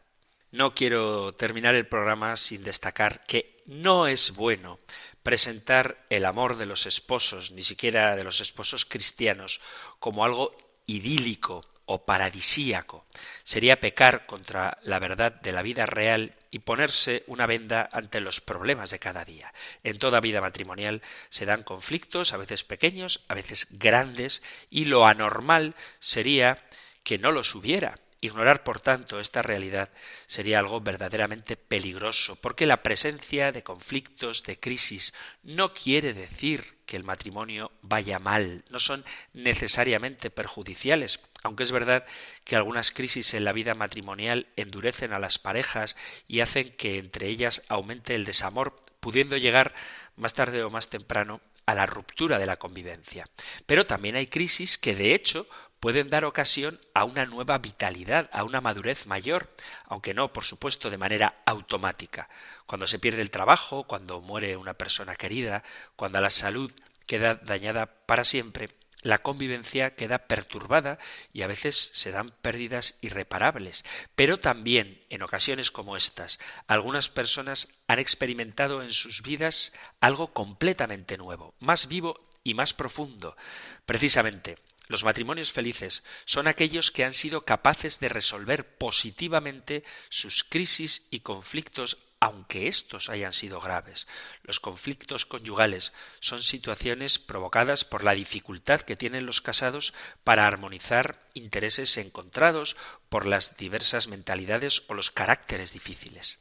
No 0.52 0.76
quiero 0.76 1.34
terminar 1.34 1.74
el 1.74 1.88
programa 1.88 2.36
sin 2.36 2.62
destacar 2.62 3.26
que 3.26 3.64
no 3.66 4.06
es 4.06 4.30
bueno 4.36 4.78
presentar 5.26 6.06
el 6.08 6.24
amor 6.24 6.56
de 6.56 6.66
los 6.66 6.86
esposos, 6.86 7.50
ni 7.50 7.64
siquiera 7.64 8.14
de 8.14 8.22
los 8.22 8.40
esposos 8.40 8.84
cristianos, 8.84 9.60
como 9.98 10.24
algo 10.24 10.56
idílico 10.86 11.68
o 11.84 12.06
paradisíaco. 12.06 13.04
Sería 13.42 13.80
pecar 13.80 14.26
contra 14.26 14.78
la 14.84 15.00
verdad 15.00 15.32
de 15.32 15.50
la 15.50 15.62
vida 15.62 15.84
real 15.84 16.36
y 16.52 16.60
ponerse 16.60 17.24
una 17.26 17.46
venda 17.46 17.88
ante 17.90 18.20
los 18.20 18.40
problemas 18.40 18.90
de 18.90 19.00
cada 19.00 19.24
día. 19.24 19.52
En 19.82 19.98
toda 19.98 20.20
vida 20.20 20.40
matrimonial 20.40 21.02
se 21.28 21.44
dan 21.44 21.64
conflictos, 21.64 22.32
a 22.32 22.36
veces 22.36 22.62
pequeños, 22.62 23.24
a 23.26 23.34
veces 23.34 23.66
grandes, 23.72 24.44
y 24.70 24.84
lo 24.84 25.08
anormal 25.08 25.74
sería 25.98 26.62
que 27.02 27.18
no 27.18 27.32
los 27.32 27.52
hubiera. 27.56 27.98
Ignorar, 28.26 28.64
por 28.64 28.80
tanto, 28.80 29.20
esta 29.20 29.40
realidad 29.40 29.88
sería 30.26 30.58
algo 30.58 30.80
verdaderamente 30.80 31.56
peligroso, 31.56 32.34
porque 32.34 32.66
la 32.66 32.82
presencia 32.82 33.52
de 33.52 33.62
conflictos, 33.62 34.42
de 34.42 34.58
crisis, 34.58 35.14
no 35.44 35.72
quiere 35.72 36.12
decir 36.12 36.76
que 36.86 36.96
el 36.96 37.04
matrimonio 37.04 37.70
vaya 37.82 38.18
mal, 38.18 38.64
no 38.68 38.80
son 38.80 39.04
necesariamente 39.32 40.30
perjudiciales, 40.30 41.20
aunque 41.44 41.62
es 41.62 41.70
verdad 41.70 42.04
que 42.42 42.56
algunas 42.56 42.90
crisis 42.90 43.32
en 43.34 43.44
la 43.44 43.52
vida 43.52 43.74
matrimonial 43.74 44.48
endurecen 44.56 45.12
a 45.12 45.20
las 45.20 45.38
parejas 45.38 45.94
y 46.26 46.40
hacen 46.40 46.72
que 46.76 46.98
entre 46.98 47.28
ellas 47.28 47.62
aumente 47.68 48.16
el 48.16 48.24
desamor, 48.24 48.84
pudiendo 48.98 49.36
llegar 49.36 49.72
más 50.16 50.32
tarde 50.32 50.64
o 50.64 50.70
más 50.70 50.90
temprano 50.90 51.40
a 51.66 51.74
la 51.74 51.86
ruptura 51.86 52.38
de 52.38 52.46
la 52.46 52.56
convivencia. 52.56 53.28
Pero 53.66 53.86
también 53.86 54.16
hay 54.16 54.28
crisis 54.28 54.78
que 54.78 54.94
de 54.94 55.14
hecho 55.14 55.48
pueden 55.80 56.10
dar 56.10 56.24
ocasión 56.24 56.80
a 56.94 57.04
una 57.04 57.26
nueva 57.26 57.58
vitalidad, 57.58 58.28
a 58.32 58.44
una 58.44 58.60
madurez 58.60 59.06
mayor, 59.06 59.48
aunque 59.86 60.14
no, 60.14 60.32
por 60.32 60.44
supuesto, 60.44 60.90
de 60.90 60.98
manera 60.98 61.42
automática. 61.46 62.28
Cuando 62.66 62.86
se 62.86 62.98
pierde 62.98 63.22
el 63.22 63.30
trabajo, 63.30 63.84
cuando 63.84 64.20
muere 64.20 64.56
una 64.56 64.74
persona 64.74 65.16
querida, 65.16 65.62
cuando 65.96 66.20
la 66.20 66.30
salud 66.30 66.72
queda 67.06 67.36
dañada 67.36 67.86
para 68.06 68.24
siempre, 68.24 68.70
la 69.02 69.18
convivencia 69.18 69.94
queda 69.94 70.26
perturbada 70.26 70.98
y 71.32 71.42
a 71.42 71.46
veces 71.46 71.90
se 71.94 72.10
dan 72.10 72.32
pérdidas 72.42 72.98
irreparables. 73.00 73.84
Pero 74.16 74.40
también, 74.40 75.04
en 75.10 75.22
ocasiones 75.22 75.70
como 75.70 75.96
estas, 75.96 76.40
algunas 76.66 77.08
personas 77.08 77.68
han 77.86 78.00
experimentado 78.00 78.82
en 78.82 78.92
sus 78.92 79.22
vidas 79.22 79.72
algo 80.00 80.32
completamente 80.32 81.16
nuevo, 81.18 81.54
más 81.60 81.86
vivo 81.86 82.28
y 82.42 82.54
más 82.54 82.74
profundo. 82.74 83.36
Precisamente, 83.84 84.56
los 84.88 85.04
matrimonios 85.04 85.52
felices 85.52 86.04
son 86.24 86.46
aquellos 86.46 86.90
que 86.90 87.04
han 87.04 87.14
sido 87.14 87.44
capaces 87.44 87.98
de 88.00 88.08
resolver 88.08 88.76
positivamente 88.76 89.84
sus 90.08 90.44
crisis 90.44 91.06
y 91.10 91.20
conflictos 91.20 91.98
aunque 92.18 92.66
éstos 92.66 93.10
hayan 93.10 93.32
sido 93.32 93.60
graves. 93.60 94.06
Los 94.42 94.58
conflictos 94.58 95.26
conyugales 95.26 95.92
son 96.20 96.42
situaciones 96.42 97.18
provocadas 97.18 97.84
por 97.84 98.04
la 98.04 98.14
dificultad 98.14 98.80
que 98.80 98.96
tienen 98.96 99.26
los 99.26 99.42
casados 99.42 99.92
para 100.24 100.46
armonizar 100.46 101.20
intereses 101.34 101.98
encontrados 101.98 102.76
por 103.10 103.26
las 103.26 103.56
diversas 103.58 104.08
mentalidades 104.08 104.82
o 104.88 104.94
los 104.94 105.10
caracteres 105.10 105.74
difíciles. 105.74 106.38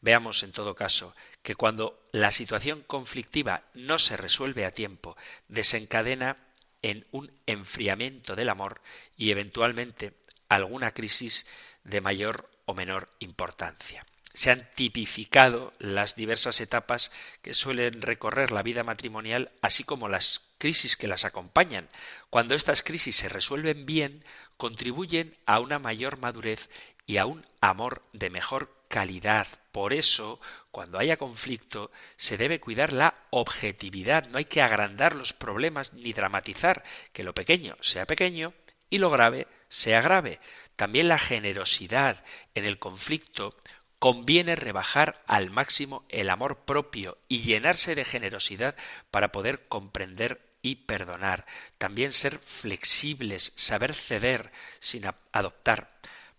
Veamos, 0.00 0.42
en 0.42 0.52
todo 0.52 0.74
caso, 0.74 1.14
que 1.42 1.54
cuando 1.54 2.08
la 2.10 2.30
situación 2.30 2.82
conflictiva 2.86 3.64
no 3.74 3.98
se 3.98 4.16
resuelve 4.16 4.64
a 4.64 4.72
tiempo, 4.72 5.16
desencadena 5.48 6.47
en 6.82 7.06
un 7.10 7.32
enfriamiento 7.46 8.36
del 8.36 8.48
amor 8.48 8.80
y 9.16 9.30
eventualmente 9.30 10.14
alguna 10.48 10.92
crisis 10.92 11.46
de 11.84 12.00
mayor 12.00 12.50
o 12.64 12.74
menor 12.74 13.08
importancia. 13.18 14.06
Se 14.32 14.50
han 14.50 14.68
tipificado 14.74 15.72
las 15.78 16.14
diversas 16.14 16.60
etapas 16.60 17.10
que 17.42 17.54
suelen 17.54 18.02
recorrer 18.02 18.52
la 18.52 18.62
vida 18.62 18.84
matrimonial, 18.84 19.50
así 19.62 19.84
como 19.84 20.08
las 20.08 20.52
crisis 20.58 20.96
que 20.96 21.08
las 21.08 21.24
acompañan. 21.24 21.88
Cuando 22.30 22.54
estas 22.54 22.82
crisis 22.82 23.16
se 23.16 23.28
resuelven 23.28 23.84
bien, 23.86 24.24
contribuyen 24.56 25.36
a 25.46 25.60
una 25.60 25.78
mayor 25.78 26.18
madurez 26.18 26.68
y 27.06 27.16
a 27.16 27.26
un 27.26 27.46
amor 27.60 28.02
de 28.12 28.30
mejor 28.30 28.77
calidad. 28.88 29.46
Por 29.72 29.92
eso, 29.92 30.40
cuando 30.70 30.98
haya 30.98 31.16
conflicto, 31.16 31.90
se 32.16 32.36
debe 32.36 32.60
cuidar 32.60 32.92
la 32.92 33.14
objetividad. 33.30 34.26
No 34.28 34.38
hay 34.38 34.46
que 34.46 34.62
agrandar 34.62 35.14
los 35.14 35.32
problemas 35.32 35.92
ni 35.94 36.12
dramatizar, 36.12 36.82
que 37.12 37.22
lo 37.22 37.34
pequeño 37.34 37.76
sea 37.80 38.06
pequeño 38.06 38.54
y 38.90 38.98
lo 38.98 39.10
grave 39.10 39.46
sea 39.68 40.00
grave. 40.00 40.40
También 40.76 41.08
la 41.08 41.18
generosidad 41.18 42.24
en 42.54 42.64
el 42.64 42.78
conflicto 42.78 43.56
conviene 43.98 44.56
rebajar 44.56 45.22
al 45.26 45.50
máximo 45.50 46.04
el 46.08 46.30
amor 46.30 46.64
propio 46.64 47.18
y 47.28 47.42
llenarse 47.42 47.94
de 47.94 48.04
generosidad 48.04 48.76
para 49.10 49.32
poder 49.32 49.66
comprender 49.68 50.40
y 50.62 50.76
perdonar. 50.76 51.46
También 51.78 52.12
ser 52.12 52.38
flexibles, 52.38 53.52
saber 53.56 53.94
ceder 53.94 54.52
sin 54.80 55.04
adoptar 55.32 55.98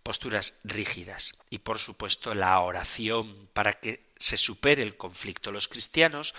posturas 0.10 0.58
rígidas. 0.64 1.36
Y 1.52 1.60
por 1.60 1.78
supuesto 1.78 2.34
la 2.34 2.60
oración 2.62 3.48
para 3.54 3.74
que 3.74 4.12
se 4.18 4.38
supere 4.38 4.82
el 4.82 4.98
conflicto. 4.98 5.52
Los 5.52 5.68
cristianos 5.68 6.34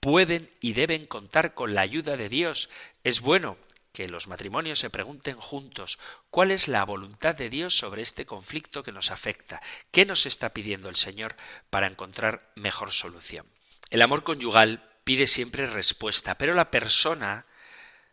pueden 0.00 0.50
y 0.62 0.72
deben 0.72 1.04
contar 1.04 1.52
con 1.52 1.74
la 1.74 1.82
ayuda 1.82 2.16
de 2.16 2.30
Dios. 2.30 2.70
Es 3.04 3.20
bueno 3.20 3.58
que 3.92 4.08
los 4.08 4.26
matrimonios 4.26 4.78
se 4.78 4.88
pregunten 4.88 5.36
juntos 5.36 5.98
cuál 6.30 6.50
es 6.50 6.66
la 6.66 6.82
voluntad 6.82 7.34
de 7.34 7.50
Dios 7.50 7.76
sobre 7.76 8.00
este 8.00 8.24
conflicto 8.24 8.82
que 8.82 8.90
nos 8.90 9.10
afecta, 9.10 9.60
qué 9.90 10.06
nos 10.06 10.24
está 10.24 10.54
pidiendo 10.54 10.88
el 10.88 10.96
Señor 10.96 11.36
para 11.68 11.88
encontrar 11.88 12.50
mejor 12.54 12.90
solución. 12.90 13.44
El 13.90 14.00
amor 14.00 14.24
conyugal 14.24 14.88
pide 15.04 15.26
siempre 15.26 15.66
respuesta, 15.66 16.38
pero 16.38 16.54
la 16.54 16.70
persona, 16.70 17.44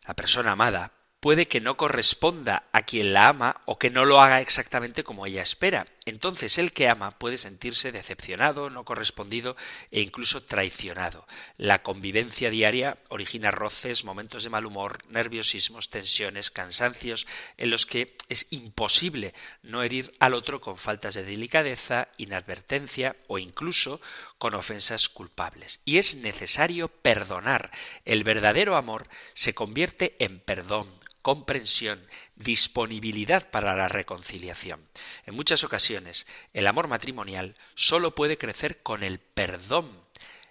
la 0.06 0.16
persona 0.16 0.52
amada, 0.52 0.92
puede 1.20 1.48
que 1.48 1.62
no 1.62 1.78
corresponda 1.78 2.64
a 2.72 2.84
quien 2.84 3.14
la 3.14 3.28
ama 3.28 3.62
o 3.66 3.80
que 3.80 3.90
no 3.90 4.06
lo 4.06 4.22
haga 4.22 4.42
exactamente 4.42 5.04
como 5.04 5.26
ella 5.26 5.42
espera. 5.42 5.86
Entonces 6.10 6.58
el 6.58 6.72
que 6.72 6.88
ama 6.88 7.12
puede 7.12 7.38
sentirse 7.38 7.92
decepcionado, 7.92 8.70
no 8.70 8.84
correspondido 8.84 9.56
e 9.92 10.02
incluso 10.02 10.44
traicionado. 10.44 11.28
La 11.58 11.84
convivencia 11.84 12.50
diaria 12.50 12.98
origina 13.10 13.52
roces, 13.52 14.04
momentos 14.04 14.44
de 14.44 14.50
mal 14.50 14.66
humor, 14.66 15.00
nerviosismos, 15.10 15.90
tensiones, 15.90 16.52
cansancios, 16.52 17.28
en 17.58 17.70
los 17.70 17.86
que 17.86 18.18
es 18.30 18.48
imposible 18.52 19.34
no 19.62 19.84
herir 19.84 20.14
al 20.20 20.34
otro 20.34 20.62
con 20.62 20.78
faltas 20.78 21.14
de 21.14 21.24
delicadeza, 21.24 22.10
inadvertencia 22.18 23.16
o 23.28 23.38
incluso 23.38 24.02
con 24.38 24.54
ofensas 24.54 25.10
culpables. 25.10 25.82
Y 25.86 25.98
es 25.98 26.16
necesario 26.16 26.88
perdonar. 26.88 27.72
El 28.06 28.24
verdadero 28.24 28.76
amor 28.76 29.08
se 29.34 29.54
convierte 29.54 30.16
en 30.20 30.40
perdón, 30.40 30.88
comprensión, 31.22 32.08
disponibilidad 32.38 33.50
para 33.50 33.76
la 33.76 33.88
reconciliación. 33.88 34.88
En 35.26 35.36
muchas 35.36 35.64
ocasiones, 35.64 36.28
el 36.54 36.68
amor 36.68 36.88
matrimonial 36.88 37.56
solo 37.76 38.16
puede 38.16 38.38
crecer 38.38 38.82
con 38.82 39.04
el 39.04 39.20
perdón. 39.20 40.08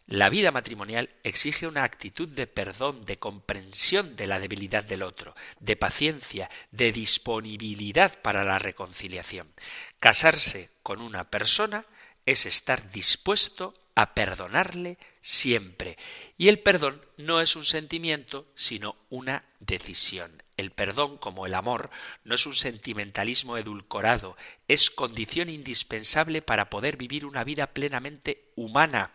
La 0.09 0.28
vida 0.28 0.53
matrimonial 0.53 1.11
exige 1.24 1.66
una 1.66 1.82
actitud 1.82 2.28
de 2.28 2.47
perdón, 2.47 3.05
de 3.07 3.16
comprensión 3.16 4.14
de 4.14 4.28
la 4.28 4.39
debilidad 4.39 4.84
del 4.84 5.03
otro, 5.03 5.34
de 5.59 5.74
paciencia, 5.74 6.49
de 6.70 6.93
disponibilidad 6.93 8.20
para 8.22 8.45
la 8.45 8.59
reconciliación. 8.59 9.53
Casarse 9.99 10.70
con 10.84 11.01
una 11.01 11.28
persona 11.28 11.87
es 12.24 12.47
estar 12.47 12.91
dispuesto 12.93 13.74
a 13.97 14.14
perdonarle 14.14 14.99
siempre. 15.20 15.97
Y 16.39 16.49
el 16.49 16.61
perdón 16.61 17.03
no 17.16 17.41
es 17.41 17.57
un 17.57 17.64
sentimiento, 17.64 18.47
sino 18.55 18.97
una 19.11 19.45
decisión. 19.59 20.43
El 20.57 20.70
perdón, 20.70 21.18
como 21.18 21.44
el 21.44 21.54
amor, 21.54 21.90
no 22.24 22.34
es 22.34 22.46
un 22.46 22.54
sentimentalismo 22.54 23.59
edulcorado, 23.59 24.36
es 24.68 24.90
condición 24.90 25.50
indispensable 25.50 26.40
para 26.40 26.70
poder 26.70 26.96
vivir 26.96 27.26
una 27.26 27.44
vida 27.44 27.68
plenamente 27.68 28.52
humana. 28.57 29.12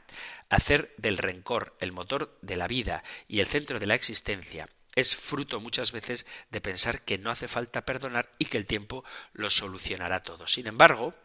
Hacer 0.49 0.93
del 0.97 1.17
rencor 1.17 1.75
el 1.79 1.91
motor 1.91 2.37
de 2.41 2.57
la 2.57 2.67
vida 2.67 3.03
y 3.27 3.39
el 3.39 3.47
centro 3.47 3.79
de 3.79 3.87
la 3.87 3.95
existencia 3.95 4.69
es 4.95 5.15
fruto 5.15 5.59
muchas 5.59 5.91
veces 5.91 6.25
de 6.49 6.61
pensar 6.61 7.03
que 7.03 7.17
no 7.17 7.31
hace 7.31 7.47
falta 7.47 7.85
perdonar 7.85 8.29
y 8.37 8.45
que 8.45 8.57
el 8.57 8.65
tiempo 8.65 9.03
lo 9.33 9.49
solucionará 9.49 10.21
todo. 10.23 10.47
Sin 10.47 10.67
embargo, 10.67 11.15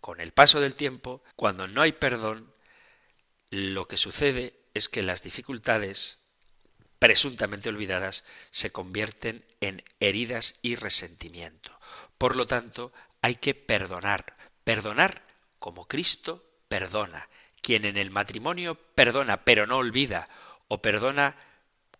con 0.00 0.20
el 0.20 0.32
paso 0.32 0.60
del 0.60 0.74
tiempo, 0.74 1.22
cuando 1.36 1.66
no 1.66 1.82
hay 1.82 1.92
perdón, 1.92 2.52
lo 3.50 3.88
que 3.88 3.96
sucede 3.96 4.54
es 4.74 4.88
que 4.88 5.02
las 5.02 5.22
dificultades 5.22 6.23
presuntamente 7.04 7.68
olvidadas 7.68 8.24
se 8.50 8.72
convierten 8.72 9.44
en 9.60 9.84
heridas 10.00 10.58
y 10.62 10.74
resentimiento. 10.76 11.78
Por 12.16 12.34
lo 12.34 12.46
tanto, 12.46 12.94
hay 13.20 13.34
que 13.34 13.52
perdonar, 13.52 14.34
perdonar 14.64 15.20
como 15.58 15.86
Cristo 15.86 16.42
perdona. 16.66 17.28
Quien 17.60 17.84
en 17.84 17.98
el 17.98 18.10
matrimonio 18.10 18.76
perdona 18.94 19.44
pero 19.44 19.66
no 19.66 19.76
olvida, 19.76 20.30
o 20.66 20.80
perdona 20.80 21.36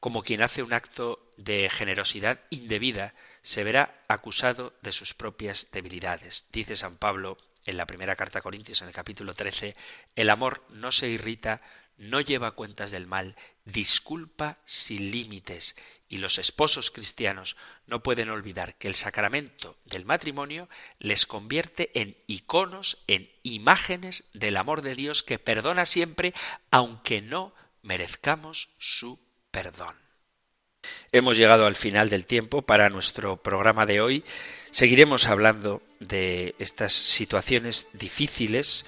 como 0.00 0.22
quien 0.22 0.40
hace 0.40 0.62
un 0.62 0.72
acto 0.72 1.34
de 1.36 1.68
generosidad 1.68 2.40
indebida, 2.48 3.12
se 3.42 3.62
verá 3.62 4.02
acusado 4.08 4.72
de 4.80 4.92
sus 4.92 5.12
propias 5.12 5.66
debilidades. 5.70 6.46
Dice 6.50 6.76
San 6.76 6.96
Pablo 6.96 7.36
en 7.66 7.76
la 7.76 7.84
primera 7.84 8.16
carta 8.16 8.38
a 8.38 8.42
Corintios, 8.42 8.80
en 8.80 8.88
el 8.88 8.94
capítulo 8.94 9.34
13, 9.34 9.76
el 10.16 10.30
amor 10.30 10.64
no 10.70 10.92
se 10.92 11.08
irrita, 11.08 11.60
no 11.96 12.20
lleva 12.20 12.52
cuentas 12.52 12.90
del 12.90 13.06
mal, 13.06 13.36
disculpa 13.64 14.58
sin 14.64 15.10
límites, 15.10 15.76
y 16.08 16.18
los 16.18 16.38
esposos 16.38 16.90
cristianos 16.90 17.56
no 17.86 18.02
pueden 18.02 18.30
olvidar 18.30 18.76
que 18.76 18.88
el 18.88 18.94
sacramento 18.94 19.76
del 19.84 20.04
matrimonio 20.04 20.68
les 20.98 21.26
convierte 21.26 21.90
en 22.00 22.16
iconos, 22.26 22.98
en 23.06 23.30
imágenes 23.42 24.24
del 24.32 24.56
amor 24.56 24.82
de 24.82 24.94
Dios 24.94 25.22
que 25.22 25.38
perdona 25.38 25.86
siempre, 25.86 26.34
aunque 26.70 27.20
no 27.20 27.52
merezcamos 27.82 28.68
su 28.78 29.18
perdón. 29.50 29.96
Hemos 31.12 31.36
llegado 31.36 31.66
al 31.66 31.76
final 31.76 32.10
del 32.10 32.26
tiempo 32.26 32.62
para 32.62 32.90
nuestro 32.90 33.38
programa 33.38 33.86
de 33.86 34.00
hoy. 34.00 34.24
Seguiremos 34.70 35.26
hablando 35.26 35.82
de 36.00 36.54
estas 36.58 36.92
situaciones 36.92 37.88
difíciles 37.92 38.84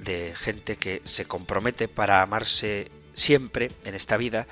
de 0.00 0.34
gente 0.36 0.76
que 0.76 1.02
se 1.04 1.26
compromete 1.26 1.88
para 1.88 2.22
amarse 2.22 2.90
siempre 3.14 3.70
en 3.84 3.94
esta 3.94 4.16
vida 4.16 4.46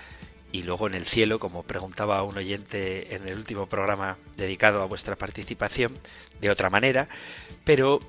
y 0.52 0.62
luego 0.62 0.86
en 0.86 0.94
el 0.94 1.06
cielo, 1.06 1.40
como 1.40 1.64
preguntaba 1.64 2.22
un 2.22 2.38
oyente 2.38 3.14
en 3.14 3.26
el 3.26 3.36
último 3.36 3.66
programa 3.66 4.18
dedicado 4.36 4.82
a 4.82 4.86
vuestra 4.86 5.16
participación, 5.16 5.98
de 6.40 6.50
otra 6.50 6.70
manera, 6.70 7.08
pero 7.64 8.00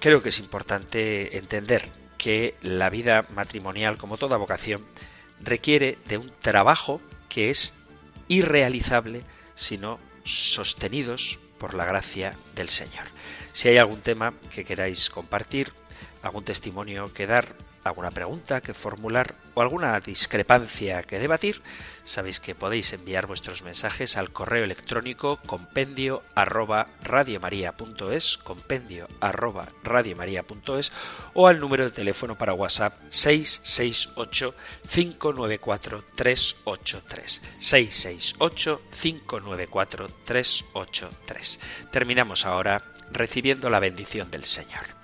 creo 0.00 0.20
que 0.20 0.28
es 0.28 0.38
importante 0.38 1.38
entender 1.38 1.88
que 2.18 2.54
la 2.60 2.90
vida 2.90 3.26
matrimonial, 3.34 3.96
como 3.96 4.18
toda 4.18 4.36
vocación, 4.36 4.84
requiere 5.40 5.98
de 6.06 6.18
un 6.18 6.30
trabajo 6.40 7.00
que 7.28 7.50
es 7.50 7.74
irrealizable 8.28 9.22
si 9.54 9.78
no 9.78 9.98
sostenidos 10.24 11.38
por 11.58 11.74
la 11.74 11.84
gracia 11.84 12.34
del 12.54 12.68
Señor. 12.68 13.06
Si 13.52 13.68
hay 13.68 13.78
algún 13.78 14.00
tema 14.00 14.34
que 14.54 14.64
queráis 14.64 15.08
compartir, 15.08 15.72
algún 16.24 16.42
testimonio 16.42 17.12
que 17.12 17.26
dar, 17.26 17.54
alguna 17.84 18.10
pregunta 18.10 18.62
que 18.62 18.72
formular 18.72 19.34
o 19.52 19.60
alguna 19.60 20.00
discrepancia 20.00 21.02
que 21.02 21.18
debatir, 21.18 21.60
sabéis 22.02 22.40
que 22.40 22.54
podéis 22.54 22.94
enviar 22.94 23.26
vuestros 23.26 23.62
mensajes 23.62 24.16
al 24.16 24.32
correo 24.32 24.64
electrónico 24.64 25.38
compendio 25.46 26.22
arroba 26.34 26.88
compendio 28.42 29.06
arroba 29.20 29.68
o 31.34 31.46
al 31.46 31.60
número 31.60 31.84
de 31.84 31.90
teléfono 31.90 32.38
para 32.38 32.54
WhatsApp 32.54 32.96
668 33.10 34.54
594 34.90 36.04
383 36.14 37.42
668 37.60 38.80
594 39.02 40.08
383. 40.24 41.60
Terminamos 41.90 42.46
ahora 42.46 42.82
recibiendo 43.12 43.68
la 43.68 43.78
bendición 43.78 44.30
del 44.30 44.46
Señor. 44.46 45.03